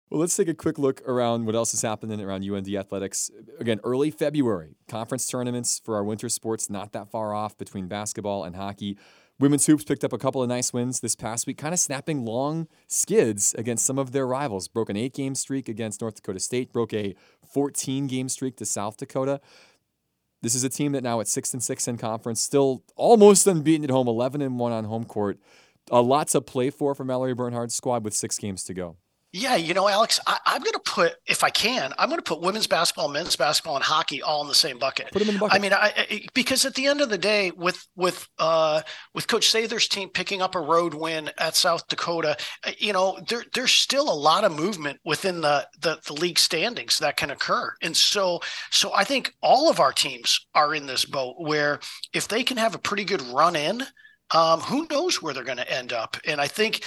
Well, 0.09 0.19
let's 0.19 0.35
take 0.35 0.47
a 0.47 0.53
quick 0.53 0.77
look 0.77 1.01
around 1.07 1.45
what 1.45 1.55
else 1.55 1.73
is 1.73 1.81
happening 1.81 2.21
around 2.21 2.43
UND 2.47 2.67
athletics. 2.75 3.31
Again, 3.59 3.79
early 3.83 4.11
February, 4.11 4.75
conference 4.87 5.25
tournaments 5.25 5.81
for 5.83 5.95
our 5.95 6.03
winter 6.03 6.29
sports, 6.29 6.69
not 6.69 6.91
that 6.91 7.09
far 7.09 7.33
off 7.33 7.57
between 7.57 7.87
basketball 7.87 8.43
and 8.43 8.55
hockey. 8.55 8.97
Women's 9.39 9.65
hoops 9.65 9.83
picked 9.83 10.03
up 10.03 10.13
a 10.13 10.17
couple 10.17 10.43
of 10.43 10.49
nice 10.49 10.71
wins 10.71 10.99
this 10.99 11.15
past 11.15 11.47
week, 11.47 11.57
kind 11.57 11.73
of 11.73 11.79
snapping 11.79 12.23
long 12.23 12.67
skids 12.87 13.55
against 13.57 13.85
some 13.85 13.97
of 13.97 14.11
their 14.11 14.27
rivals. 14.27 14.67
Broke 14.67 14.89
an 14.89 14.97
eight 14.97 15.13
game 15.13 15.33
streak 15.33 15.67
against 15.67 16.01
North 16.01 16.15
Dakota 16.15 16.39
State, 16.39 16.71
broke 16.71 16.93
a 16.93 17.15
14 17.51 18.07
game 18.07 18.29
streak 18.29 18.57
to 18.57 18.65
South 18.65 18.97
Dakota. 18.97 19.41
This 20.43 20.55
is 20.55 20.63
a 20.63 20.69
team 20.69 20.91
that 20.91 21.03
now 21.03 21.19
at 21.19 21.27
six 21.27 21.53
and 21.53 21.63
six 21.63 21.87
in 21.87 21.97
conference, 21.97 22.41
still 22.41 22.83
almost 22.95 23.47
unbeaten 23.47 23.85
at 23.85 23.89
home, 23.89 24.07
11 24.07 24.41
and 24.41 24.59
one 24.59 24.71
on 24.71 24.83
home 24.85 25.05
court. 25.05 25.39
A 25.89 26.01
lot 26.01 26.27
to 26.29 26.41
play 26.41 26.69
for 26.69 26.93
for 26.93 27.03
Mallory 27.03 27.33
Bernhard's 27.33 27.75
squad 27.75 28.03
with 28.03 28.13
six 28.13 28.37
games 28.37 28.63
to 28.65 28.73
go. 28.73 28.97
Yeah, 29.35 29.55
you 29.55 29.73
know, 29.73 29.89
Alex, 29.89 30.19
I, 30.27 30.37
am 30.45 30.61
going 30.61 30.73
to 30.73 30.79
put, 30.79 31.15
if 31.25 31.43
I 31.43 31.49
can, 31.49 31.91
I'm 31.97 32.07
going 32.07 32.19
to 32.19 32.23
put 32.23 32.41
women's 32.41 32.67
basketball, 32.67 33.09
men's 33.09 33.35
basketball, 33.35 33.75
and 33.75 33.83
hockey 33.83 34.21
all 34.21 34.43
in 34.43 34.47
the 34.47 34.53
same 34.53 34.77
bucket. 34.77 35.11
Put 35.11 35.19
them 35.19 35.29
in 35.29 35.33
the 35.33 35.39
bucket. 35.39 35.55
I 35.55 35.59
mean, 35.59 35.73
I, 35.73 35.91
I, 35.97 36.25
because 36.35 36.65
at 36.65 36.75
the 36.75 36.85
end 36.85 37.01
of 37.01 37.09
the 37.09 37.17
day, 37.17 37.49
with 37.49 37.83
with 37.95 38.27
uh, 38.37 38.83
with 39.15 39.27
Coach 39.27 39.49
Sather's 39.49 39.87
team 39.87 40.09
picking 40.09 40.43
up 40.43 40.53
a 40.53 40.59
road 40.59 40.93
win 40.93 41.31
at 41.39 41.55
South 41.55 41.87
Dakota, 41.87 42.37
uh, 42.63 42.71
you 42.77 42.93
know, 42.93 43.17
there 43.27 43.43
there's 43.55 43.71
still 43.71 44.07
a 44.07 44.13
lot 44.13 44.43
of 44.43 44.55
movement 44.55 44.99
within 45.03 45.41
the, 45.41 45.67
the 45.81 45.99
the 46.05 46.13
league 46.13 46.37
standings 46.37 46.99
that 46.99 47.17
can 47.17 47.31
occur, 47.31 47.73
and 47.81 47.97
so 47.97 48.39
so 48.69 48.93
I 48.93 49.03
think 49.03 49.33
all 49.41 49.67
of 49.67 49.79
our 49.79 49.91
teams 49.91 50.45
are 50.53 50.75
in 50.75 50.85
this 50.85 51.05
boat 51.05 51.37
where 51.39 51.79
if 52.13 52.27
they 52.27 52.43
can 52.43 52.57
have 52.57 52.75
a 52.75 52.79
pretty 52.79 53.03
good 53.03 53.21
run 53.23 53.55
in, 53.55 53.81
um, 54.29 54.59
who 54.59 54.85
knows 54.91 55.23
where 55.23 55.33
they're 55.33 55.43
going 55.43 55.57
to 55.57 55.73
end 55.73 55.91
up, 55.91 56.17
and 56.23 56.39
I 56.39 56.45
think, 56.45 56.85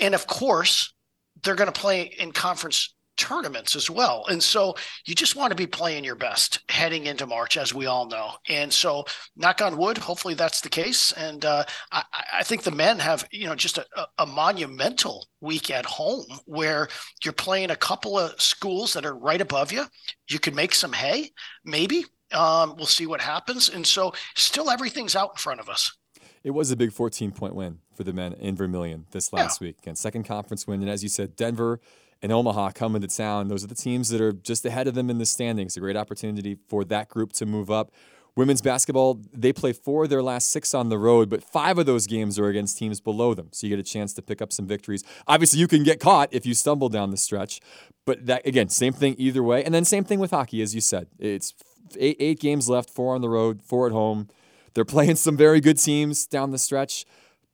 and 0.00 0.14
of 0.14 0.26
course 0.26 0.94
they're 1.42 1.54
going 1.54 1.72
to 1.72 1.80
play 1.80 2.02
in 2.18 2.32
conference 2.32 2.94
tournaments 3.16 3.76
as 3.76 3.90
well. 3.90 4.24
And 4.28 4.42
so 4.42 4.74
you 5.04 5.14
just 5.14 5.36
want 5.36 5.50
to 5.50 5.56
be 5.56 5.66
playing 5.66 6.04
your 6.04 6.14
best 6.14 6.60
heading 6.68 7.06
into 7.06 7.26
March, 7.26 7.56
as 7.56 7.74
we 7.74 7.86
all 7.86 8.06
know. 8.06 8.32
And 8.48 8.72
so, 8.72 9.04
knock 9.36 9.60
on 9.60 9.76
wood, 9.76 9.98
hopefully 9.98 10.34
that's 10.34 10.60
the 10.60 10.68
case. 10.68 11.12
And 11.12 11.44
uh, 11.44 11.64
I, 11.90 12.04
I, 12.34 12.42
think 12.42 12.62
the 12.62 12.70
men 12.70 12.98
have, 12.98 13.26
you 13.30 13.46
know, 13.46 13.54
just 13.54 13.78
a, 13.78 13.86
a, 14.18 14.26
monumental 14.26 15.26
week 15.40 15.70
at 15.70 15.86
home 15.86 16.24
where 16.46 16.88
you're 17.24 17.32
playing 17.32 17.70
a 17.70 17.76
couple 17.76 18.18
of 18.18 18.40
schools 18.40 18.92
that 18.94 19.04
are 19.04 19.14
right 19.14 19.40
above 19.40 19.72
you. 19.72 19.84
You 20.28 20.38
could 20.38 20.54
make 20.54 20.74
some 20.74 20.92
hay, 20.92 21.30
maybe. 21.64 22.04
Um, 22.32 22.76
we'll 22.76 22.86
see 22.86 23.06
what 23.06 23.20
happens. 23.20 23.68
And 23.68 23.86
so, 23.86 24.14
still 24.36 24.70
everything's 24.70 25.14
out 25.14 25.30
in 25.34 25.36
front 25.36 25.60
of 25.60 25.68
us. 25.68 25.96
It 26.42 26.50
was 26.50 26.70
a 26.70 26.76
big 26.76 26.92
14 26.92 27.30
point 27.30 27.54
win 27.54 27.78
for 28.02 28.10
the 28.10 28.12
men 28.12 28.32
in 28.34 28.56
Vermillion 28.56 29.06
this 29.12 29.32
last 29.32 29.60
yeah. 29.60 29.68
week. 29.68 29.78
And 29.86 29.96
second 29.96 30.24
conference 30.24 30.66
win. 30.66 30.80
And 30.80 30.90
as 30.90 31.02
you 31.02 31.08
said, 31.08 31.36
Denver 31.36 31.80
and 32.20 32.32
Omaha 32.32 32.70
coming 32.72 33.00
to 33.02 33.08
town. 33.08 33.48
Those 33.48 33.64
are 33.64 33.68
the 33.68 33.74
teams 33.74 34.08
that 34.10 34.20
are 34.20 34.32
just 34.32 34.64
ahead 34.66 34.88
of 34.88 34.94
them 34.94 35.08
in 35.08 35.18
the 35.18 35.26
standings. 35.26 35.76
A 35.76 35.80
great 35.80 35.96
opportunity 35.96 36.58
for 36.68 36.84
that 36.84 37.08
group 37.08 37.32
to 37.34 37.46
move 37.46 37.70
up. 37.70 37.92
Women's 38.34 38.62
basketball, 38.62 39.20
they 39.32 39.52
play 39.52 39.72
four 39.74 40.04
of 40.04 40.10
their 40.10 40.22
last 40.22 40.50
six 40.50 40.72
on 40.72 40.88
the 40.88 40.96
road, 40.96 41.28
but 41.28 41.44
five 41.44 41.76
of 41.76 41.84
those 41.84 42.06
games 42.06 42.38
are 42.38 42.48
against 42.48 42.78
teams 42.78 42.98
below 42.98 43.34
them. 43.34 43.48
So 43.52 43.66
you 43.66 43.76
get 43.76 43.78
a 43.78 43.88
chance 43.88 44.14
to 44.14 44.22
pick 44.22 44.40
up 44.40 44.52
some 44.52 44.66
victories. 44.66 45.04
Obviously, 45.28 45.60
you 45.60 45.68
can 45.68 45.84
get 45.84 46.00
caught 46.00 46.30
if 46.32 46.46
you 46.46 46.54
stumble 46.54 46.88
down 46.88 47.10
the 47.10 47.18
stretch. 47.18 47.60
But 48.06 48.26
that 48.26 48.46
again, 48.46 48.68
same 48.70 48.94
thing 48.94 49.16
either 49.18 49.42
way. 49.42 49.62
And 49.62 49.74
then 49.74 49.84
same 49.84 50.04
thing 50.04 50.18
with 50.18 50.30
hockey, 50.30 50.62
as 50.62 50.74
you 50.74 50.80
said. 50.80 51.08
It's 51.18 51.52
eight, 51.98 52.16
eight 52.18 52.40
games 52.40 52.68
left, 52.70 52.88
four 52.88 53.14
on 53.14 53.20
the 53.20 53.28
road, 53.28 53.62
four 53.62 53.86
at 53.86 53.92
home. 53.92 54.28
They're 54.74 54.84
playing 54.96 55.16
some 55.16 55.36
very 55.36 55.60
good 55.60 55.78
teams 55.78 56.26
down 56.26 56.52
the 56.52 56.58
stretch, 56.58 57.04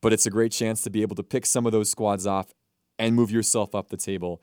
but 0.01 0.13
it's 0.13 0.27
a 0.27 0.31
great 0.31 0.53
chance 0.53 0.83
to 0.83 0.91
be 0.91 1.03
able 1.03 1.17
to 1.17 1.23
pick 1.23 1.47
some 1.47 1.67
of 1.67 1.73
those 1.73 1.91
squads 1.91 2.27
off 2.27 2.53
and 2.99 3.15
move 3.15 3.31
yourself 3.31 3.75
up 3.75 3.89
the 3.89 3.97
table. 3.97 4.43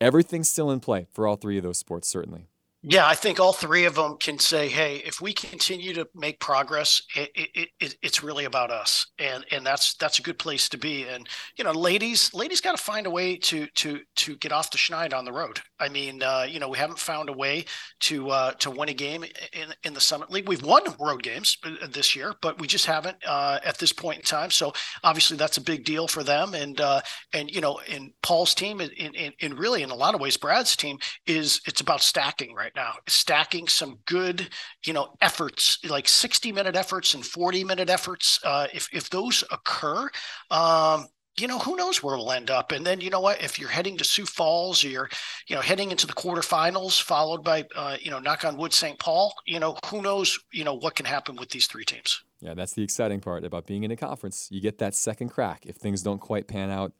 Everything's 0.00 0.48
still 0.48 0.70
in 0.70 0.80
play 0.80 1.06
for 1.12 1.26
all 1.26 1.36
three 1.36 1.56
of 1.56 1.62
those 1.62 1.78
sports, 1.78 2.08
certainly. 2.08 2.48
Yeah, 2.88 3.04
I 3.04 3.16
think 3.16 3.40
all 3.40 3.52
three 3.52 3.84
of 3.84 3.96
them 3.96 4.16
can 4.16 4.38
say, 4.38 4.68
"Hey, 4.68 4.98
if 5.04 5.20
we 5.20 5.32
continue 5.32 5.92
to 5.94 6.06
make 6.14 6.38
progress, 6.38 7.02
it, 7.16 7.32
it, 7.34 7.68
it, 7.80 7.96
it's 8.00 8.22
really 8.22 8.44
about 8.44 8.70
us," 8.70 9.08
and 9.18 9.44
and 9.50 9.66
that's 9.66 9.94
that's 9.94 10.20
a 10.20 10.22
good 10.22 10.38
place 10.38 10.68
to 10.68 10.78
be. 10.78 11.02
And 11.02 11.28
you 11.58 11.64
know, 11.64 11.72
ladies, 11.72 12.32
ladies 12.32 12.60
got 12.60 12.76
to 12.76 12.82
find 12.82 13.08
a 13.08 13.10
way 13.10 13.38
to 13.38 13.66
to 13.66 13.98
to 14.18 14.36
get 14.36 14.52
off 14.52 14.70
the 14.70 14.78
schneid 14.78 15.12
on 15.12 15.24
the 15.24 15.32
road. 15.32 15.58
I 15.80 15.88
mean, 15.88 16.22
uh, 16.22 16.46
you 16.48 16.60
know, 16.60 16.68
we 16.68 16.78
haven't 16.78 17.00
found 17.00 17.28
a 17.28 17.32
way 17.32 17.64
to 18.02 18.30
uh, 18.30 18.52
to 18.52 18.70
win 18.70 18.88
a 18.88 18.94
game 18.94 19.24
in 19.24 19.74
in 19.82 19.92
the 19.92 20.00
Summit 20.00 20.30
League. 20.30 20.48
We've 20.48 20.62
won 20.62 20.82
road 21.00 21.24
games 21.24 21.58
uh, 21.64 21.88
this 21.90 22.14
year, 22.14 22.34
but 22.40 22.60
we 22.60 22.68
just 22.68 22.86
haven't 22.86 23.16
uh, 23.26 23.58
at 23.64 23.78
this 23.78 23.92
point 23.92 24.18
in 24.18 24.22
time. 24.22 24.52
So 24.52 24.72
obviously, 25.02 25.36
that's 25.36 25.56
a 25.56 25.60
big 25.60 25.84
deal 25.84 26.06
for 26.06 26.22
them. 26.22 26.54
And 26.54 26.80
uh, 26.80 27.00
and 27.32 27.50
you 27.50 27.60
know, 27.60 27.80
in 27.88 28.12
Paul's 28.22 28.54
team, 28.54 28.80
in, 28.80 28.90
in 28.90 29.32
in 29.40 29.56
really 29.56 29.82
in 29.82 29.90
a 29.90 29.96
lot 29.96 30.14
of 30.14 30.20
ways, 30.20 30.36
Brad's 30.36 30.76
team 30.76 30.98
is 31.26 31.60
it's 31.66 31.80
about 31.80 32.00
stacking 32.00 32.54
right 32.54 32.75
now, 32.76 32.92
stacking 33.08 33.66
some 33.66 33.98
good, 34.06 34.48
you 34.84 34.92
know, 34.92 35.14
efforts 35.20 35.78
like 35.88 36.06
60 36.06 36.52
minute 36.52 36.76
efforts 36.76 37.14
and 37.14 37.24
40 37.24 37.64
minute 37.64 37.90
efforts. 37.90 38.38
Uh, 38.44 38.68
if, 38.72 38.88
if 38.92 39.10
those 39.10 39.42
occur, 39.50 40.08
um, 40.50 41.06
you 41.38 41.46
know, 41.46 41.58
who 41.58 41.76
knows 41.76 42.02
where 42.02 42.16
we'll 42.16 42.32
end 42.32 42.50
up. 42.50 42.72
And 42.72 42.86
then, 42.86 43.00
you 43.00 43.10
know 43.10 43.20
what, 43.20 43.42
if 43.42 43.58
you're 43.58 43.68
heading 43.68 43.96
to 43.98 44.04
Sioux 44.04 44.24
Falls 44.24 44.84
or 44.84 44.88
you're, 44.88 45.08
you 45.48 45.56
know, 45.56 45.62
heading 45.62 45.90
into 45.90 46.06
the 46.06 46.14
quarterfinals, 46.14 47.00
followed 47.02 47.44
by, 47.44 47.64
uh, 47.74 47.96
you 48.00 48.10
know, 48.10 48.18
knock 48.18 48.44
on 48.44 48.56
wood, 48.56 48.72
St. 48.72 48.98
Paul, 48.98 49.34
you 49.44 49.60
know, 49.60 49.76
who 49.86 50.00
knows, 50.00 50.38
you 50.52 50.64
know, 50.64 50.74
what 50.74 50.94
can 50.94 51.04
happen 51.04 51.36
with 51.36 51.50
these 51.50 51.66
three 51.66 51.84
teams. 51.84 52.22
Yeah, 52.40 52.54
that's 52.54 52.72
the 52.72 52.82
exciting 52.82 53.20
part 53.20 53.44
about 53.44 53.66
being 53.66 53.84
in 53.84 53.90
a 53.90 53.96
conference. 53.96 54.48
You 54.50 54.60
get 54.60 54.78
that 54.78 54.94
second 54.94 55.28
crack 55.28 55.66
if 55.66 55.76
things 55.76 56.02
don't 56.02 56.20
quite 56.20 56.48
pan 56.48 56.70
out 56.70 56.92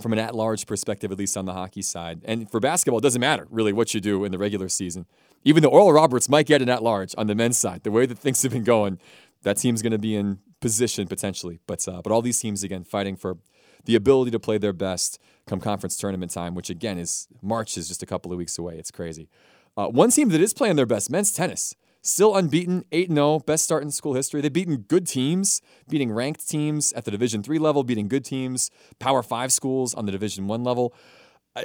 from 0.00 0.12
an 0.12 0.18
at-large 0.18 0.66
perspective, 0.66 1.12
at 1.12 1.18
least 1.18 1.36
on 1.36 1.44
the 1.44 1.52
hockey 1.52 1.82
side. 1.82 2.20
And 2.24 2.50
for 2.50 2.60
basketball, 2.60 2.98
it 2.98 3.02
doesn't 3.02 3.20
matter 3.20 3.46
really 3.50 3.72
what 3.72 3.94
you 3.94 4.00
do 4.00 4.24
in 4.24 4.32
the 4.32 4.38
regular 4.38 4.68
season. 4.68 5.06
Even 5.44 5.62
though 5.62 5.68
Oral 5.68 5.92
Roberts 5.92 6.28
might 6.28 6.46
get 6.46 6.62
an 6.62 6.68
at-large 6.68 7.14
on 7.16 7.26
the 7.26 7.34
men's 7.34 7.58
side, 7.58 7.82
the 7.84 7.90
way 7.90 8.06
that 8.06 8.18
things 8.18 8.42
have 8.42 8.52
been 8.52 8.64
going, 8.64 8.98
that 9.42 9.58
team's 9.58 9.82
going 9.82 9.92
to 9.92 9.98
be 9.98 10.16
in 10.16 10.38
position 10.60 11.06
potentially. 11.06 11.60
But 11.66 11.86
uh, 11.86 12.00
but 12.02 12.10
all 12.10 12.22
these 12.22 12.40
teams 12.40 12.64
again 12.64 12.84
fighting 12.84 13.16
for 13.16 13.36
the 13.84 13.94
ability 13.94 14.30
to 14.30 14.40
play 14.40 14.58
their 14.58 14.72
best 14.72 15.18
come 15.46 15.60
conference 15.60 15.96
tournament 15.96 16.32
time, 16.32 16.54
which 16.54 16.70
again 16.70 16.98
is 16.98 17.28
March 17.42 17.76
is 17.76 17.88
just 17.88 18.02
a 18.02 18.06
couple 18.06 18.32
of 18.32 18.38
weeks 18.38 18.58
away. 18.58 18.78
It's 18.78 18.90
crazy. 18.90 19.28
Uh, 19.76 19.88
one 19.88 20.10
team 20.10 20.30
that 20.30 20.40
is 20.40 20.54
playing 20.54 20.76
their 20.76 20.86
best, 20.86 21.10
men's 21.10 21.32
tennis 21.32 21.74
still 22.04 22.36
unbeaten, 22.36 22.84
8 22.92 23.10
0, 23.10 23.40
best 23.40 23.64
start 23.64 23.82
in 23.82 23.90
school 23.90 24.14
history. 24.14 24.40
They've 24.40 24.52
beaten 24.52 24.76
good 24.76 25.06
teams, 25.06 25.60
beating 25.88 26.12
ranked 26.12 26.48
teams 26.48 26.92
at 26.92 27.04
the 27.04 27.10
Division 27.10 27.42
3 27.42 27.58
level, 27.58 27.82
beating 27.82 28.06
good 28.06 28.24
teams, 28.24 28.70
Power 29.00 29.22
5 29.22 29.52
schools 29.52 29.94
on 29.94 30.06
the 30.06 30.12
Division 30.12 30.46
1 30.46 30.62
level. 30.62 30.94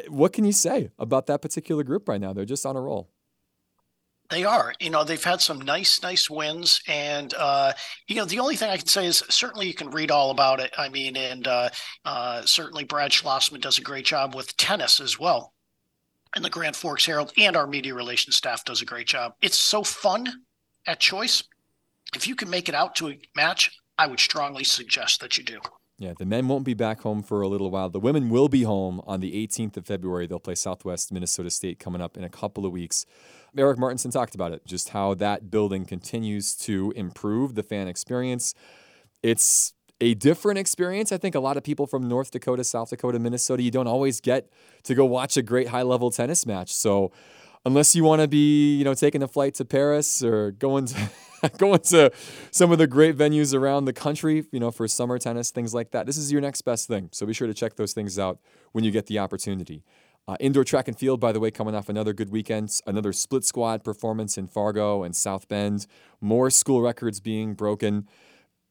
What 0.08 0.34
can 0.34 0.46
you 0.46 0.52
say 0.52 0.92
about 0.98 1.28
that 1.28 1.42
particular 1.42 1.84
group 1.84 2.08
right 2.08 2.22
now? 2.22 2.34
They're 2.34 2.46
just 2.46 2.66
on 2.66 2.76
a 2.76 2.82
roll. 2.82 3.10
They 4.30 4.44
are. 4.44 4.76
You 4.80 4.92
know, 4.92 5.04
they've 5.04 5.24
had 5.24 5.42
some 5.42 5.60
nice, 5.60 6.04
nice 6.04 6.30
wins. 6.30 6.82
And, 6.88 7.34
uh, 7.34 7.74
you 8.08 8.16
know, 8.16 8.26
the 8.26 8.40
only 8.40 8.56
thing 8.56 8.70
I 8.70 8.78
can 8.78 8.86
say 8.86 9.08
is 9.08 9.24
certainly 9.30 9.66
you 9.66 9.74
can 9.74 9.90
read 9.90 10.12
all 10.12 10.30
about 10.30 10.60
it. 10.60 10.72
I 10.78 10.90
mean, 10.90 11.18
and 11.18 11.48
uh, 11.48 11.70
uh, 12.06 12.44
certainly 12.44 12.84
Brad 12.84 13.10
Schlossman 13.10 13.62
does 13.62 13.80
a 13.80 13.82
great 13.82 14.06
job 14.06 14.36
with 14.36 14.56
tennis 14.56 15.00
as 15.00 15.20
well 15.20 15.54
and 16.36 16.44
the 16.46 16.50
Grand 16.50 16.76
Forks 16.76 17.06
Herald 17.06 17.34
and 17.38 17.56
our 17.56 17.68
media 17.68 17.94
relations 17.94 18.36
staff 18.36 18.64
does 18.66 18.82
a 18.82 18.86
great 18.86 19.08
job. 19.08 19.34
It's 19.42 19.58
so 19.58 19.84
fun 19.84 20.28
at 20.88 21.00
choice. 21.00 21.44
If 22.16 22.28
you 22.28 22.36
can 22.36 22.50
make 22.50 22.70
it 22.70 22.76
out 22.76 22.96
to 22.98 23.10
a 23.10 23.20
match, 23.36 23.72
I 23.98 24.08
would 24.08 24.20
strongly 24.20 24.64
suggest 24.64 25.22
that 25.22 25.38
you 25.38 25.44
do. 25.44 25.60
Yeah, 25.98 26.14
the 26.18 26.26
men 26.26 26.48
won't 26.48 26.64
be 26.64 26.74
back 26.74 27.02
home 27.02 27.22
for 27.22 27.42
a 27.42 27.48
little 27.50 27.70
while. 27.70 27.90
The 27.90 28.00
women 28.00 28.30
will 28.30 28.48
be 28.48 28.64
home 28.64 29.02
on 29.06 29.20
the 29.20 29.34
18th 29.46 29.76
of 29.76 29.86
February. 29.86 30.28
They'll 30.28 30.40
play 30.40 30.56
Southwest 30.56 31.12
Minnesota 31.12 31.50
State 31.50 31.78
coming 31.78 32.02
up 32.02 32.16
in 32.16 32.24
a 32.24 32.30
couple 32.30 32.66
of 32.66 32.72
weeks. 32.72 33.06
Erik 33.58 33.78
Martinson 33.78 34.10
talked 34.10 34.34
about 34.34 34.54
it, 34.54 34.66
just 34.66 34.90
how 34.90 35.14
that 35.16 35.52
building 35.52 35.84
continues 35.84 36.56
to 36.56 36.94
improve 36.96 37.56
the 37.56 37.64
fan 37.64 37.90
experience. 37.90 38.54
It's 39.22 39.74
a 40.02 40.14
different 40.14 40.60
experience. 40.60 41.12
I 41.12 41.18
think 41.18 41.36
a 41.36 41.40
lot 41.40 41.58
of 41.58 41.64
people 41.64 41.86
from 41.86 42.08
North 42.08 42.32
Dakota, 42.32 42.64
South 42.64 42.90
Dakota, 42.90 43.20
Minnesota, 43.20 43.62
you 43.62 43.72
don't 43.72 43.88
always 43.88 44.22
get 44.22 44.50
to 44.84 44.96
go 44.96 45.06
watch 45.06 45.38
a 45.38 45.42
great 45.42 45.70
high 45.70 45.82
level 45.82 46.12
tennis 46.12 46.46
match. 46.46 46.74
So 46.74 47.12
unless 47.66 47.96
you 47.96 48.04
want 48.04 48.22
to 48.22 48.28
be, 48.28 48.78
you 48.78 48.84
know, 48.84 48.94
taking 48.94 49.22
a 49.22 49.28
flight 49.28 49.56
to 49.56 49.66
Paris 49.66 50.24
or 50.24 50.52
going 50.52 50.86
to 50.86 51.10
going 51.58 51.80
to 51.80 52.12
some 52.52 52.72
of 52.72 52.78
the 52.78 52.88
great 52.88 53.18
venues 53.18 53.54
around 53.54 53.86
the 53.86 53.94
country, 53.94 54.46
you 54.52 54.60
know, 54.60 54.72
for 54.72 54.88
summer 54.88 55.18
tennis, 55.18 55.52
things 55.52 55.74
like 55.74 55.92
that. 55.92 56.06
This 56.06 56.18
is 56.18 56.32
your 56.32 56.42
next 56.42 56.62
best 56.62 56.88
thing. 56.88 57.10
So 57.12 57.26
be 57.26 57.34
sure 57.34 57.48
to 57.48 57.54
check 57.54 57.76
those 57.76 57.94
things 57.94 58.18
out 58.20 58.40
when 58.72 58.84
you 58.84 58.92
get 58.92 59.08
the 59.08 59.20
opportunity. 59.20 59.84
Uh, 60.28 60.36
indoor 60.40 60.64
track 60.64 60.88
and 60.88 60.98
field, 60.98 61.20
by 61.20 61.32
the 61.32 61.40
way, 61.40 61.50
coming 61.50 61.74
off 61.74 61.90
another 61.90 62.14
good 62.14 62.30
weekend, 62.30 62.70
another 62.86 63.12
split 63.12 63.44
squad 63.44 63.84
performance 63.84 64.38
in 64.38 64.48
Fargo 64.48 65.02
and 65.02 65.16
South 65.16 65.48
Bend. 65.48 65.88
More 66.22 66.52
school 66.52 66.82
records 66.82 67.20
being 67.20 67.56
broken. 67.56 68.08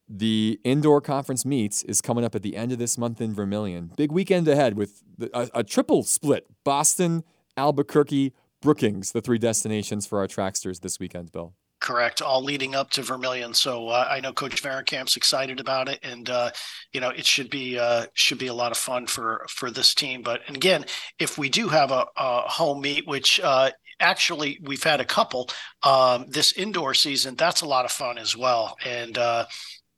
The 0.09 0.59
indoor 0.64 1.00
conference 1.00 1.44
meets 1.44 1.82
is 1.82 2.00
coming 2.00 2.24
up 2.24 2.34
at 2.34 2.42
the 2.42 2.56
end 2.56 2.72
of 2.72 2.78
this 2.78 2.96
month 2.96 3.20
in 3.20 3.34
Vermillion. 3.34 3.90
Big 3.96 4.11
weekend 4.11 4.48
ahead 4.48 4.74
with 4.74 5.02
a, 5.34 5.50
a 5.54 5.64
triple 5.64 6.02
split 6.02 6.46
Boston, 6.64 7.24
Albuquerque, 7.56 8.32
Brookings, 8.62 9.12
the 9.12 9.20
three 9.20 9.38
destinations 9.38 10.06
for 10.06 10.18
our 10.18 10.26
tracksters 10.26 10.80
this 10.80 10.98
weekend, 10.98 11.30
Bill. 11.30 11.52
Correct. 11.80 12.22
All 12.22 12.42
leading 12.42 12.74
up 12.74 12.90
to 12.90 13.02
Vermillion. 13.02 13.54
So 13.54 13.88
uh, 13.88 14.09
I 14.11 14.18
know 14.18 14.32
Coach 14.32 14.61
Vahrenkamp's 14.62 15.16
excited 15.16 15.61
about 15.61 15.88
it, 15.88 16.00
and 16.02 16.28
uh, 16.28 16.50
you 16.92 17.00
know 17.00 17.11
it 17.11 17.24
should 17.24 17.50
be 17.50 17.78
uh, 17.78 18.06
should 18.14 18.38
be 18.38 18.48
a 18.48 18.54
lot 18.54 18.72
of 18.72 18.78
fun 18.78 19.06
for 19.06 19.46
for 19.48 19.70
this 19.70 19.94
team. 19.94 20.22
But 20.22 20.40
and 20.48 20.56
again, 20.56 20.86
if 21.20 21.38
we 21.38 21.48
do 21.48 21.68
have 21.68 21.92
a, 21.92 22.06
a 22.16 22.40
home 22.48 22.80
meet, 22.80 23.06
which 23.06 23.38
uh, 23.38 23.70
actually 24.00 24.59
we've 24.62 24.82
had 24.82 25.00
a 25.00 25.04
couple 25.04 25.50
um, 25.84 26.26
this 26.28 26.52
indoor 26.52 26.94
season, 26.94 27.36
that's 27.36 27.61
a 27.61 27.66
lot 27.66 27.84
of 27.84 27.92
fun 27.92 28.18
as 28.18 28.36
well. 28.36 28.76
And 28.84 29.16
uh, 29.16 29.46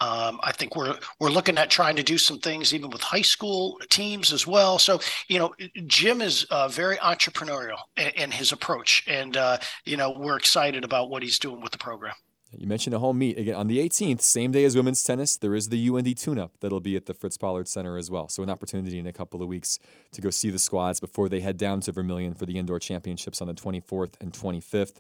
um, 0.01 0.41
I 0.43 0.53
think 0.53 0.77
we're 0.77 0.99
we're 1.19 1.31
looking 1.31 1.59
at 1.59 1.71
trying 1.71 1.97
to 1.97 2.03
do 2.03 2.17
some 2.17 2.39
things 2.39 2.73
even 2.73 2.91
with 2.91 3.03
high 3.03 3.23
school 3.23 3.79
teams 3.91 4.33
as 4.33 4.47
well. 4.47 4.79
So 4.79 5.01
you 5.29 5.39
know, 5.39 5.55
Jim 5.87 6.23
is 6.23 6.45
uh, 6.45 6.69
very 6.69 6.97
entrepreneurial 6.97 7.79
in, 7.97 8.09
in, 8.09 8.31
his 8.31 8.53
approach, 8.53 9.05
and 9.07 9.37
uh, 9.37 9.59
you 9.85 9.97
know 9.97 10.11
we're 10.11 10.37
excited 10.37 10.85
about 10.85 11.11
what 11.11 11.23
he's 11.23 11.39
doing 11.39 11.61
with 11.61 11.73
the 11.73 11.79
program. 11.79 12.15
You 12.53 12.67
mentioned 12.67 12.95
a 12.95 12.99
home 12.99 13.19
meet 13.19 13.39
again 13.39 13.55
on 13.55 13.69
the 13.69 13.79
18th, 13.79 14.23
same 14.23 14.51
day 14.51 14.65
as 14.65 14.75
women's 14.75 15.05
tennis. 15.05 15.37
There 15.37 15.55
is 15.55 15.69
the 15.69 15.89
UND 15.89 16.17
tune-up 16.19 16.55
that'll 16.61 16.81
be 16.81 16.97
at 16.97 17.07
the 17.07 17.15
Fritz 17.15 17.37
Pollard 17.37 17.69
Center 17.69 17.97
as 17.97 18.11
well. 18.11 18.29
So 18.29 18.43
an 18.43 18.51
opportunity 18.51 18.99
in 18.99 19.07
a 19.07 19.13
couple 19.13 19.41
of 19.41 19.49
weeks 19.49 19.79
to 20.11 20.21
go 20.21 20.31
see 20.31 20.51
the 20.51 20.59
squads 20.59 20.99
before 20.99 21.29
they 21.29 21.41
head 21.41 21.57
down 21.57 21.81
to 21.83 21.93
Vermillion 21.93 22.35
for 22.35 22.47
the 22.47 22.59
indoor 22.59 22.81
championships 22.81 23.41
on 23.41 23.47
the 23.47 23.55
24th 23.55 24.15
and 24.21 24.33
25th. 24.33 24.97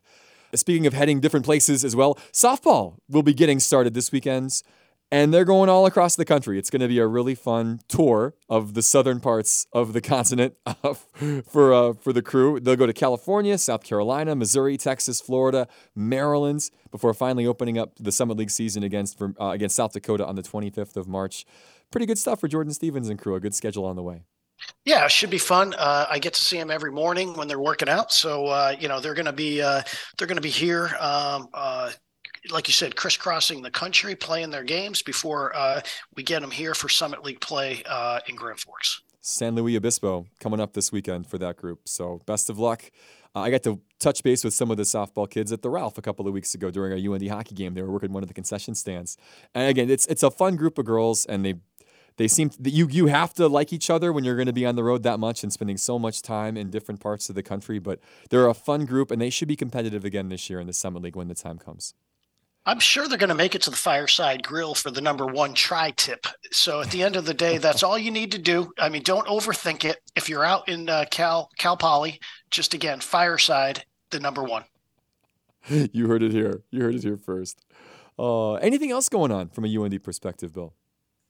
Speaking 0.54 0.86
of 0.86 0.94
heading 0.94 1.18
different 1.18 1.44
places 1.44 1.84
as 1.84 1.96
well, 1.96 2.16
softball 2.32 2.98
will 3.08 3.24
be 3.24 3.34
getting 3.34 3.58
started 3.58 3.94
this 3.94 4.12
weekend 4.12 4.62
and 5.10 5.34
they're 5.34 5.44
going 5.44 5.68
all 5.68 5.86
across 5.86 6.16
the 6.16 6.24
country. 6.24 6.58
It's 6.58 6.70
going 6.70 6.80
to 6.80 6.88
be 6.88 6.98
a 6.98 7.06
really 7.06 7.34
fun 7.34 7.80
tour 7.88 8.34
of 8.48 8.74
the 8.74 8.82
southern 8.82 9.20
parts 9.20 9.66
of 9.72 9.92
the 9.92 10.00
continent 10.00 10.54
uh, 10.66 10.94
for 11.44 11.72
uh, 11.72 11.92
for 11.94 12.12
the 12.12 12.22
crew. 12.22 12.60
They'll 12.60 12.76
go 12.76 12.86
to 12.86 12.92
California, 12.92 13.58
South 13.58 13.82
Carolina, 13.82 14.34
Missouri, 14.34 14.76
Texas, 14.76 15.20
Florida, 15.20 15.68
Maryland 15.94 16.70
before 16.90 17.14
finally 17.14 17.46
opening 17.46 17.78
up 17.78 17.96
the 17.98 18.12
Summit 18.12 18.36
League 18.36 18.50
season 18.50 18.82
against 18.82 19.20
uh, 19.20 19.26
against 19.38 19.76
South 19.76 19.92
Dakota 19.92 20.26
on 20.26 20.36
the 20.36 20.42
25th 20.42 20.96
of 20.96 21.08
March. 21.08 21.44
Pretty 21.90 22.06
good 22.06 22.18
stuff 22.18 22.40
for 22.40 22.48
Jordan 22.48 22.72
Stevens 22.72 23.08
and 23.08 23.18
crew. 23.18 23.34
A 23.34 23.40
good 23.40 23.54
schedule 23.54 23.84
on 23.84 23.96
the 23.96 24.02
way. 24.02 24.22
Yeah, 24.84 25.04
it 25.04 25.10
should 25.10 25.30
be 25.30 25.38
fun. 25.38 25.74
Uh, 25.74 26.06
I 26.08 26.18
get 26.18 26.34
to 26.34 26.40
see 26.40 26.58
them 26.58 26.70
every 26.70 26.92
morning 26.92 27.34
when 27.34 27.48
they're 27.48 27.58
working 27.60 27.88
out, 27.88 28.12
so 28.12 28.46
uh, 28.46 28.76
you 28.78 28.88
know 28.88 29.00
they're 29.00 29.14
going 29.14 29.26
to 29.26 29.32
be 29.32 29.62
uh, 29.62 29.82
they're 30.16 30.26
going 30.26 30.36
to 30.36 30.42
be 30.42 30.50
here. 30.50 30.90
Um, 31.00 31.48
uh, 31.54 31.90
like 32.50 32.68
you 32.68 32.72
said, 32.72 32.96
crisscrossing 32.96 33.62
the 33.62 33.70
country, 33.70 34.14
playing 34.14 34.50
their 34.50 34.64
games 34.64 35.02
before 35.02 35.54
uh, 35.54 35.80
we 36.16 36.22
get 36.22 36.40
them 36.40 36.50
here 36.50 36.74
for 36.74 36.88
Summit 36.88 37.24
League 37.24 37.40
play 37.40 37.82
uh, 37.86 38.20
in 38.28 38.36
Grand 38.36 38.60
Forks. 38.60 39.02
San 39.20 39.54
Luis 39.54 39.76
Obispo 39.76 40.26
coming 40.40 40.60
up 40.60 40.72
this 40.72 40.90
weekend 40.90 41.26
for 41.26 41.38
that 41.38 41.56
group. 41.56 41.80
So 41.86 42.20
best 42.26 42.48
of 42.48 42.58
luck. 42.58 42.90
Uh, 43.34 43.40
I 43.40 43.50
got 43.50 43.62
to 43.64 43.80
touch 43.98 44.22
base 44.22 44.42
with 44.42 44.54
some 44.54 44.70
of 44.70 44.76
the 44.76 44.82
softball 44.82 45.28
kids 45.28 45.52
at 45.52 45.62
the 45.62 45.70
Ralph 45.70 45.98
a 45.98 46.02
couple 46.02 46.26
of 46.26 46.32
weeks 46.32 46.54
ago 46.54 46.70
during 46.70 46.92
our 46.92 47.14
UND 47.14 47.28
hockey 47.28 47.54
game. 47.54 47.74
They 47.74 47.82
were 47.82 47.90
working 47.90 48.12
one 48.12 48.22
of 48.22 48.28
the 48.28 48.34
concession 48.34 48.74
stands, 48.74 49.16
and 49.54 49.68
again, 49.68 49.90
it's 49.90 50.06
it's 50.06 50.22
a 50.22 50.30
fun 50.30 50.56
group 50.56 50.78
of 50.78 50.86
girls, 50.86 51.26
and 51.26 51.44
they 51.44 51.54
they 52.16 52.26
seem 52.26 52.50
that 52.58 52.70
you 52.70 52.88
you 52.88 53.06
have 53.06 53.32
to 53.34 53.46
like 53.46 53.72
each 53.72 53.88
other 53.88 54.12
when 54.12 54.24
you're 54.24 54.34
going 54.34 54.46
to 54.46 54.52
be 54.52 54.66
on 54.66 54.74
the 54.74 54.82
road 54.82 55.04
that 55.04 55.20
much 55.20 55.42
and 55.42 55.52
spending 55.52 55.76
so 55.76 55.98
much 55.98 56.22
time 56.22 56.56
in 56.56 56.70
different 56.70 57.00
parts 57.00 57.28
of 57.28 57.34
the 57.36 57.42
country. 57.42 57.78
But 57.78 58.00
they're 58.30 58.48
a 58.48 58.54
fun 58.54 58.84
group, 58.84 59.10
and 59.10 59.20
they 59.20 59.30
should 59.30 59.48
be 59.48 59.56
competitive 59.56 60.04
again 60.04 60.28
this 60.28 60.50
year 60.50 60.58
in 60.58 60.66
the 60.66 60.72
Summit 60.72 61.02
League 61.02 61.16
when 61.16 61.28
the 61.28 61.34
time 61.34 61.58
comes. 61.58 61.94
I'm 62.66 62.78
sure 62.78 63.08
they're 63.08 63.18
going 63.18 63.28
to 63.30 63.34
make 63.34 63.54
it 63.54 63.62
to 63.62 63.70
the 63.70 63.76
fireside 63.76 64.42
grill 64.42 64.74
for 64.74 64.90
the 64.90 65.00
number 65.00 65.26
one 65.26 65.54
tri 65.54 65.92
tip. 65.92 66.26
So 66.52 66.82
at 66.82 66.90
the 66.90 67.02
end 67.02 67.16
of 67.16 67.24
the 67.24 67.34
day, 67.34 67.58
that's 67.58 67.82
all 67.82 67.98
you 67.98 68.10
need 68.10 68.32
to 68.32 68.38
do. 68.38 68.70
I 68.78 68.90
mean, 68.90 69.02
don't 69.02 69.26
overthink 69.26 69.84
it. 69.84 69.98
If 70.14 70.28
you're 70.28 70.44
out 70.44 70.68
in 70.68 70.88
uh, 70.88 71.06
Cal 71.10 71.50
Cal 71.58 71.76
Poly, 71.76 72.20
just 72.50 72.74
again 72.74 73.00
fireside, 73.00 73.84
the 74.10 74.20
number 74.20 74.42
one. 74.42 74.64
you 75.68 76.06
heard 76.08 76.22
it 76.22 76.32
here. 76.32 76.62
You 76.70 76.82
heard 76.82 76.94
it 76.94 77.02
here 77.02 77.16
first. 77.16 77.64
Uh, 78.18 78.54
anything 78.54 78.90
else 78.90 79.08
going 79.08 79.32
on 79.32 79.48
from 79.48 79.64
a 79.64 79.78
UND 79.78 80.02
perspective, 80.02 80.52
Bill? 80.52 80.74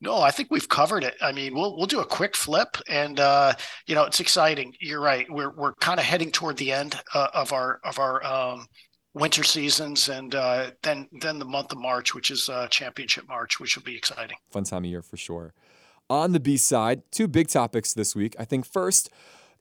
No, 0.01 0.19
I 0.19 0.31
think 0.31 0.49
we've 0.51 0.67
covered 0.67 1.03
it. 1.03 1.15
I 1.21 1.31
mean, 1.31 1.53
we'll 1.53 1.77
we'll 1.77 1.85
do 1.85 1.99
a 2.01 2.05
quick 2.05 2.35
flip, 2.35 2.75
and 2.89 3.19
uh, 3.19 3.53
you 3.85 3.95
know, 3.95 4.03
it's 4.03 4.19
exciting. 4.19 4.73
You're 4.81 4.99
right. 4.99 5.27
We're 5.29 5.51
we're 5.51 5.75
kind 5.75 5.99
of 5.99 6.05
heading 6.05 6.31
toward 6.31 6.57
the 6.57 6.71
end 6.71 6.99
uh, 7.13 7.27
of 7.33 7.53
our 7.53 7.79
of 7.85 7.99
our 7.99 8.25
um, 8.25 8.65
winter 9.13 9.43
seasons, 9.43 10.09
and 10.09 10.35
uh, 10.35 10.71
then 10.83 11.07
then 11.21 11.39
the 11.39 11.45
month 11.45 11.71
of 11.71 11.77
March, 11.77 12.13
which 12.13 12.31
is 12.31 12.49
uh, 12.49 12.67
Championship 12.67 13.27
March, 13.27 13.59
which 13.59 13.75
will 13.75 13.83
be 13.83 13.95
exciting. 13.95 14.37
Fun 14.51 14.63
time 14.63 14.83
of 14.83 14.89
year 14.89 15.01
for 15.01 15.17
sure. 15.17 15.53
On 16.09 16.33
the 16.33 16.39
B 16.39 16.57
side, 16.57 17.03
two 17.11 17.27
big 17.27 17.47
topics 17.47 17.93
this 17.93 18.15
week. 18.15 18.35
I 18.37 18.45
think 18.45 18.65
first, 18.65 19.09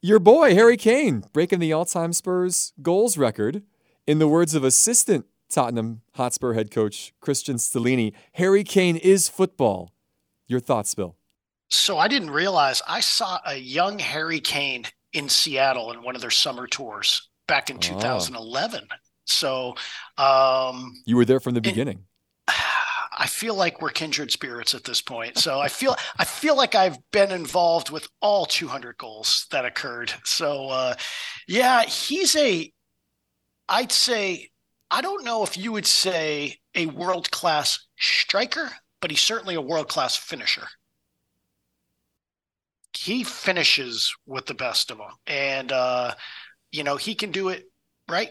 your 0.01 0.19
boy 0.19 0.55
Harry 0.55 0.77
Kane 0.77 1.25
breaking 1.33 1.61
the 1.61 1.73
all-time 1.73 2.13
Spurs 2.13 2.73
goals 2.83 3.17
record. 3.17 3.63
In 4.07 4.19
the 4.19 4.27
words 4.27 4.55
of 4.55 4.65
assistant 4.65 5.27
Tottenham 5.49 6.01
Hotspur 6.15 6.55
head 6.55 6.71
coach 6.71 7.13
Cristian 7.23 7.57
Stellini, 7.57 8.13
Harry 8.33 8.65
Kane 8.65 8.97
is 8.97 9.29
football. 9.29 9.93
Your 10.49 10.59
thoughts, 10.59 10.95
Bill? 10.95 11.17
So 11.69 11.99
I 11.99 12.09
didn't 12.09 12.31
realize 12.31 12.83
I 12.89 12.99
saw 12.99 13.39
a 13.47 13.55
young 13.57 14.01
Harry 14.01 14.41
Kane 14.41 14.87
in 15.13 15.29
Seattle 15.29 15.93
in 15.93 16.03
one 16.03 16.17
of 16.17 16.21
their 16.21 16.31
summer 16.31 16.67
tours 16.67 17.29
back 17.47 17.71
in 17.71 17.79
2011. 17.79 18.89
So 19.31 19.75
um, 20.19 20.95
you 21.07 21.17
were 21.17 21.25
there 21.25 21.41
from 21.41 21.55
the 21.55 21.61
beginning. 21.61 22.05
I 23.19 23.27
feel 23.27 23.55
like 23.55 23.83
we're 23.83 23.91
kindred 23.91 24.31
spirits 24.31 24.75
at 24.75 24.85
this 24.85 25.03
point. 25.03 25.37
So 25.37 25.61
I 25.61 25.69
feel 25.69 25.95
I 26.19 26.25
feel 26.25 26.57
like 26.57 26.75
I've 26.75 26.97
been 27.11 27.31
involved 27.31 27.91
with 27.91 28.09
all 28.23 28.47
200 28.47 28.97
goals 28.97 29.47
that 29.51 29.67
occurred. 29.67 30.13
So 30.25 30.69
uh, 30.69 30.95
yeah, 31.47 31.83
he's 31.83 32.35
a 32.37 32.73
I'd 33.69 33.93
say 33.93 34.49
I 34.91 35.03
don't 35.03 35.25
know 35.25 35.43
if 35.45 35.57
you 35.57 35.71
would 35.73 35.87
say 35.87 36.59
a 36.75 36.87
world 36.87 37.31
class 37.31 37.87
striker, 37.99 38.71
but 39.01 39.11
he's 39.11 39.21
certainly 39.21 39.55
a 39.55 39.61
world 39.61 39.89
class 39.89 40.17
finisher. 40.17 40.67
He 42.97 43.23
finishes 43.23 44.15
with 44.27 44.47
the 44.47 44.55
best 44.55 44.91
of 44.91 44.99
them, 44.99 45.13
and 45.27 45.71
uh, 45.71 46.15
you 46.73 46.85
know 46.85 46.97
he 46.97 47.15
can 47.15 47.31
do 47.31 47.51
it 47.51 47.65
right 48.09 48.31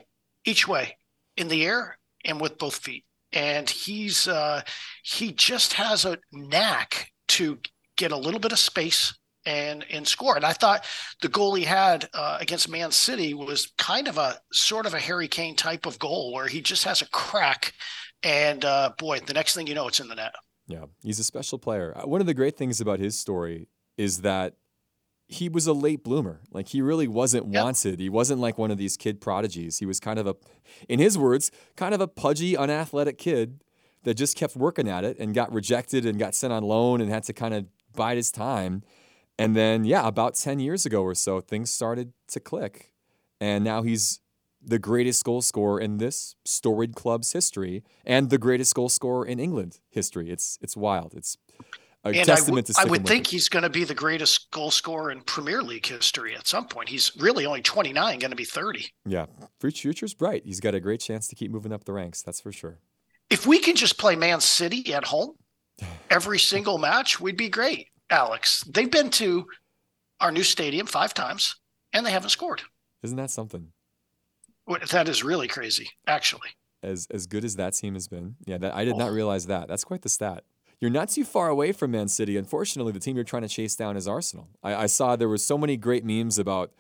each 0.50 0.68
way 0.68 0.98
in 1.38 1.48
the 1.48 1.66
air 1.66 1.98
and 2.26 2.42
with 2.42 2.58
both 2.58 2.76
feet. 2.76 3.06
And 3.32 3.70
he's 3.70 4.28
uh, 4.28 4.62
he 5.04 5.32
just 5.32 5.74
has 5.74 6.06
a 6.06 6.18
knack 6.32 7.12
to 7.30 7.60
get 7.96 8.12
a 8.12 8.18
little 8.18 8.40
bit 8.40 8.52
of 8.52 8.60
space 8.60 9.14
and 9.46 9.86
and 9.92 10.08
score. 10.08 10.36
And 10.36 10.46
I 10.46 10.54
thought 10.54 10.86
the 11.22 11.28
goal 11.28 11.54
he 11.54 11.64
had 11.64 12.10
uh, 12.14 12.38
against 12.42 12.70
Man 12.70 12.92
City 12.92 13.34
was 13.34 13.72
kind 13.78 14.08
of 14.08 14.18
a 14.18 14.40
sort 14.52 14.86
of 14.86 14.94
a 14.94 15.00
Harry 15.00 15.28
Kane 15.28 15.56
type 15.56 15.86
of 15.86 16.00
goal 16.00 16.34
where 16.34 16.48
he 16.48 16.62
just 16.62 16.84
has 16.86 17.02
a 17.02 17.10
crack, 17.10 17.74
and 18.24 18.66
uh, 18.66 18.92
boy, 18.98 19.20
the 19.20 19.34
next 19.34 19.54
thing 19.54 19.68
you 19.68 19.76
know, 19.76 19.88
it's 19.88 20.00
in 20.00 20.08
the 20.08 20.16
net. 20.16 20.34
Yeah, 20.68 20.86
he's 21.04 21.20
a 21.20 21.24
special 21.24 21.58
player. 21.58 21.96
Uh, 21.96 22.08
one 22.08 22.22
of 22.22 22.28
the 22.28 22.34
great 22.34 22.58
things 22.58 22.82
about 22.82 23.00
his 23.00 23.18
story 23.18 23.68
is 23.98 24.22
that 24.22 24.56
he 25.30 25.48
was 25.48 25.68
a 25.68 25.74
late 25.74 26.04
bloomer. 26.04 26.42
Like 26.52 26.70
he 26.70 26.82
really 26.82 27.08
wasn't 27.08 27.54
yep. 27.54 27.64
wanted. 27.64 28.00
He 28.00 28.10
wasn't 28.10 28.42
like 28.42 28.58
one 28.58 28.72
of 28.72 28.80
these 28.80 28.98
kid 28.98 29.22
prodigies. 29.22 29.78
He 29.78 29.86
was 29.86 30.00
kind 30.00 30.18
of 30.18 30.26
a, 30.26 30.36
in 30.90 31.00
his 31.00 31.18
words, 31.18 31.52
kind 31.76 31.94
of 31.94 32.02
a 32.02 32.08
pudgy, 32.08 32.58
unathletic 32.58 33.20
kid 33.20 33.64
that 34.04 34.16
just 34.16 34.36
kept 34.36 34.56
working 34.56 34.90
at 34.90 35.04
it 35.04 35.20
and 35.20 35.36
got 35.36 35.54
rejected 35.54 36.04
and 36.04 36.18
got 36.18 36.34
sent 36.34 36.52
on 36.52 36.64
loan 36.64 37.00
and 37.00 37.12
had 37.12 37.24
to 37.24 37.34
kind 37.34 37.54
of 37.54 37.68
bide 37.96 38.18
his 38.18 38.32
time. 38.32 38.82
And 39.38 39.56
then, 39.56 39.86
yeah, 39.86 40.08
about 40.08 40.34
10 40.34 40.60
years 40.60 40.86
ago 40.86 41.04
or 41.04 41.14
so, 41.14 41.40
things 41.40 41.70
started 41.70 42.12
to 42.30 42.40
click. 42.40 42.92
And 43.40 43.64
now 43.64 43.84
he's 43.84 44.22
the 44.62 44.80
greatest 44.80 45.24
goal 45.24 45.42
scorer 45.44 45.80
in 45.80 45.98
this 46.00 46.36
storied 46.44 46.96
club's 46.96 47.32
history 47.34 47.84
and 48.04 48.32
the 48.32 48.38
greatest 48.40 48.74
goal 48.74 48.90
scorer 48.90 49.26
in 49.26 49.40
England 49.40 49.80
history. 49.90 50.30
It's 50.32 50.58
it's 50.62 50.76
wild. 50.76 51.14
It's 51.16 51.38
a 52.06 52.10
and 52.10 52.26
testament 52.26 52.68
to 52.68 52.76
I 52.78 52.86
would 52.86 53.06
think 53.06 53.28
it. 53.28 53.32
he's 53.32 53.50
going 53.50 53.64
to 53.64 53.70
be 53.70 53.84
the 53.84 53.94
greatest 53.94 54.52
goal 54.52 54.72
scorer 54.72 55.12
in 55.12 55.22
Premier 55.22 55.62
League 55.62 55.86
history 55.86 56.36
at 56.36 56.48
some 56.48 56.68
point. 56.68 56.90
He's 56.90 57.12
really 57.18 57.46
only 57.46 57.62
29, 57.62 58.20
going 58.20 58.30
to 58.30 58.38
be 58.38 58.46
30. 58.46 58.86
Yeah, 59.06 59.26
future's 59.60 60.14
bright. 60.14 60.44
He's 60.46 60.60
got 60.60 60.76
a 60.76 60.80
great 60.80 61.02
chance 61.02 61.28
to 61.28 61.36
keep 61.36 61.52
moving 61.52 61.74
up 61.74 61.84
the 61.84 61.94
ranks. 61.94 62.22
That's 62.22 62.40
for 62.40 62.52
sure. 62.52 62.80
If 63.30 63.46
we 63.46 63.60
can 63.60 63.76
just 63.76 63.98
play 63.98 64.16
Man 64.16 64.40
City 64.40 64.94
at 64.94 65.06
home 65.06 65.36
every 66.10 66.40
single 66.40 66.78
match, 66.78 67.20
we'd 67.20 67.38
be 67.38 67.50
great, 67.50 67.88
Alex. 68.10 68.64
They've 68.64 68.90
been 68.90 69.10
to 69.12 69.46
our 70.22 70.32
new 70.32 70.44
stadium 70.44 70.88
five 70.88 71.14
times 71.14 71.56
and 71.94 72.06
they 72.06 72.12
haven't 72.12 72.30
scored. 72.30 72.62
Isn't 73.04 73.18
that 73.18 73.32
something? 73.32 73.68
That 74.92 75.10
is 75.10 75.24
really 75.24 75.48
crazy, 75.48 75.90
actually. 76.06 76.50
As 76.82 77.08
as 77.12 77.26
good 77.28 77.44
as 77.44 77.56
that 77.58 77.74
team 77.74 77.96
has 77.96 78.08
been, 78.08 78.36
yeah, 78.46 78.58
that, 78.60 78.74
I 78.74 78.86
did 78.86 78.94
oh. 78.94 78.98
not 78.98 79.12
realize 79.12 79.48
that. 79.48 79.68
That's 79.68 79.84
quite 79.84 80.02
the 80.02 80.10
stat. 80.10 80.44
You're 80.82 80.92
not 80.92 81.10
too 81.10 81.26
far 81.26 81.50
away 81.50 81.74
from 81.74 81.92
Man 81.92 82.08
City. 82.08 82.38
Unfortunately, 82.38 82.94
the 82.94 83.00
team 83.00 83.16
you're 83.16 83.26
trying 83.26 83.42
to 83.42 83.50
chase 83.50 83.76
down 83.76 83.98
is 83.98 84.08
Arsenal. 84.08 84.48
I, 84.64 84.76
I 84.76 84.86
saw 84.86 85.16
there 85.16 85.28
were 85.28 85.38
so 85.38 85.58
many 85.58 85.76
great 85.76 86.06
memes 86.06 86.40
about 86.40 86.72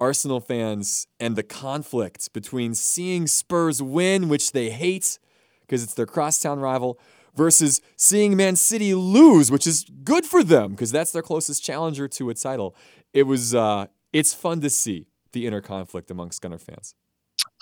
Arsenal 0.00 0.40
fans 0.40 1.06
and 1.20 1.36
the 1.36 1.44
conflict 1.44 2.32
between 2.32 2.74
seeing 2.74 3.28
Spurs 3.28 3.80
win, 3.80 4.28
which 4.28 4.52
they 4.52 4.70
hate 4.70 5.18
because 5.60 5.82
it's 5.82 5.94
their 5.94 6.06
crosstown 6.06 6.58
rival, 6.58 6.98
versus 7.34 7.80
seeing 7.96 8.36
Man 8.36 8.56
City 8.56 8.94
lose, 8.94 9.50
which 9.50 9.66
is 9.66 9.84
good 10.02 10.26
for 10.26 10.42
them 10.42 10.72
because 10.72 10.92
that's 10.92 11.12
their 11.12 11.22
closest 11.22 11.64
challenger 11.64 12.08
to 12.08 12.30
a 12.30 12.34
title. 12.34 12.74
It 13.12 13.24
was 13.24 13.54
uh, 13.54 13.86
it's 14.12 14.34
fun 14.34 14.60
to 14.60 14.70
see 14.70 15.06
the 15.32 15.46
inner 15.46 15.60
conflict 15.60 16.10
amongst 16.10 16.42
Gunner 16.42 16.58
fans. 16.58 16.94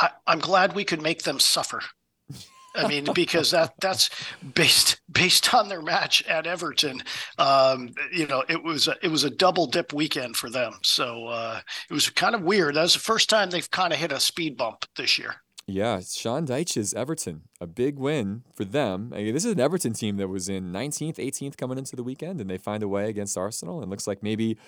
I, 0.01 0.11
I'm 0.27 0.39
glad 0.39 0.75
we 0.75 0.85
could 0.85 1.03
make 1.03 1.23
them 1.23 1.39
suffer. 1.39 1.83
I 2.75 2.89
mean, 2.89 3.07
because 3.15 3.51
that 3.51 3.75
that's 3.81 4.11
based 4.55 5.01
based 5.11 5.53
on 5.55 5.69
their 5.69 5.83
match 5.83 6.23
at 6.27 6.47
Everton. 6.47 7.03
Um, 7.39 7.91
you 8.13 8.27
know, 8.27 8.45
it 8.49 8.63
was 8.63 8.89
a, 8.89 8.97
it 9.03 9.09
was 9.09 9.25
a 9.25 9.31
double 9.31 9.67
dip 9.67 9.93
weekend 9.93 10.37
for 10.37 10.51
them. 10.51 10.75
So 10.83 11.27
uh, 11.27 11.61
it 11.91 11.93
was 11.93 12.09
kind 12.11 12.35
of 12.35 12.43
weird. 12.43 12.75
That 12.75 12.83
was 12.83 12.95
the 12.95 13.01
first 13.01 13.29
time 13.29 13.51
they've 13.51 13.71
kind 13.71 13.93
of 13.93 13.99
hit 13.99 14.13
a 14.13 14.21
speed 14.21 14.57
bump 14.57 14.87
this 14.97 15.19
year. 15.19 15.37
Yeah, 15.67 16.01
Sean 16.01 16.45
Dyche's 16.45 16.93
Everton, 16.93 17.43
a 17.61 17.69
big 17.69 17.97
win 17.97 18.43
for 18.53 18.65
them. 18.65 19.13
I 19.15 19.23
mean, 19.23 19.33
this 19.33 19.45
is 19.45 19.53
an 19.53 19.61
Everton 19.61 19.93
team 19.93 20.17
that 20.17 20.29
was 20.29 20.49
in 20.49 20.73
19th, 20.73 21.17
18th 21.17 21.57
coming 21.57 21.79
into 21.79 21.95
the 21.95 22.03
weekend, 22.03 22.41
and 22.41 22.51
they 22.51 22.59
find 22.59 22.83
a 22.83 22.89
way 22.89 23.09
against 23.09 23.39
Arsenal. 23.39 23.81
And 23.81 23.89
looks 23.89 24.07
like 24.07 24.23
maybe 24.23 24.59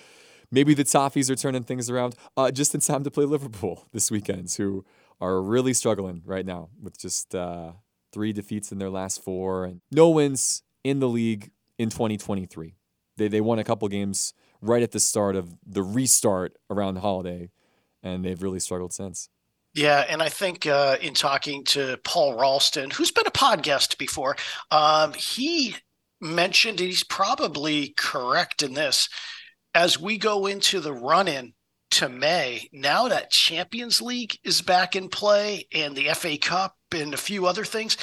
maybe 0.51 0.73
the 0.73 0.83
Toffees 0.83 1.29
are 1.29 1.35
turning 1.35 1.63
things 1.63 1.89
around 1.89 2.15
uh, 2.37 2.49
just 2.51 2.73
in 2.73 2.81
time 2.81 3.03
to 3.03 3.11
play 3.11 3.25
Liverpool 3.25 3.87
this 3.91 4.09
weekend, 4.09 4.51
who 4.57 4.85
are 5.19 5.41
really 5.41 5.73
struggling 5.73 6.21
right 6.25 6.45
now 6.45 6.69
with 6.81 6.97
just 6.97 7.35
uh, 7.35 7.73
three 8.15 8.31
defeats 8.31 8.71
in 8.71 8.79
their 8.79 8.89
last 8.89 9.21
four 9.21 9.65
and 9.65 9.81
no 9.91 10.09
wins 10.09 10.63
in 10.85 11.01
the 11.01 11.09
league 11.09 11.51
in 11.77 11.89
2023. 11.89 12.73
They, 13.17 13.27
they 13.27 13.41
won 13.41 13.59
a 13.59 13.63
couple 13.65 13.87
games 13.89 14.33
right 14.61 14.81
at 14.81 14.91
the 14.91 15.01
start 15.01 15.35
of 15.35 15.53
the 15.67 15.83
restart 15.83 16.55
around 16.69 16.93
the 16.93 17.01
holiday, 17.01 17.51
and 18.01 18.23
they've 18.23 18.41
really 18.41 18.61
struggled 18.61 18.93
since. 18.93 19.27
Yeah, 19.73 20.05
and 20.07 20.23
I 20.23 20.29
think 20.29 20.65
uh, 20.65 20.95
in 21.01 21.13
talking 21.13 21.65
to 21.65 21.99
Paul 22.05 22.39
Ralston, 22.39 22.89
who's 22.89 23.11
been 23.11 23.27
a 23.27 23.31
podcast 23.31 23.97
before, 23.97 24.37
um, 24.71 25.11
he 25.11 25.75
mentioned 26.21 26.79
he's 26.79 27.03
probably 27.03 27.93
correct 27.97 28.63
in 28.63 28.75
this. 28.75 29.09
As 29.73 29.99
we 29.99 30.17
go 30.17 30.45
into 30.45 30.79
the 30.79 30.93
run 30.93 31.27
in 31.27 31.53
to 31.91 32.07
May, 32.07 32.69
now 32.71 33.09
that 33.09 33.29
Champions 33.29 34.01
League 34.01 34.37
is 34.45 34.61
back 34.61 34.95
in 34.95 35.09
play 35.09 35.67
and 35.73 35.97
the 35.97 36.13
FA 36.13 36.37
Cup 36.37 36.74
and 36.93 37.13
a 37.13 37.17
few 37.17 37.45
other 37.45 37.65
things, 37.65 37.97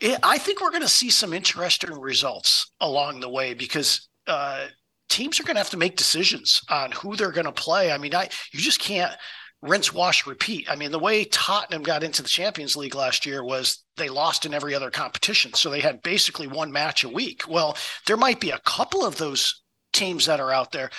it, 0.00 0.18
I 0.22 0.38
think 0.38 0.60
we're 0.60 0.70
going 0.70 0.82
to 0.82 0.88
see 0.88 1.10
some 1.10 1.32
interesting 1.32 1.92
results 1.92 2.70
along 2.80 3.20
the 3.20 3.28
way 3.28 3.54
because 3.54 4.08
uh, 4.26 4.66
teams 5.08 5.38
are 5.38 5.44
going 5.44 5.56
to 5.56 5.60
have 5.60 5.70
to 5.70 5.76
make 5.76 5.96
decisions 5.96 6.62
on 6.68 6.92
who 6.92 7.16
they're 7.16 7.32
going 7.32 7.46
to 7.46 7.52
play. 7.52 7.92
I 7.92 7.98
mean, 7.98 8.14
I 8.14 8.28
you 8.52 8.60
just 8.60 8.80
can't 8.80 9.12
rinse, 9.62 9.92
wash, 9.92 10.26
repeat. 10.26 10.70
I 10.70 10.76
mean, 10.76 10.90
the 10.90 10.98
way 10.98 11.24
Tottenham 11.24 11.82
got 11.82 12.02
into 12.02 12.22
the 12.22 12.28
Champions 12.28 12.76
League 12.76 12.94
last 12.94 13.26
year 13.26 13.44
was 13.44 13.84
they 13.96 14.08
lost 14.08 14.46
in 14.46 14.54
every 14.54 14.74
other 14.74 14.90
competition. 14.90 15.52
So 15.52 15.68
they 15.68 15.80
had 15.80 16.02
basically 16.02 16.46
one 16.46 16.72
match 16.72 17.04
a 17.04 17.08
week. 17.08 17.42
Well, 17.46 17.76
there 18.06 18.16
might 18.16 18.40
be 18.40 18.50
a 18.50 18.60
couple 18.60 19.04
of 19.04 19.16
those 19.18 19.62
teams 19.92 20.24
that 20.26 20.40
are 20.40 20.52
out 20.52 20.72
there, 20.72 20.90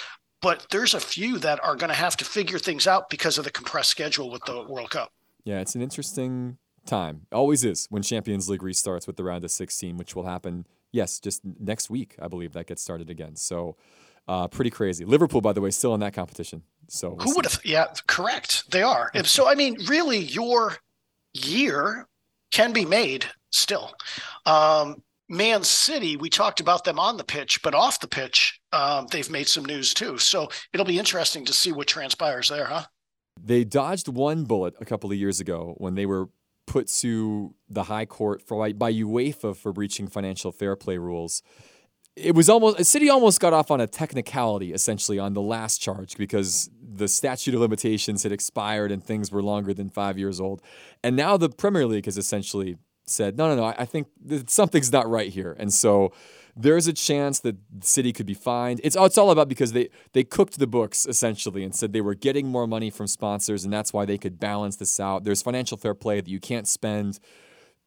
but 0.42 0.68
there's 0.70 0.94
a 0.94 1.00
few 1.00 1.40
that 1.40 1.64
are 1.64 1.76
going 1.76 1.90
to 1.90 1.96
have 1.96 2.18
to 2.18 2.26
figure 2.26 2.60
things 2.60 2.86
out 2.86 3.10
because 3.10 3.38
of 3.38 3.46
the 3.46 3.52
compressed 3.52 3.90
schedule 3.90 4.30
with 4.30 4.44
the 4.46 4.64
World 4.68 4.92
Cup. 4.92 5.12
Yeah, 5.44 5.60
it's 5.60 5.74
an 5.74 5.82
interesting 5.82 6.58
time. 6.86 7.28
always 7.32 7.64
is 7.64 7.88
when 7.90 8.04
Champions 8.04 8.50
League 8.50 8.62
restarts 8.62 9.08
with 9.08 9.16
the 9.18 9.24
round 9.24 9.44
of 9.44 9.52
16, 9.52 9.98
which 9.98 10.16
will 10.16 10.26
happen, 10.26 10.66
yes, 10.92 11.20
just 11.20 11.42
next 11.60 11.90
week, 11.90 12.16
I 12.22 12.28
believe 12.28 12.54
that 12.54 12.68
gets 12.68 12.82
started 12.82 13.10
again. 13.10 13.36
So, 13.36 13.78
uh, 14.28 14.48
pretty 14.48 14.70
crazy. 14.70 15.04
Liverpool, 15.06 15.42
by 15.42 15.54
the 15.54 15.62
way, 15.62 15.72
still 15.72 15.94
in 15.94 16.00
that 16.02 16.14
competition. 16.14 16.64
So 16.88 17.12
we'll 17.12 17.26
who 17.26 17.36
would 17.36 17.46
have? 17.46 17.60
Yeah, 17.64 17.88
correct. 18.08 18.70
They 18.72 18.84
are. 18.84 19.12
If 19.14 19.28
so, 19.28 19.48
I 19.50 19.56
mean, 19.56 19.78
really, 19.88 20.20
your 20.20 20.78
year 21.34 22.08
can 22.52 22.74
be 22.74 22.86
made 22.86 23.26
still. 23.52 23.94
Um, 24.46 25.02
Man 25.30 25.64
City, 25.64 26.18
we 26.18 26.30
talked 26.30 26.60
about 26.60 26.84
them 26.84 27.00
on 27.00 27.16
the 27.16 27.24
pitch, 27.24 27.62
but 27.64 27.74
off 27.74 28.02
the 28.02 28.08
pitch, 28.08 28.60
um, 28.74 29.08
they've 29.12 29.30
made 29.30 29.48
some 29.48 29.66
news 29.66 29.94
too. 29.94 30.18
So 30.18 30.50
it'll 30.74 30.86
be 30.86 31.00
interesting 31.00 31.46
to 31.46 31.54
see 31.54 31.72
what 31.72 31.88
transpires 31.88 32.50
there, 32.50 32.66
huh? 32.66 32.84
They 33.42 33.64
dodged 33.64 34.10
one 34.10 34.44
bullet 34.44 34.76
a 34.82 34.86
couple 34.86 35.10
of 35.10 35.18
years 35.18 35.40
ago 35.40 35.74
when 35.78 35.96
they 35.96 36.06
were 36.06 36.30
put 36.72 36.88
to 36.88 37.54
the 37.70 37.84
high 37.84 38.06
court 38.06 38.42
for 38.42 38.72
by 38.72 38.94
UEFA 38.94 39.56
for 39.56 39.74
breaching 39.74 40.08
financial 40.08 40.54
fair 40.54 40.78
play 40.78 40.98
rules 40.98 41.44
it 42.16 42.34
was 42.34 42.50
almost 42.50 42.86
City 42.86 43.10
almost 43.10 43.42
got 43.42 43.52
off 43.52 43.72
on 43.72 43.82
a 43.82 43.88
technicality 43.88 44.72
essentially 44.72 45.20
on 45.20 45.34
the 45.34 45.42
last 45.42 45.80
charge 45.80 46.18
because 46.18 46.70
the 46.82 47.10
statute 47.10 47.54
of 47.54 47.60
limitations 47.60 48.24
had 48.24 48.32
expired 48.32 48.92
and 48.92 49.04
things 49.04 49.32
were 49.32 49.44
longer 49.44 49.74
than 49.74 49.90
five 49.90 50.18
years 50.18 50.40
old, 50.40 50.62
and 51.04 51.16
now 51.16 51.36
the 51.36 51.50
Premier 51.50 51.86
League 51.86 52.06
has 52.06 52.18
essentially 52.18 52.78
said 53.06 53.38
no, 53.38 53.54
no, 53.54 53.56
no. 53.56 53.66
I 53.66 53.86
think 53.86 54.08
something's 54.48 54.92
not 54.92 55.10
right 55.10 55.30
here, 55.30 55.56
and 55.60 55.74
so 55.74 56.14
there's 56.56 56.88
a 56.88 56.94
chance 56.94 57.40
that 57.40 57.58
the 57.80 57.86
City 57.86 58.14
could 58.14 58.26
be 58.26 58.34
fined. 58.34 58.82
It's 58.84 58.98
it's 59.00 59.18
all 59.18 59.32
about 59.32 59.50
because 59.50 59.74
they 59.74 59.90
they 60.14 60.24
cooked 60.24 60.60
the 60.60 60.68
books 60.68 61.06
essentially 61.06 61.64
and 61.64 61.76
said 61.76 61.94
they 61.94 62.02
were 62.02 62.16
getting 62.16 62.48
more 62.48 62.68
money 62.68 62.90
from 62.90 63.08
sponsors 63.08 63.64
and 63.64 63.74
that's 63.74 63.94
why 63.94 64.06
they 64.06 64.18
could 64.18 64.40
balance 64.40 64.76
this 64.76 65.00
out. 65.00 65.24
There's 65.24 65.42
financial 65.42 65.78
fair 65.78 65.94
play 65.94 66.22
that 66.22 66.30
you 66.30 66.40
can't 66.40 66.68
spend 66.68 67.20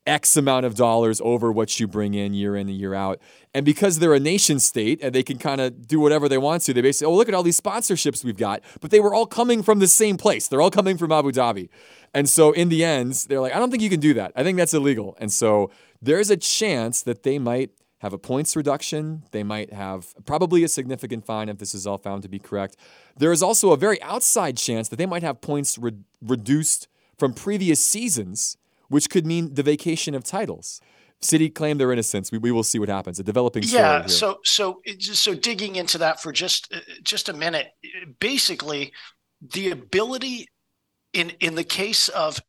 X 0.07 0.37
amount 0.37 0.67
of 0.67 0.75
dollars 0.75 1.21
over 1.25 1.51
what 1.51 1.81
you 1.81 1.87
bring 1.87 2.15
in 2.15 2.35
year 2.35 2.57
in 2.57 2.69
and 2.69 2.79
year 2.79 2.95
out. 2.95 3.21
And 3.55 3.65
because 3.65 3.99
they're 3.99 4.15
a 4.15 4.21
nation 4.21 4.59
state 4.59 5.01
and 5.03 5.15
they 5.15 5.23
can 5.23 5.39
kind 5.39 5.61
of 5.61 5.87
do 5.87 5.99
whatever 5.99 6.29
they 6.29 6.39
want 6.39 6.63
to, 6.65 6.75
they 6.75 6.83
basically, 6.83 7.13
oh, 7.13 7.17
look 7.17 7.29
at 7.29 7.35
all 7.35 7.43
these 7.43 7.61
sponsorships 7.61 8.25
we've 8.25 8.37
got. 8.37 8.63
But 8.81 8.91
they 8.91 9.01
were 9.01 9.15
all 9.15 9.27
coming 9.27 9.63
from 9.63 9.79
the 9.79 9.89
same 9.89 10.17
place. 10.17 10.49
They're 10.49 10.61
all 10.61 10.71
coming 10.71 10.99
from 10.99 11.11
Abu 11.11 11.33
Dhabi. 11.33 11.69
And 12.13 12.29
so 12.29 12.53
in 12.53 12.69
the 12.69 12.85
end, 12.85 13.25
they're 13.29 13.41
like, 13.41 13.55
I 13.55 13.59
don't 13.59 13.71
think 13.71 13.83
you 13.83 13.91
can 13.91 14.01
do 14.01 14.15
that. 14.15 14.33
I 14.37 14.43
think 14.43 14.59
that's 14.59 14.75
illegal. 14.75 15.17
And 15.19 15.33
so 15.33 15.71
there's 16.03 16.31
a 16.31 16.37
chance 16.37 17.03
that 17.03 17.23
they 17.23 17.39
might 17.39 17.71
have 18.05 18.13
a 18.13 18.19
points 18.19 18.55
reduction. 18.55 19.25
They 19.33 19.43
might 19.43 19.73
have 19.73 20.15
probably 20.27 20.63
a 20.63 20.69
significant 20.69 21.25
fine 21.25 21.49
if 21.49 21.59
this 21.59 21.75
is 21.75 21.87
all 21.87 21.99
found 21.99 22.23
to 22.23 22.29
be 22.29 22.39
correct. 22.39 22.77
There 23.17 23.33
is 23.33 23.43
also 23.43 23.73
a 23.73 23.77
very 23.77 24.01
outside 24.03 24.57
chance 24.59 24.89
that 24.91 24.97
they 24.97 25.07
might 25.07 25.23
have 25.23 25.41
points 25.41 25.79
re- 25.79 25.97
reduced 26.21 26.87
from 27.19 27.33
previous 27.33 27.83
seasons 27.83 28.59
which 28.89 29.09
could 29.09 29.27
mean 29.27 29.55
the 29.55 29.63
vacation 29.63 30.15
of 30.15 30.23
titles. 30.25 30.81
City 31.21 31.49
claim 31.49 31.79
their 31.79 31.91
innocence. 31.91 32.31
We, 32.31 32.39
we 32.39 32.53
will 32.53 32.63
see 32.63 32.79
what 32.79 32.91
happens. 32.91 33.19
A 33.19 33.23
developing 33.23 33.63
story. 33.63 33.83
Yeah. 33.83 34.07
So 34.07 34.41
so 34.45 34.83
so 34.99 35.35
digging 35.35 35.77
into 35.77 35.97
that 35.99 36.21
for 36.21 36.33
just 36.33 36.73
uh, 36.73 36.81
just 37.03 37.29
a 37.31 37.33
minute. 37.33 37.69
Basically, 38.21 38.93
the 39.41 39.71
ability 39.71 40.49
in 41.15 41.31
in 41.41 41.55
the 41.55 41.65
case 41.65 42.09
of 42.09 42.41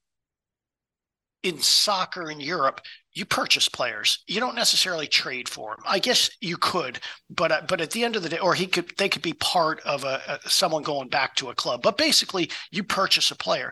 in 1.41 1.59
soccer 1.59 2.29
in 2.29 2.41
Europe, 2.41 2.81
you 3.15 3.25
purchase 3.25 3.67
players. 3.67 4.23
You 4.27 4.39
don't 4.39 4.55
necessarily 4.55 5.07
trade 5.07 5.49
for 5.49 5.75
them. 5.75 5.85
I 5.87 5.99
guess 5.99 6.29
you 6.41 6.57
could, 6.57 6.99
but 7.29 7.51
uh, 7.51 7.61
but 7.67 7.81
at 7.81 7.91
the 7.91 8.03
end 8.03 8.15
of 8.15 8.23
the 8.23 8.29
day, 8.29 8.39
or 8.39 8.53
he 8.53 8.67
could 8.67 8.91
they 8.97 9.09
could 9.09 9.23
be 9.23 9.33
part 9.33 9.79
of 9.81 10.03
a, 10.03 10.39
a 10.45 10.49
someone 10.49 10.83
going 10.83 11.07
back 11.07 11.35
to 11.37 11.49
a 11.49 11.55
club. 11.55 11.81
But 11.81 11.97
basically, 11.97 12.51
you 12.71 12.83
purchase 12.83 13.31
a 13.31 13.35
player 13.35 13.71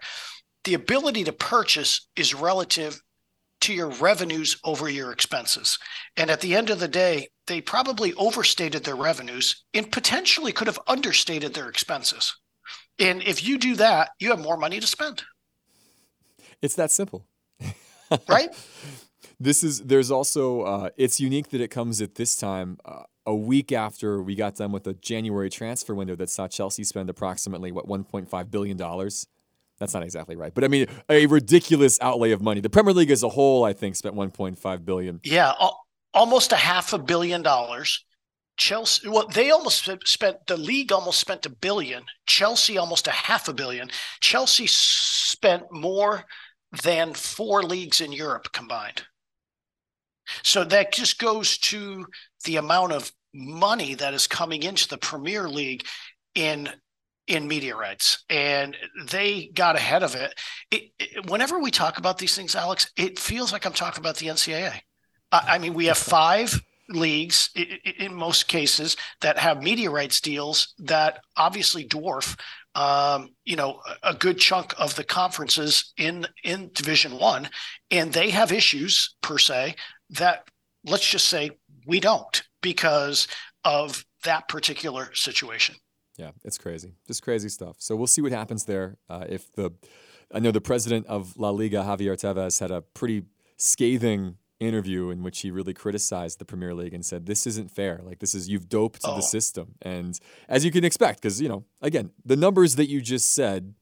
the 0.64 0.74
ability 0.74 1.24
to 1.26 1.34
purchase 1.34 2.08
is 2.16 2.34
relative 2.34 3.02
to 3.62 3.74
your 3.74 3.90
revenues 3.90 4.58
over 4.64 4.90
your 4.90 5.12
expenses. 5.12 5.78
And 6.18 6.30
at 6.30 6.42
the 6.42 6.56
end 6.56 6.70
of 6.70 6.80
the 6.80 6.88
day, 6.88 7.30
they 7.48 7.62
probably 7.62 8.14
overstated 8.16 8.84
their 8.84 8.96
revenues 8.96 9.64
and 9.74 9.92
potentially 9.92 10.52
could 10.52 10.68
have 10.68 10.80
understated 10.88 11.54
their 11.54 11.70
expenses. 11.70 12.36
And 13.00 13.22
if 13.24 13.46
you 13.46 13.58
do 13.58 13.76
that, 13.76 14.10
you 14.20 14.30
have 14.30 14.40
more 14.40 14.58
money 14.58 14.80
to 14.80 14.88
spend. 14.88 15.24
It's 16.62 16.76
that 16.76 16.92
simple. 16.92 17.26
right? 18.28 18.50
This 19.40 19.64
is, 19.64 19.84
there's 19.84 20.12
also, 20.12 20.62
uh, 20.62 20.90
it's 20.98 21.20
unique 21.20 21.50
that 21.50 21.62
it 21.62 21.70
comes 21.70 22.02
at 22.02 22.16
this 22.16 22.36
time, 22.36 22.78
uh, 22.86 23.04
a 23.26 23.36
week 23.36 23.72
after 23.72 24.22
we 24.22 24.36
got 24.36 24.56
done 24.56 24.72
with 24.72 24.84
the 24.84 24.94
January 24.96 25.50
transfer 25.50 25.96
window 25.96 26.16
that 26.16 26.30
saw 26.30 26.48
Chelsea 26.48 26.84
spend 26.84 27.10
approximately, 27.10 27.72
what, 27.72 27.88
$1.5 27.88 28.52
billion 28.52 28.78
that's 29.80 29.94
not 29.94 30.04
exactly 30.04 30.36
right, 30.36 30.54
but 30.54 30.64
I 30.64 30.68
mean 30.68 30.86
a 31.10 31.26
ridiculous 31.26 31.98
outlay 32.00 32.32
of 32.32 32.42
money. 32.42 32.62
The 32.62 32.70
Premier 32.70 32.94
League 32.94 33.12
as 33.12 33.24
a 33.24 33.30
whole, 33.30 33.66
I 33.66 33.74
think, 33.74 33.96
spent 33.96 34.16
1.5 34.16 34.86
billion. 34.86 35.20
Yeah, 35.24 35.54
almost 36.14 36.52
a 36.52 36.56
half 36.56 36.94
a 36.94 36.98
billion 36.98 37.42
dollars. 37.42 38.06
Chelsea, 38.56 39.10
well, 39.10 39.28
they 39.28 39.50
almost 39.50 39.90
spent 40.06 40.38
the 40.48 40.58
league 40.58 40.92
almost 40.92 41.20
spent 41.20 41.46
a 41.46 41.50
billion. 41.50 42.04
Chelsea 42.28 42.78
almost 42.78 43.08
a 43.08 43.12
half 43.12 43.48
a 43.48 43.54
billion. 43.54 43.90
Chelsea 44.22 44.68
spent 44.68 45.64
more 45.72 46.26
than 46.84 47.14
four 47.14 47.64
leagues 47.64 48.00
in 48.00 48.12
Europe 48.12 48.52
combined. 48.54 49.04
So 50.44 50.64
that 50.66 50.94
just 50.94 51.20
goes 51.20 51.58
to 51.60 52.06
the 52.46 52.58
amount 52.58 52.92
of 52.94 53.12
money 53.34 53.96
that 53.96 54.14
is 54.14 54.28
coming 54.28 54.64
into 54.64 54.88
the 54.88 54.98
Premier 54.98 55.50
League 55.50 55.86
in 56.36 56.70
in 57.28 57.48
media 57.48 57.74
rights 57.74 58.26
and 58.30 58.76
they 59.10 59.50
got 59.54 59.78
ahead 59.78 60.04
of 60.04 60.14
it. 60.14 60.38
It, 60.72 60.92
it. 61.00 61.30
Whenever 61.30 61.58
we 61.58 61.72
talk 61.72 61.98
about 61.98 62.18
these 62.18 62.36
things, 62.36 62.54
Alex, 62.54 62.92
it 62.98 63.18
feels 63.18 63.54
like 63.54 63.66
I'm 63.66 63.72
talking 63.72 64.02
about 64.02 64.18
the 64.18 64.28
NCAA. 64.28 64.82
I, 65.32 65.44
I 65.48 65.58
mean, 65.58 65.74
we 65.74 65.86
have 65.86 65.98
five 65.98 66.62
leagues 66.90 67.50
in 67.98 68.14
most 68.14 68.48
cases 68.48 68.98
that 69.22 69.38
have 69.38 69.64
media 69.64 69.90
rights 69.90 70.20
deals 70.20 70.74
that 70.80 71.22
obviously 71.38 71.88
dwarf 71.88 72.38
um, 72.76 73.30
you 73.46 73.56
know 73.56 73.80
a 74.02 74.14
good 74.14 74.38
chunk 74.38 74.74
of 74.78 74.96
the 74.96 75.04
conferences 75.04 75.94
in 75.98 76.26
in 76.44 76.70
division 76.74 77.18
one 77.18 77.50
and 77.92 78.12
they 78.12 78.30
have 78.30 78.52
issues 78.52 79.16
per 79.22 79.38
se 79.38 79.76
that 80.10 80.48
let's 80.86 81.10
just 81.10 81.28
say 81.28 81.52
we 81.86 82.00
don't 82.00 82.44
because 82.62 83.28
of 83.64 84.06
that 84.24 84.48
particular 84.48 85.14
situation 85.14 85.76
yeah, 86.18 86.32
it's 86.44 86.58
crazy. 86.58 86.94
Just 87.08 87.24
crazy 87.24 87.50
stuff. 87.50 87.78
So 87.80 87.96
we'll 87.96 88.08
see 88.08 88.22
what 88.22 88.32
happens 88.32 88.66
there. 88.66 88.98
Uh, 89.10 89.26
if 89.28 89.52
the, 89.54 89.72
I 90.34 90.40
know 90.40 90.52
the 90.52 90.62
president 90.62 91.08
of 91.08 91.38
La 91.38 91.50
Liga, 91.50 91.78
Javier 91.78 92.16
Tebas, 92.16 92.60
had 92.60 92.72
a 92.72 92.82
pretty 92.82 93.24
scathing 93.58 94.38
interview 94.60 95.10
in 95.10 95.24
which 95.24 95.42
he 95.42 95.52
really 95.52 95.74
criticized 95.74 96.40
the 96.40 96.46
Premier 96.46 96.74
League 96.74 96.94
and 96.94 97.06
said, 97.06 97.26
"This 97.26 97.48
isn't 97.48 97.72
fair. 97.72 98.00
Like 98.04 98.20
this 98.20 98.36
is 98.36 98.48
you've 98.48 98.70
doped 98.70 99.02
oh. 99.04 99.16
the 99.16 99.22
system." 99.22 99.76
And 99.82 100.20
as 100.48 100.64
you 100.64 100.72
can 100.72 100.84
expect, 100.84 101.22
because 101.22 101.42
you 101.42 101.50
know, 101.50 101.66
again, 101.82 102.12
the 102.24 102.36
numbers 102.36 102.76
that 102.76 102.90
you 102.90 103.02
just 103.02 103.34
said 103.34 103.74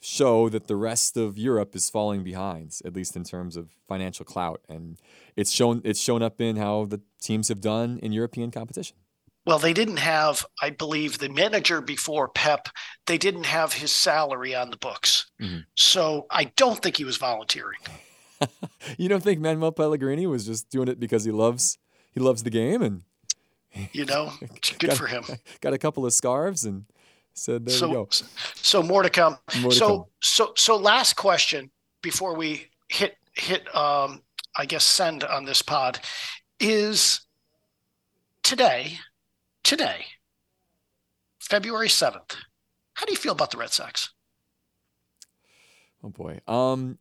show 0.00 0.48
that 0.48 0.66
the 0.66 0.76
rest 0.76 1.16
of 1.16 1.38
Europe 1.38 1.76
is 1.76 1.90
falling 1.90 2.24
behind, 2.24 2.78
at 2.84 2.94
least 2.94 3.16
in 3.16 3.24
terms 3.24 3.56
of 3.56 3.70
financial 3.86 4.24
clout, 4.24 4.60
and 4.68 4.98
it's 5.36 5.50
shown 5.50 5.82
it's 5.84 6.00
shown 6.00 6.22
up 6.22 6.40
in 6.40 6.56
how 6.56 6.86
the 6.86 7.00
teams 7.20 7.48
have 7.48 7.60
done 7.60 7.98
in 8.02 8.12
European 8.12 8.50
competition. 8.50 8.96
Well, 9.46 9.58
they 9.58 9.72
didn't 9.72 9.98
have, 9.98 10.44
I 10.60 10.70
believe, 10.70 11.18
the 11.18 11.30
manager 11.30 11.80
before 11.80 12.28
Pep, 12.28 12.68
they 13.06 13.16
didn't 13.16 13.46
have 13.46 13.72
his 13.72 13.90
salary 13.90 14.54
on 14.54 14.70
the 14.70 14.76
books. 14.76 15.30
Mm-hmm. 15.40 15.60
So 15.74 16.26
I 16.30 16.44
don't 16.56 16.80
think 16.82 16.98
he 16.98 17.04
was 17.04 17.16
volunteering. 17.16 17.78
you 18.98 19.08
don't 19.08 19.22
think 19.22 19.40
Manuel 19.40 19.72
Pellegrini 19.72 20.26
was 20.26 20.44
just 20.44 20.68
doing 20.70 20.88
it 20.88 21.00
because 21.00 21.24
he 21.24 21.30
loves 21.30 21.78
he 22.12 22.20
loves 22.20 22.42
the 22.42 22.50
game 22.50 22.82
and 22.82 23.02
you 23.92 24.04
know, 24.04 24.32
good 24.78 24.90
got, 24.90 24.96
for 24.96 25.06
him. 25.06 25.24
Got 25.60 25.72
a 25.74 25.78
couple 25.78 26.04
of 26.04 26.12
scarves 26.12 26.64
and 26.64 26.86
said 27.40 27.64
there 27.64 27.74
so, 27.74 27.88
we 27.88 27.94
go. 27.94 28.08
So 28.56 28.82
more 28.82 29.02
to 29.02 29.08
come. 29.08 29.38
More 29.60 29.70
to 29.70 29.76
so 29.76 29.88
come. 29.88 30.04
so 30.20 30.52
so 30.56 30.76
last 30.76 31.14
question 31.14 31.70
before 32.02 32.36
we 32.36 32.66
hit 32.88 33.16
hit 33.34 33.74
um 33.74 34.22
I 34.56 34.66
guess 34.66 34.84
send 34.84 35.24
on 35.24 35.46
this 35.46 35.62
pod 35.62 36.00
is 36.58 37.22
today 38.42 38.98
today, 39.62 40.04
February 41.38 41.88
7th, 41.88 42.36
how 42.94 43.06
do 43.06 43.12
you 43.12 43.18
feel 43.18 43.32
about 43.32 43.50
the 43.50 43.56
Red 43.56 43.70
Sox? 43.70 44.12
Oh 46.04 46.10
boy. 46.10 46.40
Um 46.46 46.98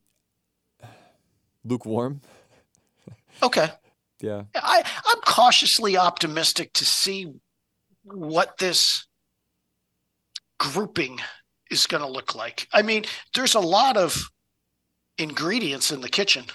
lukewarm. 1.66 2.22
Okay. 3.44 3.68
yeah. 4.22 4.44
I, 4.56 4.84
I'm 5.06 5.22
cautiously 5.22 5.98
optimistic 5.98 6.72
to 6.74 6.86
see 6.86 7.34
what 8.04 8.58
this 8.58 9.09
grouping 10.60 11.20
is 11.72 11.88
going 11.88 12.04
to 12.04 12.10
look 12.10 12.36
like. 12.36 12.68
I 12.72 12.84
mean, 12.84 13.06
there's 13.34 13.56
a 13.56 13.60
lot 13.60 13.98
of 13.98 14.30
ingredients 15.18 15.92
in 15.92 16.02
the 16.02 16.10
kitchen. 16.10 16.46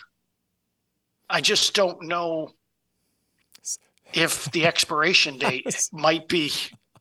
I 1.28 1.40
just 1.40 1.74
don't 1.74 2.02
know 2.02 2.52
if 4.12 4.50
the 4.52 4.66
expiration 4.66 5.38
date 5.38 5.66
might 5.92 6.28
be 6.28 6.52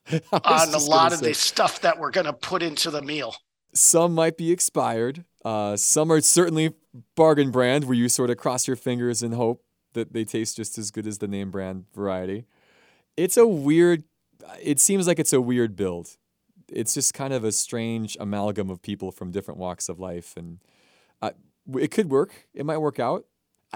on 0.32 0.74
a 0.74 0.78
lot 0.78 1.14
of 1.14 1.20
say. 1.20 1.30
the 1.30 1.34
stuff 1.34 1.82
that 1.82 2.00
we're 2.00 2.12
going 2.12 2.26
to 2.26 2.34
put 2.34 2.64
into 2.64 2.90
the 2.90 3.02
meal. 3.02 3.36
Some 3.74 4.14
might 4.14 4.38
be 4.38 4.52
expired. 4.52 5.26
Uh, 5.44 5.76
some 5.76 6.12
are 6.12 6.22
certainly 6.22 6.74
bargain 7.16 7.52
brand, 7.52 7.86
where 7.86 7.96
you 7.96 8.08
sort 8.08 8.30
of 8.30 8.38
cross 8.38 8.68
your 8.68 8.76
fingers 8.76 9.24
and 9.24 9.34
hope 9.34 9.64
that 9.94 10.14
they 10.14 10.24
taste 10.24 10.58
just 10.58 10.78
as 10.78 10.92
good 10.92 11.08
as 11.08 11.18
the 11.18 11.28
name 11.28 11.52
brand 11.52 11.86
variety. 11.94 12.46
It's 13.18 13.38
a 13.38 13.48
weird. 13.48 14.04
It 14.62 14.80
seems 14.80 15.08
like 15.08 15.20
it's 15.20 15.34
a 15.34 15.42
weird 15.42 15.76
build. 15.76 16.18
It's 16.76 16.94
just 16.94 17.14
kind 17.14 17.34
of 17.34 17.44
a 17.44 17.52
strange 17.52 18.18
amalgam 18.20 18.70
of 18.70 18.82
people 18.82 19.12
from 19.12 19.32
different 19.32 19.60
walks 19.60 19.90
of 19.90 20.00
life, 20.00 20.34
and 20.36 20.60
uh, 21.22 21.32
it 21.80 21.92
could 21.92 22.10
work. 22.10 22.48
It 22.54 22.66
might 22.66 22.78
work 22.78 23.00
out. 23.00 23.26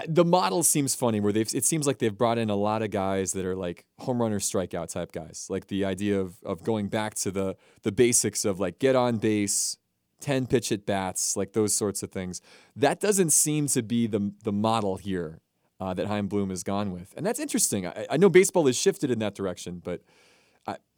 The 0.08 0.26
model 0.26 0.62
seems 0.62 0.93
funny 0.93 1.20
where 1.20 1.34
they've 1.34 1.54
it 1.56 1.66
seems 1.66 1.88
like 1.88 1.98
they've 1.98 2.16
brought 2.16 2.38
in 2.38 2.52
a 2.52 2.56
lot 2.56 2.84
of 2.84 2.91
guys 2.91 3.34
that 3.34 3.45
are 3.45 3.56
like 3.56 3.86
home 4.00 4.22
runner 4.22 4.39
strikeout 4.39 4.91
type 4.91 5.12
guys. 5.12 5.48
Like 5.50 5.68
the 5.68 5.86
idea 5.86 6.20
of 6.20 6.36
of 6.43 6.64
going 6.64 6.88
back 6.88 7.16
to 7.16 7.32
the 7.32 7.56
the 7.82 7.91
basics 7.91 8.45
of 8.45 8.60
like 8.60 8.78
get 8.78 8.95
on 8.95 9.18
base 9.18 9.78
10 10.20 10.48
pitch 10.48 10.72
at 10.72 10.86
bats 10.86 11.36
like 11.36 11.54
those 11.54 11.76
sorts 11.76 12.04
of 12.04 12.12
things. 12.12 12.41
That 12.76 13.00
doesn't 13.00 13.32
seem 13.32 13.68
to 13.68 13.82
be 13.82 14.06
the 14.06 14.34
the 14.43 14.52
model 14.52 14.98
here 14.98 15.41
uh, 15.80 15.95
that 15.95 16.06
Chaim 16.06 16.28
Bloom 16.28 16.52
has 16.52 16.64
gone 16.64 16.91
with. 16.91 17.14
And 17.18 17.26
that's 17.26 17.39
interesting. 17.39 17.88
I, 17.88 18.06
I 18.12 18.18
know 18.18 18.30
baseball 18.30 18.68
has 18.68 18.78
shifted 18.78 19.10
in 19.10 19.18
that 19.20 19.34
direction 19.34 19.82
but 19.84 20.02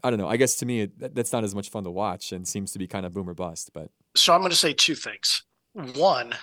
I, 0.04 0.10
don't 0.10 0.20
know. 0.20 0.28
I 0.28 0.38
guess 0.38 0.56
to 0.58 0.66
me 0.66 0.82
it, 0.82 1.16
that's 1.16 1.34
not 1.34 1.43
as 1.43 1.54
much 1.54 1.70
fun 1.70 1.84
to 1.84 1.91
watch 1.91 2.32
and 2.32 2.47
seems 2.47 2.72
to 2.74 2.80
be 2.80 2.88
kind 2.88 3.06
of 3.06 3.14
boomer 3.14 3.34
bust 3.34 3.72
but 3.74 3.89
so 4.16 4.34
I'm 4.34 4.39
going 4.39 4.50
to 4.50 4.56
say 4.56 4.74
two 4.74 4.95
things. 4.95 5.43
One 5.74 6.34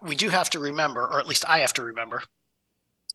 we 0.00 0.14
do 0.14 0.28
have 0.28 0.50
to 0.50 0.58
remember, 0.58 1.02
or 1.02 1.18
at 1.18 1.26
least 1.26 1.48
I 1.48 1.58
have 1.60 1.72
to 1.74 1.82
remember, 1.82 2.22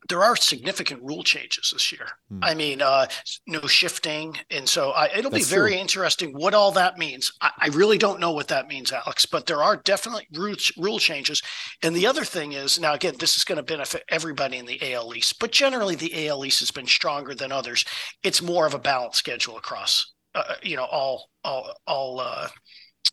there 0.09 0.23
are 0.23 0.35
significant 0.35 1.01
rule 1.03 1.23
changes 1.23 1.71
this 1.73 1.91
year. 1.91 2.07
Hmm. 2.29 2.39
I 2.43 2.55
mean, 2.55 2.81
uh, 2.81 3.07
no 3.47 3.61
shifting, 3.61 4.37
and 4.51 4.67
so 4.67 4.91
I, 4.91 5.07
it'll 5.15 5.31
That's 5.31 5.49
be 5.49 5.55
very 5.55 5.71
true. 5.71 5.79
interesting 5.79 6.31
what 6.33 6.53
all 6.53 6.71
that 6.73 6.97
means. 6.97 7.31
I, 7.41 7.51
I, 7.57 7.67
really 7.69 7.97
don't 7.97 8.19
know 8.19 8.31
what 8.31 8.47
that 8.49 8.67
means, 8.67 8.91
Alex, 8.91 9.25
but 9.25 9.45
there 9.45 9.63
are 9.63 9.75
definitely 9.77 10.27
rule, 10.33 10.55
rule 10.77 10.99
changes. 10.99 11.41
And 11.83 11.95
the 11.95 12.07
other 12.07 12.23
thing 12.23 12.53
is, 12.53 12.79
now 12.79 12.93
again, 12.93 13.15
this 13.19 13.35
is 13.35 13.43
going 13.43 13.57
to 13.57 13.63
benefit 13.63 14.03
everybody 14.09 14.57
in 14.57 14.65
the 14.65 14.93
AL 14.93 15.15
East, 15.15 15.39
but 15.39 15.51
generally 15.51 15.95
the 15.95 16.27
AL 16.27 16.45
East 16.45 16.59
has 16.59 16.71
been 16.71 16.87
stronger 16.87 17.33
than 17.33 17.51
others. 17.51 17.85
It's 18.23 18.41
more 18.41 18.65
of 18.65 18.73
a 18.73 18.79
balanced 18.79 19.19
schedule 19.19 19.57
across, 19.57 20.13
uh, 20.35 20.55
you 20.61 20.75
know, 20.75 20.85
all 20.85 21.29
all 21.43 21.73
all 21.85 22.19
uh, 22.19 22.47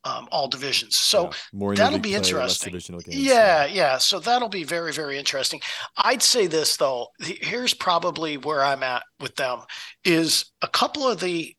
um, 0.04 0.28
all 0.30 0.48
divisions. 0.48 0.96
So 0.96 1.30
yeah, 1.52 1.74
that'll 1.74 1.98
be 1.98 2.14
interesting. 2.14 2.72
Games, 2.72 3.06
yeah, 3.06 3.64
yeah, 3.64 3.66
yeah. 3.66 3.98
So 3.98 4.18
that'll 4.18 4.48
be 4.48 4.64
very, 4.64 4.92
very 4.92 5.18
interesting. 5.18 5.60
I'd 5.96 6.22
say 6.22 6.46
this 6.46 6.76
though. 6.76 7.08
Here's 7.20 7.74
probably 7.74 8.36
where 8.36 8.62
I'm 8.62 8.82
at 8.82 9.02
with 9.20 9.36
them 9.36 9.60
is 10.04 10.46
a 10.62 10.68
couple 10.68 11.08
of 11.08 11.20
the 11.20 11.56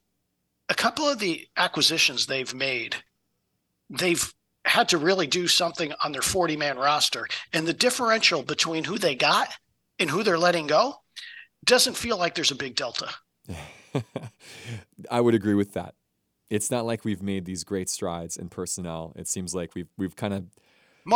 a 0.70 0.74
couple 0.74 1.08
of 1.08 1.20
the 1.20 1.48
acquisitions 1.58 2.26
they've 2.26 2.54
made. 2.54 2.96
They've 3.90 4.34
had 4.66 4.90
to 4.90 4.98
really 4.98 5.28
do 5.28 5.48
something 5.48 5.94
on 6.04 6.12
their 6.12 6.24
40 6.24 6.58
man 6.58 6.78
roster, 6.78 7.28
and 7.54 7.68
the 7.68 7.74
differential 7.74 8.44
between 8.44 8.84
who 8.84 8.98
they 8.98 9.16
got 9.16 9.50
and 10.00 10.10
who 10.10 10.24
they're 10.24 10.40
letting 10.40 10.68
go 10.68 10.96
doesn't 11.64 11.96
feel 11.96 12.18
like 12.18 12.36
there's 12.36 12.52
a 12.52 12.56
big 12.56 12.76
delta. 12.76 13.10
I 15.12 15.22
would 15.22 15.36
agree 15.36 15.54
with 15.54 15.74
that 15.74 15.96
it's 16.50 16.70
not 16.70 16.86
like 16.86 17.04
we've 17.04 17.24
made 17.24 17.46
these 17.46 17.64
great 17.64 17.89
strides 17.89 18.38
in 18.38 18.50
personnel. 18.50 19.14
It 19.16 19.28
seems 19.28 19.56
like 19.56 19.74
we've 19.76 19.88
we've 19.98 20.16
kind 20.16 20.34
of 20.34 20.46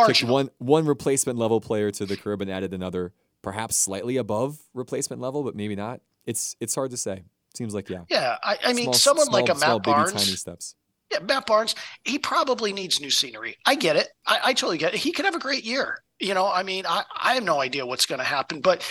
kicked 0.08 0.24
one 0.24 0.50
one 0.58 0.86
replacement 0.86 1.38
level 1.38 1.62
player 1.62 1.92
to 1.92 2.06
the 2.06 2.18
curb 2.18 2.42
and 2.42 2.50
added 2.50 2.74
another, 2.74 3.14
perhaps 3.42 3.78
slightly 3.78 4.18
above 4.18 4.60
replacement 4.74 5.22
level, 5.22 5.44
but 5.44 5.56
maybe 5.56 5.76
not. 5.76 6.02
It's 6.26 6.56
it's 6.60 6.76
hard 6.76 6.92
to 6.92 6.98
say. 6.98 7.24
Seems 7.56 7.74
like 7.74 7.90
yeah. 7.90 8.04
Yeah, 8.10 8.38
I, 8.44 8.58
I 8.64 8.74
mean, 8.74 8.94
someone 8.94 9.26
small, 9.26 9.40
like 9.40 9.50
a 9.50 9.54
Matt 9.54 9.64
small, 9.64 9.80
Barnes. 9.80 10.12
Baby, 10.12 10.24
tiny 10.26 10.36
steps. 10.36 10.76
Yeah, 11.12 11.20
Matt 11.20 11.48
Barnes. 11.48 11.76
He 12.04 12.20
probably 12.20 12.74
needs 12.74 13.02
new 13.02 13.10
scenery. 13.10 13.58
I 13.66 13.76
get 13.76 13.96
it. 13.96 14.10
I, 14.28 14.40
I 14.46 14.54
totally 14.54 14.78
get 14.78 14.94
it. 14.94 15.00
He 15.00 15.12
could 15.12 15.26
have 15.26 15.36
a 15.36 15.40
great 15.40 15.64
year. 15.64 16.04
You 16.20 16.34
know, 16.34 16.48
I 16.48 16.64
mean, 16.64 16.86
I, 16.86 17.04
I 17.20 17.34
have 17.36 17.44
no 17.44 17.62
idea 17.62 17.86
what's 17.86 18.06
going 18.06 18.20
to 18.20 18.26
happen, 18.26 18.62
but 18.62 18.86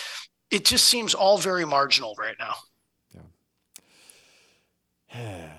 it 0.51 0.64
just 0.64 0.86
seems 0.86 1.14
all 1.14 1.39
very 1.39 1.64
marginal 1.64 2.14
right 2.18 2.34
now. 2.39 2.55
Yeah. 5.14 5.49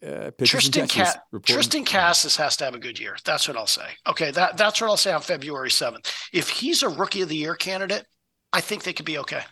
Uh, 0.00 0.30
Triston, 0.38 0.88
Ca- 0.88 1.20
Triston 1.40 1.84
Casas 1.84 2.36
has 2.36 2.56
to 2.58 2.64
have 2.64 2.74
a 2.74 2.78
good 2.78 3.00
year. 3.00 3.16
That's 3.24 3.48
what 3.48 3.56
I'll 3.56 3.66
say. 3.66 3.88
Okay, 4.06 4.30
that 4.30 4.56
that's 4.56 4.80
what 4.80 4.88
I'll 4.88 4.96
say 4.96 5.12
on 5.12 5.22
February 5.22 5.72
seventh. 5.72 6.12
If 6.32 6.48
he's 6.48 6.84
a 6.84 6.88
Rookie 6.88 7.22
of 7.22 7.28
the 7.28 7.36
Year 7.36 7.56
candidate, 7.56 8.06
I 8.52 8.60
think 8.60 8.84
they 8.84 8.92
could 8.92 9.06
be 9.06 9.18
okay. 9.18 9.42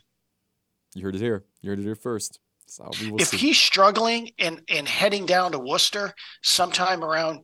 You 0.95 1.03
heard 1.03 1.17
it 1.17 1.21
here. 1.21 1.45
You 1.63 1.71
heard 1.71 1.81
it 1.81 1.83
here 1.83 1.97
first. 1.97 2.39
So 2.69 2.91
if 2.93 3.29
see. 3.29 3.37
he's 3.37 3.59
struggling 3.59 4.31
and 4.39 4.63
and 4.69 4.87
heading 4.87 5.27
down 5.27 5.53
to 5.53 5.59
Worcester 5.59 6.15
sometime 6.43 7.03
around 7.03 7.41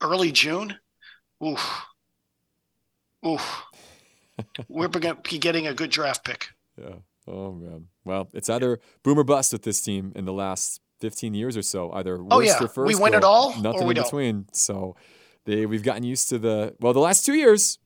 early 0.00 0.32
June, 0.32 0.74
oof, 1.44 1.84
oof, 3.26 3.62
we're 4.68 4.88
going 4.88 5.16
to 5.16 5.20
be 5.22 5.38
getting 5.38 5.66
a 5.66 5.74
good 5.74 5.90
draft 5.90 6.24
pick. 6.24 6.48
Yeah. 6.80 6.96
Oh 7.26 7.52
man. 7.52 7.88
Well, 8.04 8.28
it's 8.32 8.48
either 8.48 8.80
boom 9.02 9.18
or 9.18 9.24
bust 9.24 9.52
with 9.52 9.62
this 9.62 9.82
team 9.82 10.12
in 10.14 10.24
the 10.24 10.32
last 10.32 10.80
15 11.00 11.34
years 11.34 11.56
or 11.56 11.62
so, 11.62 11.92
either 11.92 12.22
worst 12.22 12.28
oh, 12.32 12.40
yeah. 12.40 12.62
or 12.62 12.68
first. 12.68 12.86
We 12.86 12.94
win 12.94 13.14
it 13.14 13.24
all, 13.24 13.54
nothing 13.60 13.88
in 13.88 13.94
don't. 13.94 14.04
between. 14.04 14.46
So 14.52 14.96
they 15.44 15.66
we've 15.66 15.82
gotten 15.82 16.02
used 16.02 16.28
to 16.30 16.38
the 16.38 16.74
well, 16.80 16.92
the 16.92 17.00
last 17.00 17.24
two 17.26 17.34
years, 17.34 17.78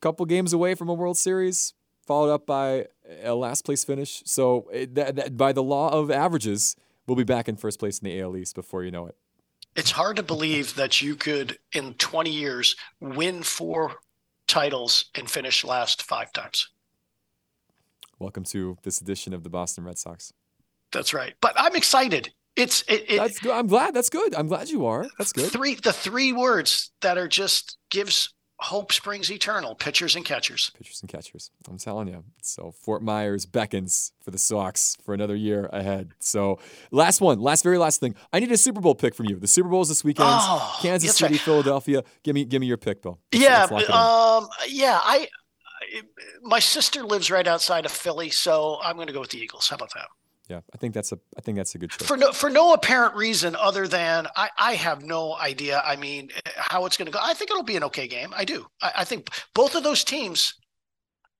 couple 0.00 0.26
games 0.26 0.52
away 0.52 0.74
from 0.74 0.88
a 0.88 0.94
World 0.94 1.16
Series, 1.16 1.74
followed 2.06 2.32
up 2.32 2.46
by 2.46 2.86
a 3.22 3.34
last 3.34 3.64
place 3.64 3.84
finish. 3.84 4.22
So 4.26 4.68
it, 4.72 4.94
that, 4.94 5.16
that, 5.16 5.36
by 5.36 5.52
the 5.52 5.62
law 5.62 5.90
of 5.90 6.10
averages, 6.10 6.76
we'll 7.06 7.16
be 7.16 7.24
back 7.24 7.48
in 7.48 7.56
first 7.56 7.78
place 7.78 7.98
in 7.98 8.08
the 8.08 8.20
AL 8.20 8.36
East 8.36 8.54
before 8.54 8.84
you 8.84 8.90
know 8.90 9.06
it. 9.06 9.16
It's 9.76 9.92
hard 9.92 10.16
to 10.16 10.22
believe 10.22 10.74
that 10.74 11.00
you 11.00 11.14
could, 11.14 11.58
in 11.72 11.94
20 11.94 12.30
years, 12.30 12.74
win 12.98 13.44
four 13.44 13.96
titles 14.48 15.04
and 15.14 15.30
finish 15.30 15.64
last 15.64 16.02
five 16.02 16.32
times. 16.32 16.68
Welcome 18.18 18.42
to 18.44 18.76
this 18.82 19.00
edition 19.00 19.32
of 19.32 19.44
the 19.44 19.48
Boston 19.48 19.84
Red 19.84 19.96
Sox. 19.96 20.32
That's 20.92 21.14
right. 21.14 21.34
But 21.40 21.54
I'm 21.56 21.76
excited. 21.76 22.32
It's 22.56 22.82
it, 22.88 23.04
it, 23.08 23.16
That's 23.16 23.38
good. 23.38 23.52
I'm 23.52 23.68
glad. 23.68 23.94
That's 23.94 24.10
good. 24.10 24.34
I'm 24.34 24.48
glad 24.48 24.68
you 24.68 24.86
are. 24.86 25.06
That's 25.18 25.32
good. 25.32 25.50
Three 25.50 25.76
the 25.76 25.92
three 25.92 26.32
words 26.32 26.90
that 27.00 27.16
are 27.16 27.28
just 27.28 27.78
gives 27.90 28.34
hope 28.58 28.92
springs 28.92 29.30
eternal. 29.30 29.74
Pitchers 29.74 30.16
and 30.16 30.24
catchers. 30.24 30.70
Pitchers 30.76 31.00
and 31.00 31.10
catchers. 31.10 31.50
I'm 31.68 31.78
telling 31.78 32.08
you. 32.08 32.24
So 32.42 32.72
Fort 32.72 33.02
Myers 33.02 33.46
beckons 33.46 34.12
for 34.22 34.30
the 34.30 34.38
Sox 34.38 34.96
for 35.04 35.14
another 35.14 35.36
year 35.36 35.70
ahead. 35.72 36.10
So 36.18 36.58
last 36.90 37.20
one, 37.20 37.40
last 37.40 37.62
very 37.62 37.78
last 37.78 38.00
thing. 38.00 38.14
I 38.32 38.40
need 38.40 38.52
a 38.52 38.56
Super 38.56 38.80
Bowl 38.80 38.94
pick 38.94 39.14
from 39.14 39.26
you. 39.26 39.36
The 39.36 39.46
Super 39.46 39.68
Bowl 39.68 39.82
is 39.82 39.88
this 39.88 40.04
weekend. 40.04 40.28
Oh, 40.30 40.78
Kansas 40.82 41.16
City, 41.16 41.34
right. 41.34 41.40
Philadelphia. 41.40 42.02
Give 42.24 42.34
me 42.34 42.44
give 42.44 42.60
me 42.60 42.66
your 42.66 42.78
pick, 42.78 43.00
Bill. 43.00 43.20
Let's, 43.32 43.44
yeah. 43.44 43.68
Let's 43.70 43.88
um. 43.90 44.48
Yeah. 44.68 44.98
I. 45.02 45.28
My 46.42 46.58
sister 46.58 47.02
lives 47.02 47.30
right 47.30 47.46
outside 47.46 47.86
of 47.86 47.90
Philly, 47.90 48.28
so 48.30 48.78
I'm 48.82 48.96
going 48.96 49.06
to 49.06 49.12
go 49.12 49.20
with 49.20 49.30
the 49.30 49.38
Eagles. 49.38 49.68
How 49.68 49.76
about 49.76 49.92
that? 49.94 50.08
Yeah, 50.50 50.60
I 50.74 50.78
think 50.78 50.94
that's 50.94 51.12
a 51.12 51.18
I 51.38 51.40
think 51.42 51.56
that's 51.56 51.76
a 51.76 51.78
good 51.78 51.90
choice. 51.90 52.08
For 52.08 52.16
no 52.16 52.32
for 52.32 52.50
no 52.50 52.74
apparent 52.74 53.14
reason 53.14 53.54
other 53.54 53.86
than 53.86 54.26
I, 54.34 54.50
I 54.58 54.74
have 54.74 55.04
no 55.04 55.36
idea. 55.36 55.80
I 55.84 55.94
mean, 55.94 56.30
how 56.56 56.86
it's 56.86 56.96
going 56.96 57.06
to 57.06 57.12
go. 57.12 57.20
I 57.22 57.34
think 57.34 57.52
it'll 57.52 57.62
be 57.62 57.76
an 57.76 57.84
okay 57.84 58.08
game. 58.08 58.34
I 58.36 58.44
do. 58.44 58.66
I, 58.82 58.92
I, 58.96 59.04
think 59.04 59.30
both 59.54 59.76
of 59.76 59.84
those 59.84 60.02
teams, 60.02 60.54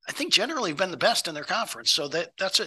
I 0.09 0.13
think 0.13 0.33
generally 0.33 0.71
have 0.71 0.79
been 0.79 0.93
the 0.93 0.97
best 0.97 1.27
in 1.27 1.35
their 1.35 1.43
conference. 1.43 1.91
So 1.91 2.07
that 2.07 2.31
that's 2.39 2.61
a 2.61 2.67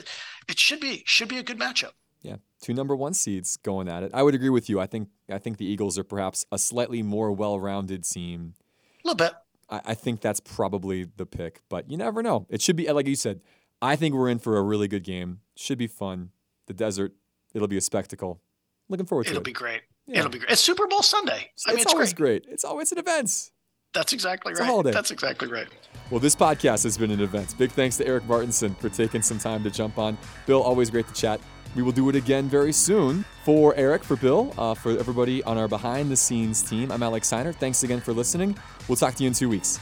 it 0.50 0.60
should 0.60 0.82
be 0.82 1.04
should 1.06 1.30
be 1.30 1.38
a 1.38 1.44
good 1.44 1.58
matchup. 1.58 1.92
Yeah, 2.22 2.36
two 2.62 2.74
number 2.74 2.94
one 2.94 3.14
seeds 3.14 3.56
going 3.56 3.88
at 3.88 4.04
it. 4.04 4.12
I 4.14 4.22
would 4.22 4.36
agree 4.36 4.50
with 4.50 4.70
you. 4.70 4.82
I 4.82 4.86
think 4.86 5.08
I 5.32 5.38
think 5.38 5.58
the 5.58 5.66
Eagles 5.66 5.98
are 5.98 6.04
perhaps 6.04 6.46
a 6.52 6.60
slightly 6.60 7.02
more 7.02 7.32
well 7.32 7.58
rounded 7.58 8.04
team. 8.04 8.56
A 9.06 9.08
little 9.08 9.16
bit. 9.16 9.34
I, 9.70 9.82
I 9.86 9.94
think 9.94 10.20
that's 10.20 10.42
probably 10.42 11.06
the 11.06 11.26
pick, 11.26 11.62
but 11.70 11.90
you 11.90 11.96
never 11.96 12.22
know. 12.22 12.48
It 12.50 12.62
should 12.62 12.76
be 12.76 12.92
like 12.92 13.08
you 13.08 13.16
said 13.16 13.40
I 13.84 13.98
think 13.98 14.16
we're 14.16 14.30
in 14.30 14.40
for 14.40 14.58
a 14.58 14.62
really 14.62 14.88
good 14.88 15.04
game. 15.04 15.42
Should 15.58 15.78
be 15.78 15.88
fun. 15.88 16.30
The 16.68 16.74
desert, 16.74 17.14
it'll 17.54 17.68
be 17.68 17.76
a 17.76 17.82
spectacle. 17.82 18.42
Looking 18.88 19.06
forward 19.06 19.28
it'll 19.28 19.34
to 19.34 19.38
it. 19.40 19.42
It'll 19.42 19.44
be 19.44 19.52
great. 19.52 19.82
Yeah. 20.08 20.20
It'll 20.20 20.32
be 20.32 20.40
great. 20.40 20.52
It's 20.52 20.62
Super 20.62 20.88
Bowl 20.88 21.02
Sunday. 21.02 21.52
I 21.68 21.72
mean, 21.72 21.80
it's, 21.80 21.84
it's 21.84 21.94
always 21.94 22.14
great. 22.14 22.44
great. 22.44 22.54
It's 22.54 22.64
always 22.64 22.94
an 22.94 23.00
event. 23.00 23.52
That's 23.94 24.14
exactly 24.14 24.54
it's 24.54 24.62
right. 24.62 24.84
That's 24.86 25.12
exactly 25.12 25.50
right. 25.50 25.68
Well, 26.10 26.22
this 26.22 26.34
podcast 26.34 26.84
has 26.84 26.98
been 26.98 27.12
an 27.12 27.20
event. 27.20 27.58
Big 27.58 27.72
thanks 27.72 27.98
to 27.98 28.08
Erik 28.08 28.26
Martinson 28.26 28.74
for 28.76 28.88
taking 28.88 29.22
some 29.22 29.38
time 29.38 29.64
to 29.64 29.70
jump 29.70 29.98
on. 29.98 30.18
Bill, 30.46 30.64
always 30.64 30.90
great 30.90 31.08
to 31.10 31.14
chat. 31.14 31.42
We 31.76 31.84
will 31.84 31.92
do 31.92 32.08
it 32.08 32.16
again 32.16 32.48
very 32.48 32.72
soon. 32.72 33.26
For 33.44 33.76
Erik, 33.76 34.04
for 34.04 34.16
Bill, 34.16 34.54
uh, 34.58 34.76
for 34.76 34.98
everybody 34.98 35.44
on 35.44 35.58
our 35.58 35.68
behind 35.68 36.10
the 36.10 36.16
scenes 36.16 36.64
team, 36.64 36.90
I'm 36.90 37.04
Alex 37.04 37.28
Seiner. 37.28 37.52
Thanks 37.52 37.84
again 37.84 38.00
for 38.00 38.14
listening. 38.14 38.58
We'll 38.88 38.96
talk 38.96 39.16
to 39.16 39.24
you 39.24 39.28
in 39.28 39.34
two 39.34 39.50
weeks. 39.50 39.80